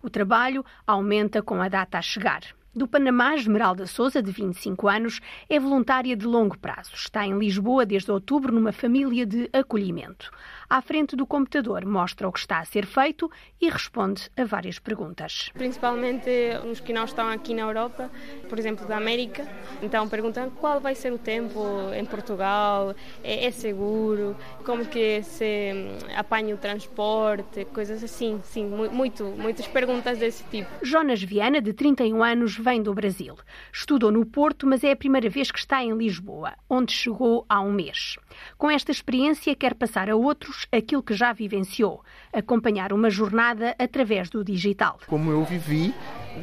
O 0.02 0.08
trabalho 0.08 0.64
aumenta 0.86 1.42
com 1.42 1.60
a 1.60 1.68
data 1.68 1.98
a 1.98 2.02
chegar. 2.02 2.42
Do 2.72 2.86
Panamá, 2.86 3.34
Esmeralda 3.34 3.84
Souza, 3.84 4.22
de 4.22 4.30
25 4.30 4.88
anos, 4.88 5.20
é 5.48 5.58
voluntária 5.58 6.16
de 6.16 6.24
longo 6.24 6.56
prazo. 6.56 6.92
Está 6.94 7.26
em 7.26 7.36
Lisboa 7.36 7.84
desde 7.84 8.12
outubro 8.12 8.54
numa 8.54 8.70
família 8.70 9.26
de 9.26 9.50
acolhimento 9.52 10.30
à 10.70 10.80
frente 10.80 11.16
do 11.16 11.26
computador, 11.26 11.84
mostra 11.84 12.28
o 12.28 12.32
que 12.32 12.38
está 12.38 12.60
a 12.60 12.64
ser 12.64 12.86
feito 12.86 13.28
e 13.60 13.68
responde 13.68 14.30
a 14.36 14.44
várias 14.44 14.78
perguntas. 14.78 15.50
Principalmente 15.52 16.30
uns 16.64 16.78
que 16.78 16.92
não 16.92 17.04
estão 17.04 17.28
aqui 17.28 17.52
na 17.52 17.62
Europa, 17.62 18.08
por 18.48 18.56
exemplo, 18.56 18.86
da 18.86 18.96
América. 18.96 19.44
Então 19.82 20.08
perguntam 20.08 20.48
qual 20.48 20.80
vai 20.80 20.94
ser 20.94 21.12
o 21.12 21.18
tempo 21.18 21.60
em 21.92 22.04
Portugal, 22.04 22.94
é, 23.24 23.46
é 23.46 23.50
seguro, 23.50 24.36
como 24.64 24.86
que 24.86 25.22
se 25.24 25.72
hum, 25.74 26.14
apanha 26.16 26.54
o 26.54 26.58
transporte, 26.58 27.64
coisas 27.74 28.04
assim, 28.04 28.40
sim, 28.44 28.64
muito, 28.66 29.24
muitas 29.24 29.66
perguntas 29.66 30.18
desse 30.18 30.44
tipo. 30.44 30.70
Jonas 30.82 31.20
Viana, 31.20 31.60
de 31.60 31.72
31 31.72 32.22
anos, 32.22 32.56
vem 32.56 32.80
do 32.80 32.94
Brasil. 32.94 33.36
Estudou 33.72 34.12
no 34.12 34.24
Porto, 34.24 34.68
mas 34.68 34.84
é 34.84 34.92
a 34.92 34.96
primeira 34.96 35.28
vez 35.28 35.50
que 35.50 35.58
está 35.58 35.82
em 35.82 35.96
Lisboa, 35.96 36.54
onde 36.68 36.92
chegou 36.92 37.44
há 37.48 37.60
um 37.60 37.72
mês. 37.72 38.16
Com 38.56 38.70
esta 38.70 38.90
experiência, 38.90 39.54
quer 39.54 39.74
passar 39.74 40.10
a 40.10 40.16
outros 40.16 40.66
aquilo 40.72 41.02
que 41.02 41.14
já 41.14 41.32
vivenciou, 41.32 42.02
acompanhar 42.32 42.92
uma 42.92 43.10
jornada 43.10 43.74
através 43.78 44.28
do 44.30 44.44
digital. 44.44 44.98
Como 45.06 45.30
eu 45.30 45.44
vivi 45.44 45.94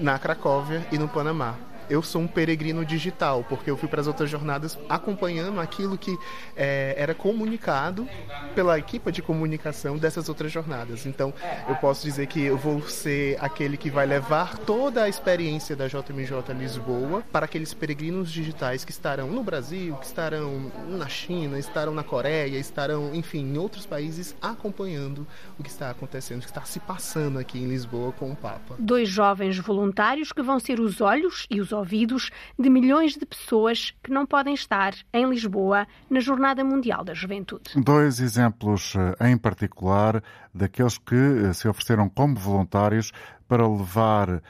na 0.01 0.17
Cracóvia 0.19 0.85
e 0.91 0.97
no 0.97 1.07
Panamá 1.07 1.55
eu 1.89 2.01
sou 2.01 2.21
um 2.21 2.27
peregrino 2.27 2.85
digital, 2.85 3.45
porque 3.47 3.69
eu 3.69 3.77
fui 3.77 3.87
para 3.87 4.01
as 4.01 4.07
outras 4.07 4.29
jornadas 4.29 4.77
acompanhando 4.89 5.59
aquilo 5.59 5.97
que 5.97 6.17
é, 6.55 6.95
era 6.97 7.13
comunicado 7.13 8.07
pela 8.55 8.77
equipe 8.77 9.11
de 9.11 9.21
comunicação 9.21 9.97
dessas 9.97 10.29
outras 10.29 10.51
jornadas. 10.51 11.05
Então, 11.05 11.33
eu 11.67 11.75
posso 11.75 12.03
dizer 12.03 12.27
que 12.27 12.43
eu 12.43 12.57
vou 12.57 12.81
ser 12.81 13.37
aquele 13.39 13.77
que 13.77 13.89
vai 13.89 14.05
levar 14.05 14.57
toda 14.57 15.03
a 15.03 15.09
experiência 15.09 15.75
da 15.75 15.87
JMJ 15.87 16.53
Lisboa 16.57 17.23
para 17.31 17.45
aqueles 17.45 17.73
peregrinos 17.73 18.31
digitais 18.31 18.83
que 18.83 18.91
estarão 18.91 19.27
no 19.27 19.43
Brasil, 19.43 19.95
que 19.95 20.05
estarão 20.05 20.71
na 20.89 21.07
China, 21.07 21.57
estarão 21.59 21.93
na 21.93 22.03
Coreia, 22.03 22.57
estarão, 22.57 23.13
enfim, 23.13 23.39
em 23.39 23.57
outros 23.57 23.85
países 23.85 24.35
acompanhando 24.41 25.25
o 25.57 25.63
que 25.63 25.69
está 25.69 25.89
acontecendo, 25.89 26.39
o 26.39 26.41
que 26.41 26.47
está 26.47 26.63
se 26.63 26.79
passando 26.79 27.39
aqui 27.39 27.59
em 27.59 27.67
Lisboa 27.67 28.11
com 28.11 28.31
o 28.31 28.35
Papa. 28.35 28.75
Dois 28.79 29.09
jovens 29.09 29.57
voluntários 29.57 30.31
que 30.31 30.41
vão 30.41 30.59
ser 30.59 30.79
os 30.79 31.01
olhos 31.01 31.45
e 31.49 31.61
os 31.61 31.71
ouvidos 31.77 32.29
de 32.57 32.69
milhões 32.69 33.13
de 33.13 33.25
pessoas 33.25 33.93
que 34.03 34.11
não 34.11 34.25
podem 34.25 34.53
estar 34.53 34.93
em 35.13 35.29
Lisboa 35.29 35.87
na 36.09 36.19
Jornada 36.19 36.63
Mundial 36.63 37.03
da 37.03 37.13
Juventude. 37.13 37.71
Dois 37.75 38.19
exemplos 38.19 38.93
eh, 38.95 39.29
em 39.29 39.37
particular 39.37 40.21
daqueles 40.53 40.97
que 40.97 41.15
eh, 41.15 41.53
se 41.53 41.67
ofereceram 41.67 42.09
como 42.09 42.35
voluntários 42.35 43.11
para 43.47 43.65
levar 43.65 44.29
uh, 44.29 44.41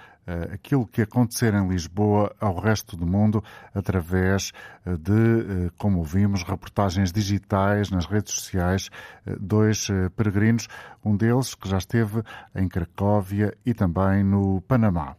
aquilo 0.52 0.88
que 0.88 1.04
acontecer 1.04 1.54
em 1.54 1.68
Lisboa 1.68 2.36
ao 2.40 2.60
resto 2.60 2.98
do 2.98 3.06
mundo 3.06 3.44
através 3.76 4.52
de, 4.84 5.70
como 5.78 6.00
ouvimos, 6.00 6.42
reportagens 6.42 7.12
digitais 7.12 7.92
nas 7.92 8.08
redes 8.08 8.34
sociais. 8.34 8.90
dois 9.40 9.88
peregrinos, 10.16 10.68
um 11.06 11.16
deles 11.16 11.54
que 11.54 11.70
já 11.70 11.78
esteve 11.78 12.24
em 12.56 12.68
Cracóvia 12.68 13.56
e 13.64 13.72
também 13.72 14.24
no 14.24 14.62
Panamá. 14.62 15.16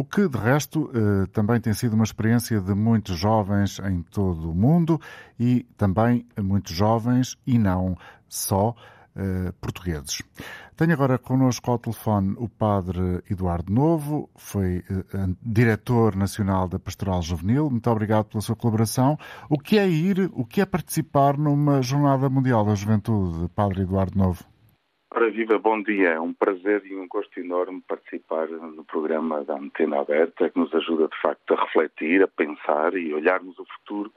O 0.00 0.04
que, 0.04 0.26
de 0.26 0.38
resto, 0.38 0.90
eh, 0.94 1.26
também 1.30 1.60
tem 1.60 1.74
sido 1.74 1.92
uma 1.92 2.04
experiência 2.04 2.58
de 2.58 2.72
muitos 2.72 3.18
jovens 3.18 3.78
em 3.80 4.00
todo 4.00 4.50
o 4.50 4.54
mundo 4.54 4.98
e 5.38 5.66
também 5.76 6.26
muitos 6.42 6.74
jovens 6.74 7.36
e 7.46 7.58
não 7.58 7.94
só 8.26 8.74
eh, 9.14 9.52
portugueses. 9.60 10.22
Tenho 10.74 10.94
agora 10.94 11.18
connosco 11.18 11.70
ao 11.70 11.78
telefone 11.78 12.34
o 12.38 12.48
padre 12.48 13.22
Eduardo 13.28 13.70
Novo, 13.70 14.30
foi 14.36 14.82
eh, 14.88 15.28
diretor 15.42 16.16
nacional 16.16 16.66
da 16.66 16.78
Pastoral 16.78 17.20
Juvenil. 17.20 17.68
Muito 17.68 17.90
obrigado 17.90 18.24
pela 18.24 18.40
sua 18.40 18.56
colaboração. 18.56 19.18
O 19.50 19.58
que 19.58 19.78
é 19.78 19.86
ir, 19.86 20.30
o 20.32 20.46
que 20.46 20.62
é 20.62 20.64
participar 20.64 21.36
numa 21.36 21.82
Jornada 21.82 22.30
Mundial 22.30 22.64
da 22.64 22.74
Juventude, 22.74 23.50
padre 23.50 23.82
Eduardo 23.82 24.16
Novo? 24.16 24.42
Ora, 25.12 25.28
viva, 25.28 25.58
bom 25.58 25.82
dia. 25.82 26.10
É 26.10 26.20
um 26.20 26.32
prazer 26.32 26.86
e 26.86 26.94
um 26.94 27.08
gosto 27.08 27.40
enorme 27.40 27.82
participar 27.88 28.46
no 28.46 28.84
programa 28.84 29.42
da 29.44 29.56
Antena 29.56 30.00
Aberta, 30.00 30.48
que 30.48 30.58
nos 30.58 30.72
ajuda, 30.72 31.08
de 31.08 31.20
facto, 31.20 31.52
a 31.52 31.64
refletir, 31.64 32.22
a 32.22 32.28
pensar 32.28 32.94
e 32.94 33.12
olharmos 33.12 33.58
o 33.58 33.64
futuro 33.64 34.12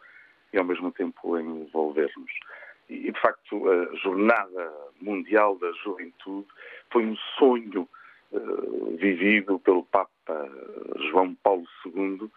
e, 0.53 0.59
ao 0.59 0.63
mesmo 0.63 0.91
tempo, 0.91 1.33
a 1.33 1.41
envolvermos. 1.41 2.31
E, 2.87 3.11
de 3.11 3.19
facto, 3.19 3.67
a 3.67 3.95
Jornada 3.95 4.71
Mundial 5.01 5.57
da 5.57 5.71
Juventude 5.83 6.47
foi 6.91 7.03
um 7.07 7.15
sonho 7.39 7.89
uh, 8.31 8.95
vivido 8.95 9.57
pelo 9.59 9.83
Papa 9.85 10.47
João 11.09 11.33
Paulo 11.41 11.65
II, 11.87 12.29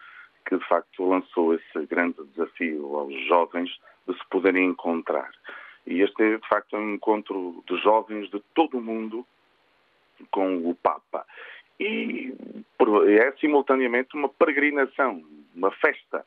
que, 0.47 0.57
de 0.57 0.67
facto, 0.67 1.07
lançou 1.07 1.53
esse 1.53 1.85
grande 1.85 2.23
desafio 2.33 2.95
aos 2.95 3.13
jovens 3.27 3.69
de 4.07 4.17
se 4.17 4.27
poderem 4.31 4.65
encontrar. 4.65 5.29
E 5.87 6.01
este 6.01 6.21
é, 6.21 6.37
de 6.37 6.47
facto, 6.47 6.75
um 6.75 6.95
encontro 6.95 7.63
de 7.67 7.77
jovens 7.77 8.29
de 8.29 8.41
todo 8.53 8.77
o 8.77 8.81
mundo 8.81 9.25
com 10.29 10.69
o 10.69 10.75
Papa. 10.75 11.25
E 11.79 12.33
é 13.19 13.31
simultaneamente 13.39 14.15
uma 14.15 14.27
peregrinação, 14.27 15.23
uma 15.55 15.71
festa, 15.71 16.25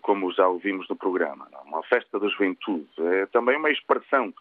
como 0.00 0.32
já 0.32 0.48
ouvimos 0.48 0.88
no 0.88 0.96
programa, 0.96 1.48
não? 1.52 1.60
uma 1.62 1.82
festa 1.82 2.18
da 2.18 2.28
juventude. 2.28 2.88
É 2.98 3.26
também 3.26 3.56
uma 3.56 3.70
expressão 3.70 4.32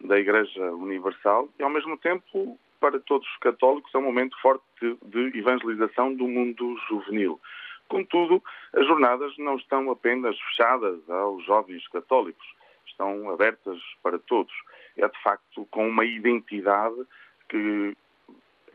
da 0.00 0.18
Igreja 0.18 0.72
Universal 0.72 1.48
e, 1.58 1.62
ao 1.62 1.70
mesmo 1.70 1.96
tempo, 1.96 2.58
para 2.80 2.98
todos 2.98 3.28
os 3.28 3.36
católicos, 3.38 3.94
é 3.94 3.98
um 3.98 4.02
momento 4.02 4.36
forte 4.40 4.64
de 4.80 5.38
evangelização 5.38 6.12
do 6.14 6.26
mundo 6.26 6.76
juvenil. 6.88 7.40
Contudo, 7.88 8.42
as 8.72 8.86
jornadas 8.86 9.36
não 9.38 9.56
estão 9.56 9.90
apenas 9.90 10.38
fechadas 10.40 10.98
aos 11.08 11.44
jovens 11.44 11.86
católicos 11.88 12.53
estão 12.94 13.30
abertas 13.30 13.78
para 14.02 14.18
todos. 14.18 14.52
É 14.96 15.06
de 15.06 15.22
facto 15.22 15.66
com 15.70 15.88
uma 15.88 16.04
identidade 16.04 16.94
que, 17.48 17.96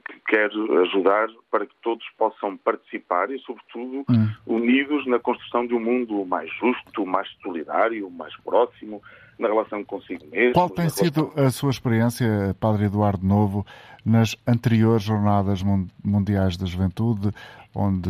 que 0.06 0.20
quer 0.28 0.50
ajudar 0.84 1.30
para 1.50 1.66
que 1.66 1.76
todos 1.82 2.06
possam 2.18 2.58
participar 2.58 3.32
e, 3.32 3.40
sobretudo, 3.40 4.06
hum. 4.10 4.30
unidos 4.46 5.08
na 5.08 5.20
construção 5.20 5.66
de 5.66 5.74
um 5.74 5.80
mundo 5.80 6.26
mais 6.26 6.52
justo, 6.60 7.06
mais 7.06 7.30
solidário, 7.42 8.10
mais 8.12 8.36
próximo, 8.38 9.02
na 9.38 9.48
relação 9.48 9.84
consigo 9.86 10.26
mesmo. 10.28 10.54
Qual 10.54 10.70
tem 10.70 10.90
sido 10.90 11.32
a 11.36 11.50
sua 11.50 11.72
experiência, 11.72 12.56
Padre 12.60 12.86
Eduardo 12.86 13.26
Novo, 13.26 13.66
nas 14.06 14.36
anteriores 14.46 15.04
Jornadas 15.04 15.64
Mundiais 16.04 16.58
da 16.58 16.66
Juventude, 16.66 17.32
onde 17.74 18.10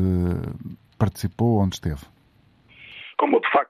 participou, 0.97 1.59
onde 1.59 1.75
esteve? 1.75 2.01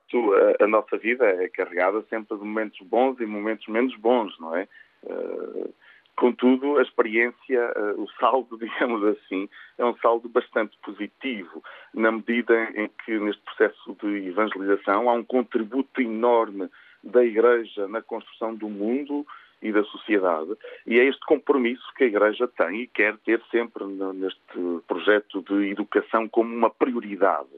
Facto 0.09 0.33
a, 0.33 0.63
a, 0.63 0.67
nossa 0.67 0.97
vida 0.97 1.25
é 1.25 1.47
carregada 1.49 2.03
sempre 2.09 2.35
de 2.35 2.43
momentos 2.43 2.79
bons 2.81 3.19
e 3.19 3.25
momentos 3.25 3.67
menos 3.67 3.95
bons, 3.97 4.37
não 4.39 4.55
é? 4.55 4.67
Uh, 5.03 5.73
contudo, 6.15 6.77
a 6.77 6.81
experiência, 6.81 7.73
uh, 7.77 8.01
o 8.01 8.09
saldo, 8.19 8.57
digamos 8.59 9.03
assim, 9.05 9.47
é 9.77 9.85
um 9.85 9.95
saldo 9.97 10.27
bastante 10.27 10.77
positivo, 10.83 11.63
na 11.93 12.11
medida 12.11 12.55
em 12.75 12.89
que 13.05 13.19
neste 13.19 13.41
processo 13.43 13.95
de 14.01 14.27
evangelização 14.27 15.09
há 15.09 15.13
um 15.13 15.23
contributo 15.23 16.01
enorme 16.01 16.69
da 17.03 17.23
Igreja 17.23 17.87
na 17.87 18.01
construção 18.01 18.55
do 18.55 18.67
mundo 18.67 19.25
e 19.61 19.71
da 19.71 19.83
sociedade. 19.83 20.51
E 20.87 20.99
é 20.99 21.05
este 21.05 21.23
compromisso 21.25 21.83
que 21.95 22.05
a 22.05 22.07
Igreja 22.07 22.47
tem 22.47 22.81
e 22.81 22.87
quer 22.87 23.17
ter 23.19 23.41
sempre 23.51 23.85
neste 23.85 24.81
projeto 24.87 25.41
de 25.43 25.69
educação 25.69 26.27
como 26.27 26.53
uma 26.53 26.69
prioridade 26.69 27.49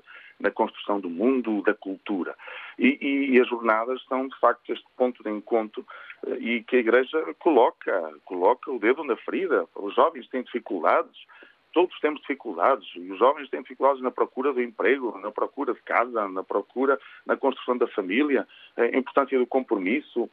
na 0.42 0.52
construção 0.52 1.00
do 1.00 1.10
mundo, 1.10 1.62
da 1.64 1.74
cultura. 1.74 2.36
E, 2.78 2.98
e, 3.02 3.36
e, 3.36 3.42
as 3.42 3.48
jornadas 3.48 4.04
são, 4.08 4.28
de 4.28 4.39
facto, 4.39 4.72
este 4.72 4.86
ponto 4.98 5.24
de 5.24 5.30
encontro 5.30 5.86
eh, 6.28 6.38
e 6.39 6.64
que 6.64 6.78
a 6.78 6.80
Igreja 6.80 7.36
coloca, 7.39 8.14
coloca 8.26 8.72
o 8.72 8.80
dedo 8.80 9.04
na 9.04 9.16
ferida. 9.18 9.66
Os 9.76 9.94
jovens 9.96 10.28
têm 10.30 10.44
dificuldades, 10.44 11.16
todos 11.74 11.98
temos 12.00 12.22
dificuldades, 12.22 12.88
e 12.96 13.12
os 13.12 13.20
jovens 13.20 13.50
têm 13.50 13.62
dificuldades 13.62 14.02
na 14.02 14.12
procura 14.12 14.54
do 14.54 14.62
emprego, 14.62 15.18
na 15.20 15.32
procura 15.32 15.74
de 15.74 15.82
casa, 15.82 16.28
na 16.28 16.44
procura, 16.44 17.00
na 17.26 17.38
construção 17.38 17.78
da 17.78 17.88
família, 17.88 18.48
a 18.78 18.86
importância 18.98 19.38
do 19.38 19.48
compromisso, 19.48 20.30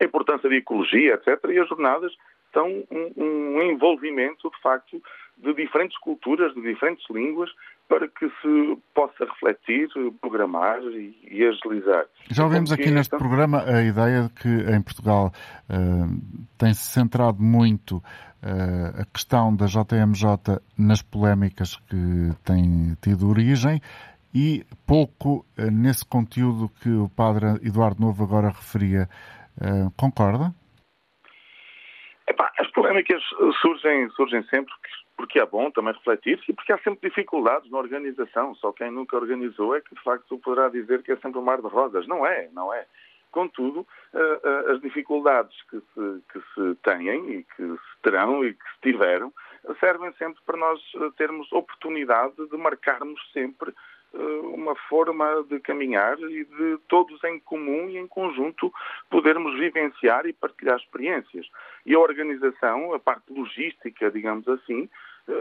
a 0.00 0.04
importância 0.04 0.48
da 0.48 0.56
ecologia, 0.56 1.14
etc. 1.14 1.50
E 1.50 1.58
as 1.58 1.68
jornadas 1.68 2.14
são 2.52 2.84
um, 2.90 3.12
um 3.16 3.62
envolvimento, 3.62 4.50
de 4.50 4.60
facto, 4.62 5.02
de 5.36 5.52
diferentes 5.52 5.98
culturas, 5.98 6.54
de 6.54 6.62
diferentes 6.62 7.04
línguas, 7.10 7.50
para 7.88 8.08
que 8.08 8.28
se 8.28 8.78
possa 8.94 9.24
refletir, 9.24 9.88
programar 10.20 10.80
e, 10.82 11.16
e 11.30 11.46
agilizar. 11.46 12.06
Já 12.30 12.44
ouvimos 12.44 12.72
aqui 12.72 12.90
neste 12.90 13.14
então... 13.14 13.18
programa 13.18 13.62
a 13.62 13.82
ideia 13.82 14.22
de 14.22 14.30
que 14.30 14.48
em 14.48 14.82
Portugal 14.82 15.32
uh, 15.70 16.46
tem-se 16.58 16.90
centrado 16.90 17.40
muito 17.40 17.96
uh, 17.96 19.02
a 19.02 19.04
questão 19.06 19.54
da 19.54 19.66
JMJ 19.66 20.60
nas 20.76 21.02
polémicas 21.02 21.76
que 21.76 22.30
têm 22.44 22.96
tido 23.00 23.28
origem 23.28 23.80
e 24.34 24.64
pouco 24.86 25.46
uh, 25.58 25.70
nesse 25.70 26.04
conteúdo 26.04 26.68
que 26.82 26.90
o 26.90 27.08
padre 27.08 27.46
Eduardo 27.66 28.00
Novo 28.00 28.24
agora 28.24 28.48
referia. 28.48 29.08
concorda? 29.96 30.52
Epá, 32.28 32.50
as 32.58 32.70
polémicas 32.72 33.22
surgem, 33.62 34.10
surgem 34.10 34.42
sempre 34.50 34.74
porque 35.16 35.40
é 35.40 35.46
bom 35.46 35.70
também 35.70 35.94
refletir-se 35.94 36.44
e 36.50 36.54
porque 36.54 36.72
há 36.72 36.78
sempre 36.78 37.08
dificuldades 37.08 37.70
na 37.70 37.78
organização. 37.78 38.54
Só 38.56 38.72
quem 38.72 38.90
nunca 38.90 39.16
organizou 39.16 39.74
é 39.74 39.80
que, 39.80 39.94
de 39.94 40.02
facto, 40.02 40.38
poderá 40.38 40.68
dizer 40.68 41.02
que 41.02 41.12
é 41.12 41.16
sempre 41.16 41.38
um 41.38 41.42
mar 41.42 41.60
de 41.60 41.68
rosas. 41.68 42.06
Não 42.06 42.26
é, 42.26 42.48
não 42.52 42.72
é. 42.72 42.86
Contudo, 43.36 43.86
eh, 44.14 44.40
eh, 44.44 44.72
as 44.72 44.80
dificuldades 44.80 45.54
que 45.68 45.78
se, 45.78 46.22
que 46.32 46.40
se 46.54 46.74
têm 46.82 47.32
e 47.32 47.44
que 47.44 47.62
se 47.62 48.02
terão 48.02 48.42
e 48.42 48.54
que 48.54 48.64
se 48.64 48.92
tiveram 48.92 49.30
servem 49.78 50.10
sempre 50.14 50.40
para 50.46 50.56
nós 50.56 50.80
eh, 50.94 51.10
termos 51.18 51.52
oportunidade 51.52 52.34
de 52.36 52.56
marcarmos 52.56 53.20
sempre 53.32 53.74
uma 54.54 54.74
forma 54.88 55.44
de 55.50 55.60
caminhar 55.60 56.18
e 56.18 56.44
de 56.44 56.78
todos 56.88 57.22
em 57.24 57.38
comum 57.40 57.90
e 57.90 57.98
em 57.98 58.06
conjunto 58.06 58.72
podermos 59.10 59.58
vivenciar 59.58 60.24
e 60.24 60.32
partilhar 60.32 60.78
experiências. 60.78 61.46
E 61.84 61.94
a 61.94 61.98
organização, 61.98 62.94
a 62.94 62.98
parte 62.98 63.30
logística, 63.30 64.10
digamos 64.10 64.48
assim, 64.48 64.88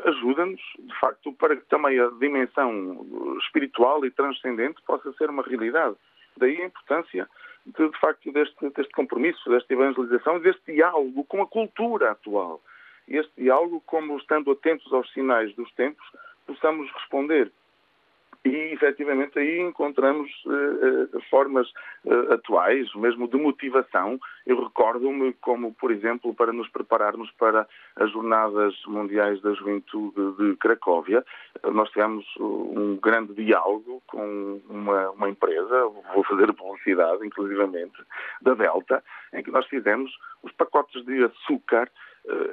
ajuda-nos, 0.06 0.62
de 0.80 1.00
facto, 1.00 1.32
para 1.34 1.56
que 1.56 1.66
também 1.66 2.00
a 2.00 2.10
dimensão 2.20 3.38
espiritual 3.40 4.06
e 4.06 4.12
transcendente 4.12 4.82
possa 4.86 5.12
ser 5.14 5.30
uma 5.30 5.44
realidade. 5.44 5.96
Daí 6.38 6.62
a 6.62 6.66
importância, 6.66 7.30
de, 7.66 7.90
de 7.90 8.00
facto, 8.00 8.32
deste, 8.32 8.70
deste 8.70 8.94
compromisso, 8.94 9.50
desta 9.50 9.74
evangelização, 9.74 10.40
deste 10.40 10.74
diálogo 10.74 11.24
com 11.26 11.42
a 11.42 11.48
cultura 11.48 12.12
atual. 12.12 12.62
Este 13.08 13.32
diálogo, 13.38 13.82
como 13.86 14.18
estando 14.18 14.52
atentos 14.52 14.92
aos 14.92 15.12
sinais 15.14 15.54
dos 15.56 15.72
tempos, 15.74 16.06
possamos 16.48 16.92
responder 16.92 17.52
e 18.46 18.74
efetivamente 18.74 19.40
aí 19.40 19.60
encontramos 19.60 20.30
uh, 20.46 21.20
formas 21.30 21.68
uh, 22.06 22.34
atuais, 22.34 22.94
mesmo 22.94 23.28
de 23.28 23.38
motivação. 23.38 24.20
Eu 24.46 24.64
recordo-me 24.64 25.34
como, 25.42 25.74
por 25.74 25.92
exemplo, 25.92 26.34
para 26.34 26.54
nos 26.54 26.70
prepararmos 26.70 27.32
para 27.32 27.68
as 27.96 28.12
Jornadas 28.12 28.76
Mundiais 28.86 29.42
da 29.42 29.54
Juventude 29.54 30.36
de 30.38 30.56
Cracóvia, 30.58 31.26
nós 31.64 31.90
tivemos 31.90 32.26
um 32.40 32.98
grande 32.98 33.34
diálogo 33.34 34.04
com 34.06 34.62
uma, 34.70 35.10
uma 35.12 35.30
empresa, 35.30 35.86
vou 36.14 36.24
fazer 36.24 36.54
publicidade, 36.54 37.26
inclusivamente, 37.26 37.98
da 38.42 38.54
Delta, 38.54 39.04
em 39.34 39.42
que 39.42 39.50
nós 39.50 39.66
fizemos 39.66 40.12
os 40.44 40.52
pacotes 40.52 41.04
de 41.06 41.24
açúcar 41.24 41.90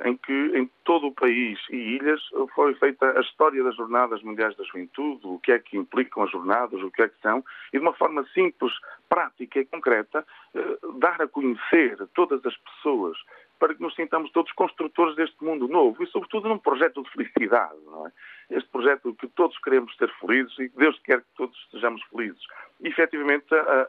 em 0.04 0.16
que 0.16 0.32
em 0.32 0.70
todo 0.84 1.06
o 1.06 1.12
país 1.12 1.58
e 1.70 1.76
ilhas 1.76 2.20
foi 2.54 2.74
feita 2.74 3.18
a 3.18 3.20
história 3.20 3.62
das 3.64 3.74
Jornadas 3.76 4.22
Mundiais 4.22 4.54
da 4.56 4.64
Juventude, 4.64 5.26
o 5.26 5.38
que 5.38 5.52
é 5.52 5.58
que 5.58 5.76
implicam 5.76 6.22
as 6.22 6.30
jornadas, 6.30 6.82
o 6.82 6.90
que 6.90 7.02
é 7.02 7.08
que 7.08 7.20
são, 7.20 7.42
e 7.72 7.78
de 7.78 7.82
uma 7.82 7.94
forma 7.94 8.24
simples, 8.34 8.72
prática 9.08 9.60
e 9.60 9.64
concreta, 9.64 10.26
eh, 10.54 10.78
dar 10.98 11.22
a 11.22 11.28
conhecer 11.28 11.96
todas 12.14 12.44
as 12.44 12.56
pessoas 12.56 13.16
para 13.58 13.74
que 13.74 13.80
nos 13.80 13.94
sintamos 13.94 14.30
todos 14.32 14.50
construtores 14.52 15.14
deste 15.14 15.42
mundo 15.42 15.68
novo 15.68 16.02
e, 16.02 16.06
sobretudo, 16.08 16.48
num 16.48 16.58
projeto 16.58 17.02
de 17.02 17.10
felicidade, 17.10 17.78
não 17.86 18.08
é? 18.08 18.12
Este 18.50 18.68
projeto 18.70 19.14
que 19.14 19.28
todos 19.28 19.56
queremos 19.58 19.96
ser 19.96 20.12
felizes 20.20 20.58
e 20.58 20.68
que 20.68 20.76
Deus 20.76 20.98
quer 21.04 21.20
que 21.20 21.28
todos 21.36 21.56
sejamos 21.70 22.02
felizes. 22.10 22.42
E, 22.80 22.88
efetivamente, 22.88 23.46
a, 23.54 23.88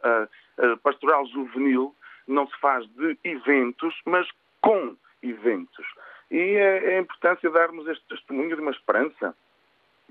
a, 0.62 0.74
a 0.74 0.78
pastoral 0.78 1.26
juvenil 1.26 1.96
não 2.28 2.48
se 2.48 2.56
faz 2.60 2.88
de 2.90 3.18
eventos, 3.24 4.00
mas 4.06 4.28
com 4.62 4.96
eventos. 5.24 5.86
E 6.30 6.38
é, 6.38 6.94
é 6.94 6.98
a 6.98 7.02
importância 7.02 7.50
de 7.50 7.56
darmos 7.56 7.88
este 7.88 8.06
testemunho 8.08 8.56
de 8.56 8.62
uma 8.62 8.72
esperança, 8.72 9.36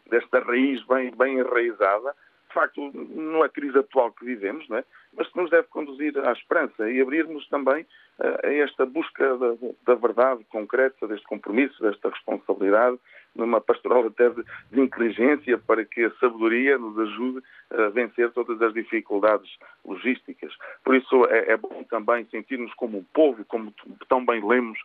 desta 0.08 0.40
raiz 0.40 0.84
bem, 0.86 1.10
bem 1.16 1.38
enraizada, 1.38 2.14
de 2.48 2.54
facto, 2.54 2.90
numa 2.92 3.48
crise 3.48 3.78
atual 3.78 4.12
que 4.12 4.26
vivemos, 4.26 4.68
não 4.68 4.76
é? 4.76 4.84
mas 5.16 5.26
que 5.28 5.38
nos 5.38 5.50
deve 5.50 5.68
conduzir 5.68 6.16
à 6.18 6.32
esperança 6.32 6.90
e 6.90 7.00
abrirmos 7.00 7.48
também 7.48 7.82
uh, 8.18 8.46
a 8.46 8.52
esta 8.52 8.84
busca 8.84 9.36
da, 9.38 9.54
da, 9.86 9.94
verdade 9.94 10.44
concreta, 10.50 11.08
deste 11.08 11.26
compromisso, 11.26 11.82
desta 11.82 12.10
responsabilidade, 12.10 12.98
numa 13.34 13.60
pastoral 13.60 14.06
até 14.06 14.28
de, 14.28 14.44
de, 14.70 14.80
inteligência 14.80 15.58
para 15.58 15.84
que 15.84 16.04
a 16.04 16.10
sabedoria 16.12 16.78
nos 16.78 16.98
ajude 16.98 17.42
a 17.70 17.88
vencer 17.88 18.30
todas 18.32 18.60
as 18.60 18.74
dificuldades 18.74 19.50
logísticas. 19.84 20.52
Por 20.84 20.94
isso 20.94 21.24
é, 21.26 21.52
é 21.52 21.56
bom 21.56 21.82
também 21.84 22.26
sentirmos 22.30 22.72
como 22.74 22.98
um 22.98 23.04
povo, 23.14 23.44
como 23.46 23.72
tão 24.08 24.24
bem 24.24 24.46
lemos 24.46 24.78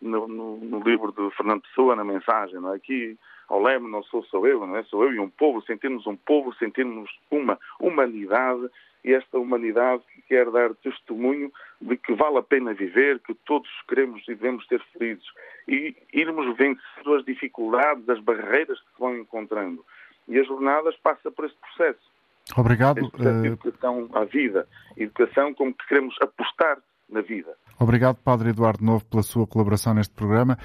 no, 0.00 0.28
no, 0.28 0.56
no, 0.58 0.80
livro 0.80 1.12
de 1.12 1.34
Fernando 1.36 1.62
Pessoa, 1.62 1.96
na 1.96 2.04
mensagem, 2.04 2.60
não 2.60 2.72
é? 2.72 2.76
Aqui 2.76 3.16
ao 3.48 3.62
leme 3.62 3.90
não 3.90 4.02
sou 4.04 4.22
só 4.24 4.44
eu, 4.46 4.66
não 4.66 4.76
é? 4.76 4.82
Sou 4.84 5.04
eu 5.04 5.14
e 5.14 5.20
um 5.20 5.28
povo, 5.28 5.62
sentirmos 5.62 6.06
um 6.06 6.16
povo, 6.16 6.54
sentirmos 6.54 7.10
uma 7.30 7.58
humanidade 7.80 8.68
esta 9.12 9.38
humanidade 9.38 10.02
que 10.14 10.22
quer 10.22 10.50
dar 10.50 10.74
testemunho 10.76 11.52
de 11.80 11.96
que 11.96 12.14
vale 12.14 12.38
a 12.38 12.42
pena 12.42 12.72
viver, 12.72 13.20
que 13.20 13.34
todos 13.34 13.68
queremos 13.88 14.22
e 14.22 14.34
devemos 14.34 14.66
ser 14.66 14.82
felizes 14.92 15.26
e 15.68 15.94
irmos 16.12 16.56
vencendo 16.56 17.14
as 17.14 17.24
dificuldades, 17.24 18.08
as 18.08 18.20
barreiras 18.20 18.78
que 18.80 18.92
se 18.92 18.98
vão 18.98 19.16
encontrando. 19.16 19.84
E 20.26 20.38
as 20.38 20.46
jornadas 20.46 20.96
passa 21.02 21.30
por 21.30 21.44
esse 21.44 21.56
processo. 21.56 22.14
Obrigado. 22.56 22.98
Esse 22.98 23.10
processo 23.10 23.42
de 23.42 23.48
educação 23.48 24.08
à 24.14 24.24
vida, 24.24 24.66
educação 24.96 25.54
como 25.54 25.74
que 25.74 25.86
queremos 25.86 26.14
apostar 26.20 26.78
na 27.08 27.20
vida. 27.20 27.54
Obrigado, 27.78 28.16
Padre 28.16 28.50
Eduardo 28.50 28.84
Novo, 28.84 29.04
pela 29.04 29.22
sua 29.22 29.46
colaboração 29.46 29.94
neste 29.94 30.14
programa, 30.14 30.56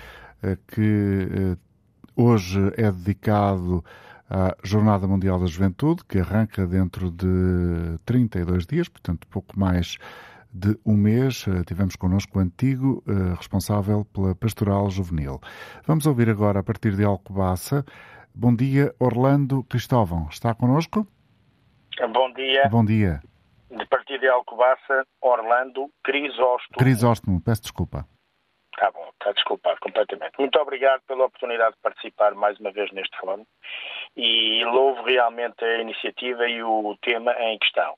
eh, 0.44 0.58
que 0.68 0.82
eh, 0.82 1.58
hoje 2.16 2.60
é 2.78 2.92
dedicado 2.92 3.84
à 4.30 4.56
Jornada 4.64 5.08
Mundial 5.08 5.40
da 5.40 5.46
Juventude, 5.46 6.04
que 6.06 6.20
arranca 6.20 6.66
dentro 6.68 7.10
de 7.10 7.98
32 8.06 8.66
dias, 8.66 8.88
portanto, 8.88 9.28
pouco 9.28 9.60
mais 9.60 9.98
de 10.52 10.78
um 10.86 10.96
mês. 10.96 11.46
Eh, 11.48 11.64
tivemos 11.64 11.96
connosco 11.96 12.38
o 12.38 12.42
antigo 12.42 13.04
responsável 13.38 14.06
pela 14.06 14.36
Pastoral 14.36 14.90
Juvenil. 14.90 15.40
Vamos 15.86 16.06
ouvir 16.06 16.30
agora, 16.30 16.60
a 16.60 16.64
partir 16.64 16.96
de 16.96 17.04
Alcobaça. 17.04 17.84
Bom 18.34 18.56
dia, 18.56 18.94
Orlando 19.00 19.64
Cristóvão. 19.64 20.28
Está 20.30 20.54
connosco? 20.54 21.08
Bom 22.14 22.32
dia. 22.34 22.70
Bom 22.70 22.86
dia 22.86 23.22
de 23.70 23.86
Partido 23.86 24.22
de 24.22 24.28
Alcobaça, 24.28 25.06
Orlando 25.22 25.92
Crisóstomo. 26.04 26.78
Crisóstomo, 26.78 27.42
peço 27.42 27.62
desculpa. 27.62 28.06
Está 28.74 28.92
bom, 28.92 29.10
está 29.14 29.32
desculpado 29.34 29.80
completamente. 29.82 30.40
Muito 30.40 30.58
obrigado 30.60 31.02
pela 31.02 31.26
oportunidade 31.26 31.76
de 31.76 31.82
participar 31.82 32.34
mais 32.34 32.58
uma 32.60 32.72
vez 32.72 32.92
neste 32.92 33.18
fórum 33.18 33.46
e 34.16 34.64
louvo 34.64 35.04
realmente 35.04 35.64
a 35.64 35.80
iniciativa 35.80 36.48
e 36.48 36.64
o 36.64 36.98
tema 37.02 37.34
em 37.40 37.58
questão. 37.58 37.96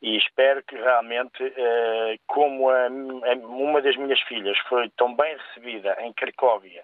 E 0.00 0.16
espero 0.16 0.62
que 0.62 0.76
realmente, 0.76 1.42
eh, 1.42 2.16
como 2.26 2.70
uma 2.70 3.82
das 3.82 3.96
minhas 3.96 4.20
filhas 4.22 4.58
foi 4.68 4.88
tão 4.96 5.14
bem 5.14 5.36
recebida 5.36 5.96
em 6.00 6.12
Cracóvia 6.12 6.82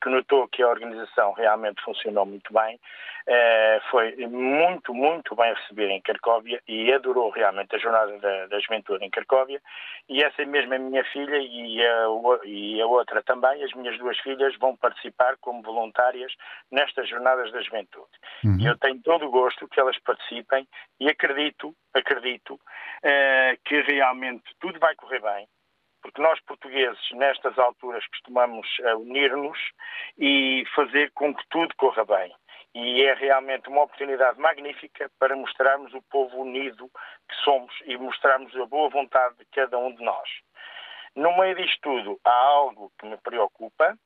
que 0.00 0.08
notou 0.08 0.48
que 0.48 0.62
a 0.62 0.68
organização 0.68 1.32
realmente 1.32 1.82
funcionou 1.82 2.26
muito 2.26 2.52
bem, 2.52 2.78
eh, 3.28 3.80
foi 3.90 4.14
muito, 4.28 4.94
muito 4.94 5.34
bem 5.34 5.52
recebida 5.52 5.92
em 5.92 6.00
Cracóvia 6.00 6.62
e 6.68 6.92
adorou 6.92 7.30
realmente 7.30 7.74
a 7.74 7.78
jornada 7.78 8.16
da, 8.18 8.46
da 8.46 8.60
juventude 8.60 9.04
em 9.04 9.10
Cracóvia. 9.10 9.60
E 10.08 10.22
essa 10.22 10.44
mesma 10.44 10.76
é 10.76 10.78
a 10.78 10.80
minha 10.80 11.04
filha 11.06 11.36
e 11.36 11.84
a, 11.84 12.06
e 12.44 12.80
a 12.80 12.86
outra 12.86 13.22
também, 13.22 13.64
as 13.64 13.72
minhas 13.72 13.98
duas 13.98 14.16
filhas, 14.20 14.56
vão 14.58 14.76
participar 14.76 15.36
como 15.40 15.62
voluntárias 15.62 16.32
nestas 16.70 17.08
jornadas 17.08 17.50
da 17.50 17.60
juventude. 17.62 18.06
Uhum. 18.44 18.58
E 18.60 18.66
eu 18.66 18.78
tenho 18.78 19.02
todo 19.02 19.26
o 19.26 19.30
gosto 19.30 19.66
que 19.66 19.80
elas 19.80 19.98
participem 19.98 20.66
e 21.00 21.08
acredito, 21.08 21.74
acredito 21.92 22.60
eh, 23.02 23.58
que 23.64 23.80
realmente 23.82 24.44
tudo 24.60 24.78
vai 24.78 24.94
correr 24.94 25.20
bem 25.20 25.48
porque 26.06 26.22
nós 26.22 26.38
portugueses, 26.42 27.10
nestas 27.14 27.58
alturas, 27.58 28.06
costumamos 28.06 28.64
eh, 28.78 28.94
unir-nos 28.94 29.58
e 30.16 30.64
fazer 30.72 31.10
com 31.10 31.34
que 31.34 31.44
tudo 31.48 31.74
corra 31.76 32.04
bem. 32.04 32.32
E 32.72 33.02
é 33.02 33.14
realmente 33.14 33.68
uma 33.68 33.82
oportunidade 33.82 34.38
magnífica 34.38 35.10
para 35.18 35.34
mostrarmos 35.34 35.92
o 35.94 36.02
povo 36.02 36.42
unido 36.42 36.88
que 37.28 37.34
somos 37.42 37.74
e 37.86 37.96
mostrarmos 37.96 38.54
a 38.54 38.66
boa 38.66 38.88
vontade 38.88 39.36
de 39.38 39.46
cada 39.46 39.76
um 39.78 39.92
de 39.92 40.04
nós. 40.04 40.28
No 41.16 41.36
meio 41.36 41.56
disto 41.56 41.80
tudo, 41.82 42.20
há 42.24 42.30
algo 42.32 42.92
que 43.00 43.06
me 43.06 43.16
preocupa, 43.16 43.98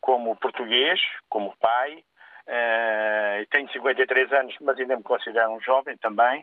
como 0.00 0.36
português, 0.36 0.98
como 1.28 1.54
pai, 1.58 2.02
uh, 2.48 3.46
tenho 3.50 3.70
53 3.70 4.32
anos, 4.32 4.56
mas 4.62 4.78
ainda 4.78 4.96
me 4.96 5.02
considero 5.02 5.50
um 5.50 5.60
jovem 5.60 5.98
também. 5.98 6.40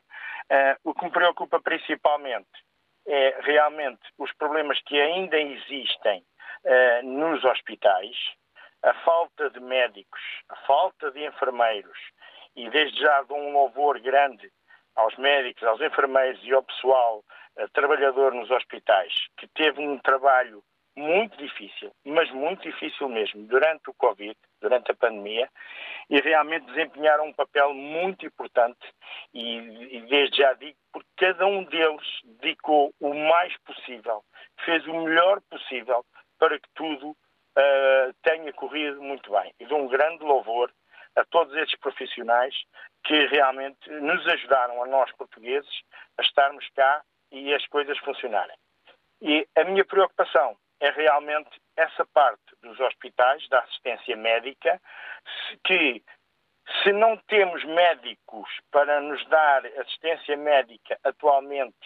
Uh, 0.52 0.92
o 0.92 0.94
que 0.94 1.06
me 1.06 1.12
preocupa 1.12 1.60
principalmente 1.60 2.46
é 3.08 3.40
realmente 3.42 4.02
os 4.18 4.32
problemas 4.34 4.80
que 4.82 5.00
ainda 5.00 5.38
existem 5.40 6.24
uh, 6.66 7.06
nos 7.06 7.44
hospitais, 7.44 8.16
a 8.84 8.94
falta 9.06 9.50
de 9.50 9.60
médicos, 9.60 10.22
a 10.50 10.56
falta 10.68 11.12
de 11.12 11.26
enfermeiros, 11.26 11.98
e 12.56 12.70
desde 12.70 13.00
já 13.00 13.22
dou 13.24 13.38
um 13.38 13.54
louvor 13.54 14.00
grande 14.00 14.52
aos 14.96 15.16
médicos, 15.18 15.64
aos 15.64 15.82
enfermeiros 15.82 16.42
e 16.44 16.54
ao 16.54 16.64
pessoal 16.64 17.24
uh, 17.58 17.70
trabalhador 17.74 18.34
nos 18.34 18.50
hospitais, 18.52 19.14
que 19.38 19.48
teve 19.48 19.82
um 19.82 19.98
trabalho 20.00 20.64
muito 20.96 21.38
difícil, 21.38 21.92
mas 22.06 22.30
muito 22.32 22.62
difícil 22.64 23.08
mesmo, 23.08 23.46
durante 23.48 23.90
o 23.90 23.94
Covid, 23.94 24.36
durante 24.60 24.92
a 24.92 24.96
pandemia, 24.96 25.50
e 26.10 26.20
realmente 26.20 26.66
desempenharam 26.68 27.28
um 27.28 27.34
papel 27.34 27.74
muito 27.74 28.26
importante 28.26 28.80
e, 29.34 29.98
e 29.98 30.02
desde 30.02 30.38
já 30.38 30.54
digo, 30.54 30.78
porque 30.92 31.10
cada 31.18 31.46
um 31.46 31.64
deles 31.64 32.08
dedicou 32.24 32.94
o 33.00 33.14
mais 33.14 33.56
possível, 33.60 34.24
fez 34.66 34.86
o 34.88 34.94
melhor 34.94 35.42
possível 35.50 36.06
para 36.38 36.60
que 36.60 36.68
tudo 36.76 37.12
uh, 37.12 38.14
tenha 38.24 38.52
corrido 38.54 39.02
muito 39.02 39.32
bem. 39.32 39.54
E 39.60 39.66
dou 39.66 39.80
um 39.80 39.88
grande 39.88 40.24
louvor 40.24 40.72
a 41.16 41.24
todos 41.26 41.56
esses 41.56 41.76
profissionais 41.78 42.56
que 43.04 43.28
realmente 43.28 43.90
nos 43.90 44.26
ajudaram, 44.28 44.84
a 44.84 44.88
nós 44.88 45.12
portugueses, 45.14 45.82
a 46.18 46.22
estarmos 46.22 46.68
cá 46.76 47.02
e 47.32 47.54
as 47.54 47.66
coisas 47.68 47.98
funcionarem. 48.00 48.56
E 49.22 49.48
a 49.56 49.64
minha 49.64 49.86
preocupação 49.86 50.58
é 50.82 50.90
realmente 50.90 51.50
essa 51.78 52.06
parte 52.08 52.42
dos 52.62 52.80
hospitais, 52.80 53.48
da 53.50 53.60
assistência 53.60 54.18
médica, 54.18 54.82
que 55.64 56.04
se 56.84 56.92
não 56.92 57.18
temos 57.28 57.64
médicos 57.64 58.50
para 58.72 59.00
nos 59.00 59.24
dar 59.30 59.66
assistência 59.66 60.36
médica 60.36 60.98
atualmente 61.04 61.78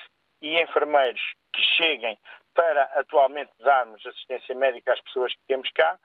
e 0.41 0.62
enfermeiros 0.62 1.22
que 1.54 1.62
cheguem 1.62 2.18
para 2.54 2.84
atualmente 2.96 3.52
darmos 3.60 4.04
assistência 4.06 4.56
médica 4.56 4.93
às 4.93 5.02
pessoas 5.02 5.34
que 5.34 5.41
temos 5.48 5.70
cá, 5.72 6.00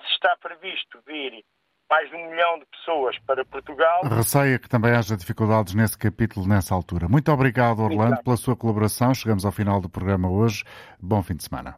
se 0.00 0.12
está 0.12 0.36
previsto 0.36 1.02
vir 1.06 1.44
mais 1.90 2.08
de 2.10 2.16
um 2.16 2.30
milhão 2.30 2.58
de 2.58 2.66
pessoas 2.66 3.18
para 3.20 3.44
Portugal. 3.44 4.02
Receia 4.04 4.58
que 4.58 4.68
também 4.68 4.92
haja 4.92 5.16
dificuldades 5.16 5.74
nesse 5.74 5.96
capítulo 5.98 6.46
nessa 6.46 6.74
altura. 6.74 7.08
Muito 7.08 7.32
obrigado, 7.32 7.80
Orlando, 7.80 8.22
pela 8.22 8.36
sua 8.36 8.54
colaboração. 8.54 9.14
Chegamos 9.14 9.44
ao 9.44 9.52
final 9.52 9.80
do 9.80 9.88
programa 9.88 10.30
hoje. 10.30 10.64
Bom 11.00 11.22
fim 11.22 11.34
de 11.34 11.44
semana. 11.44 11.76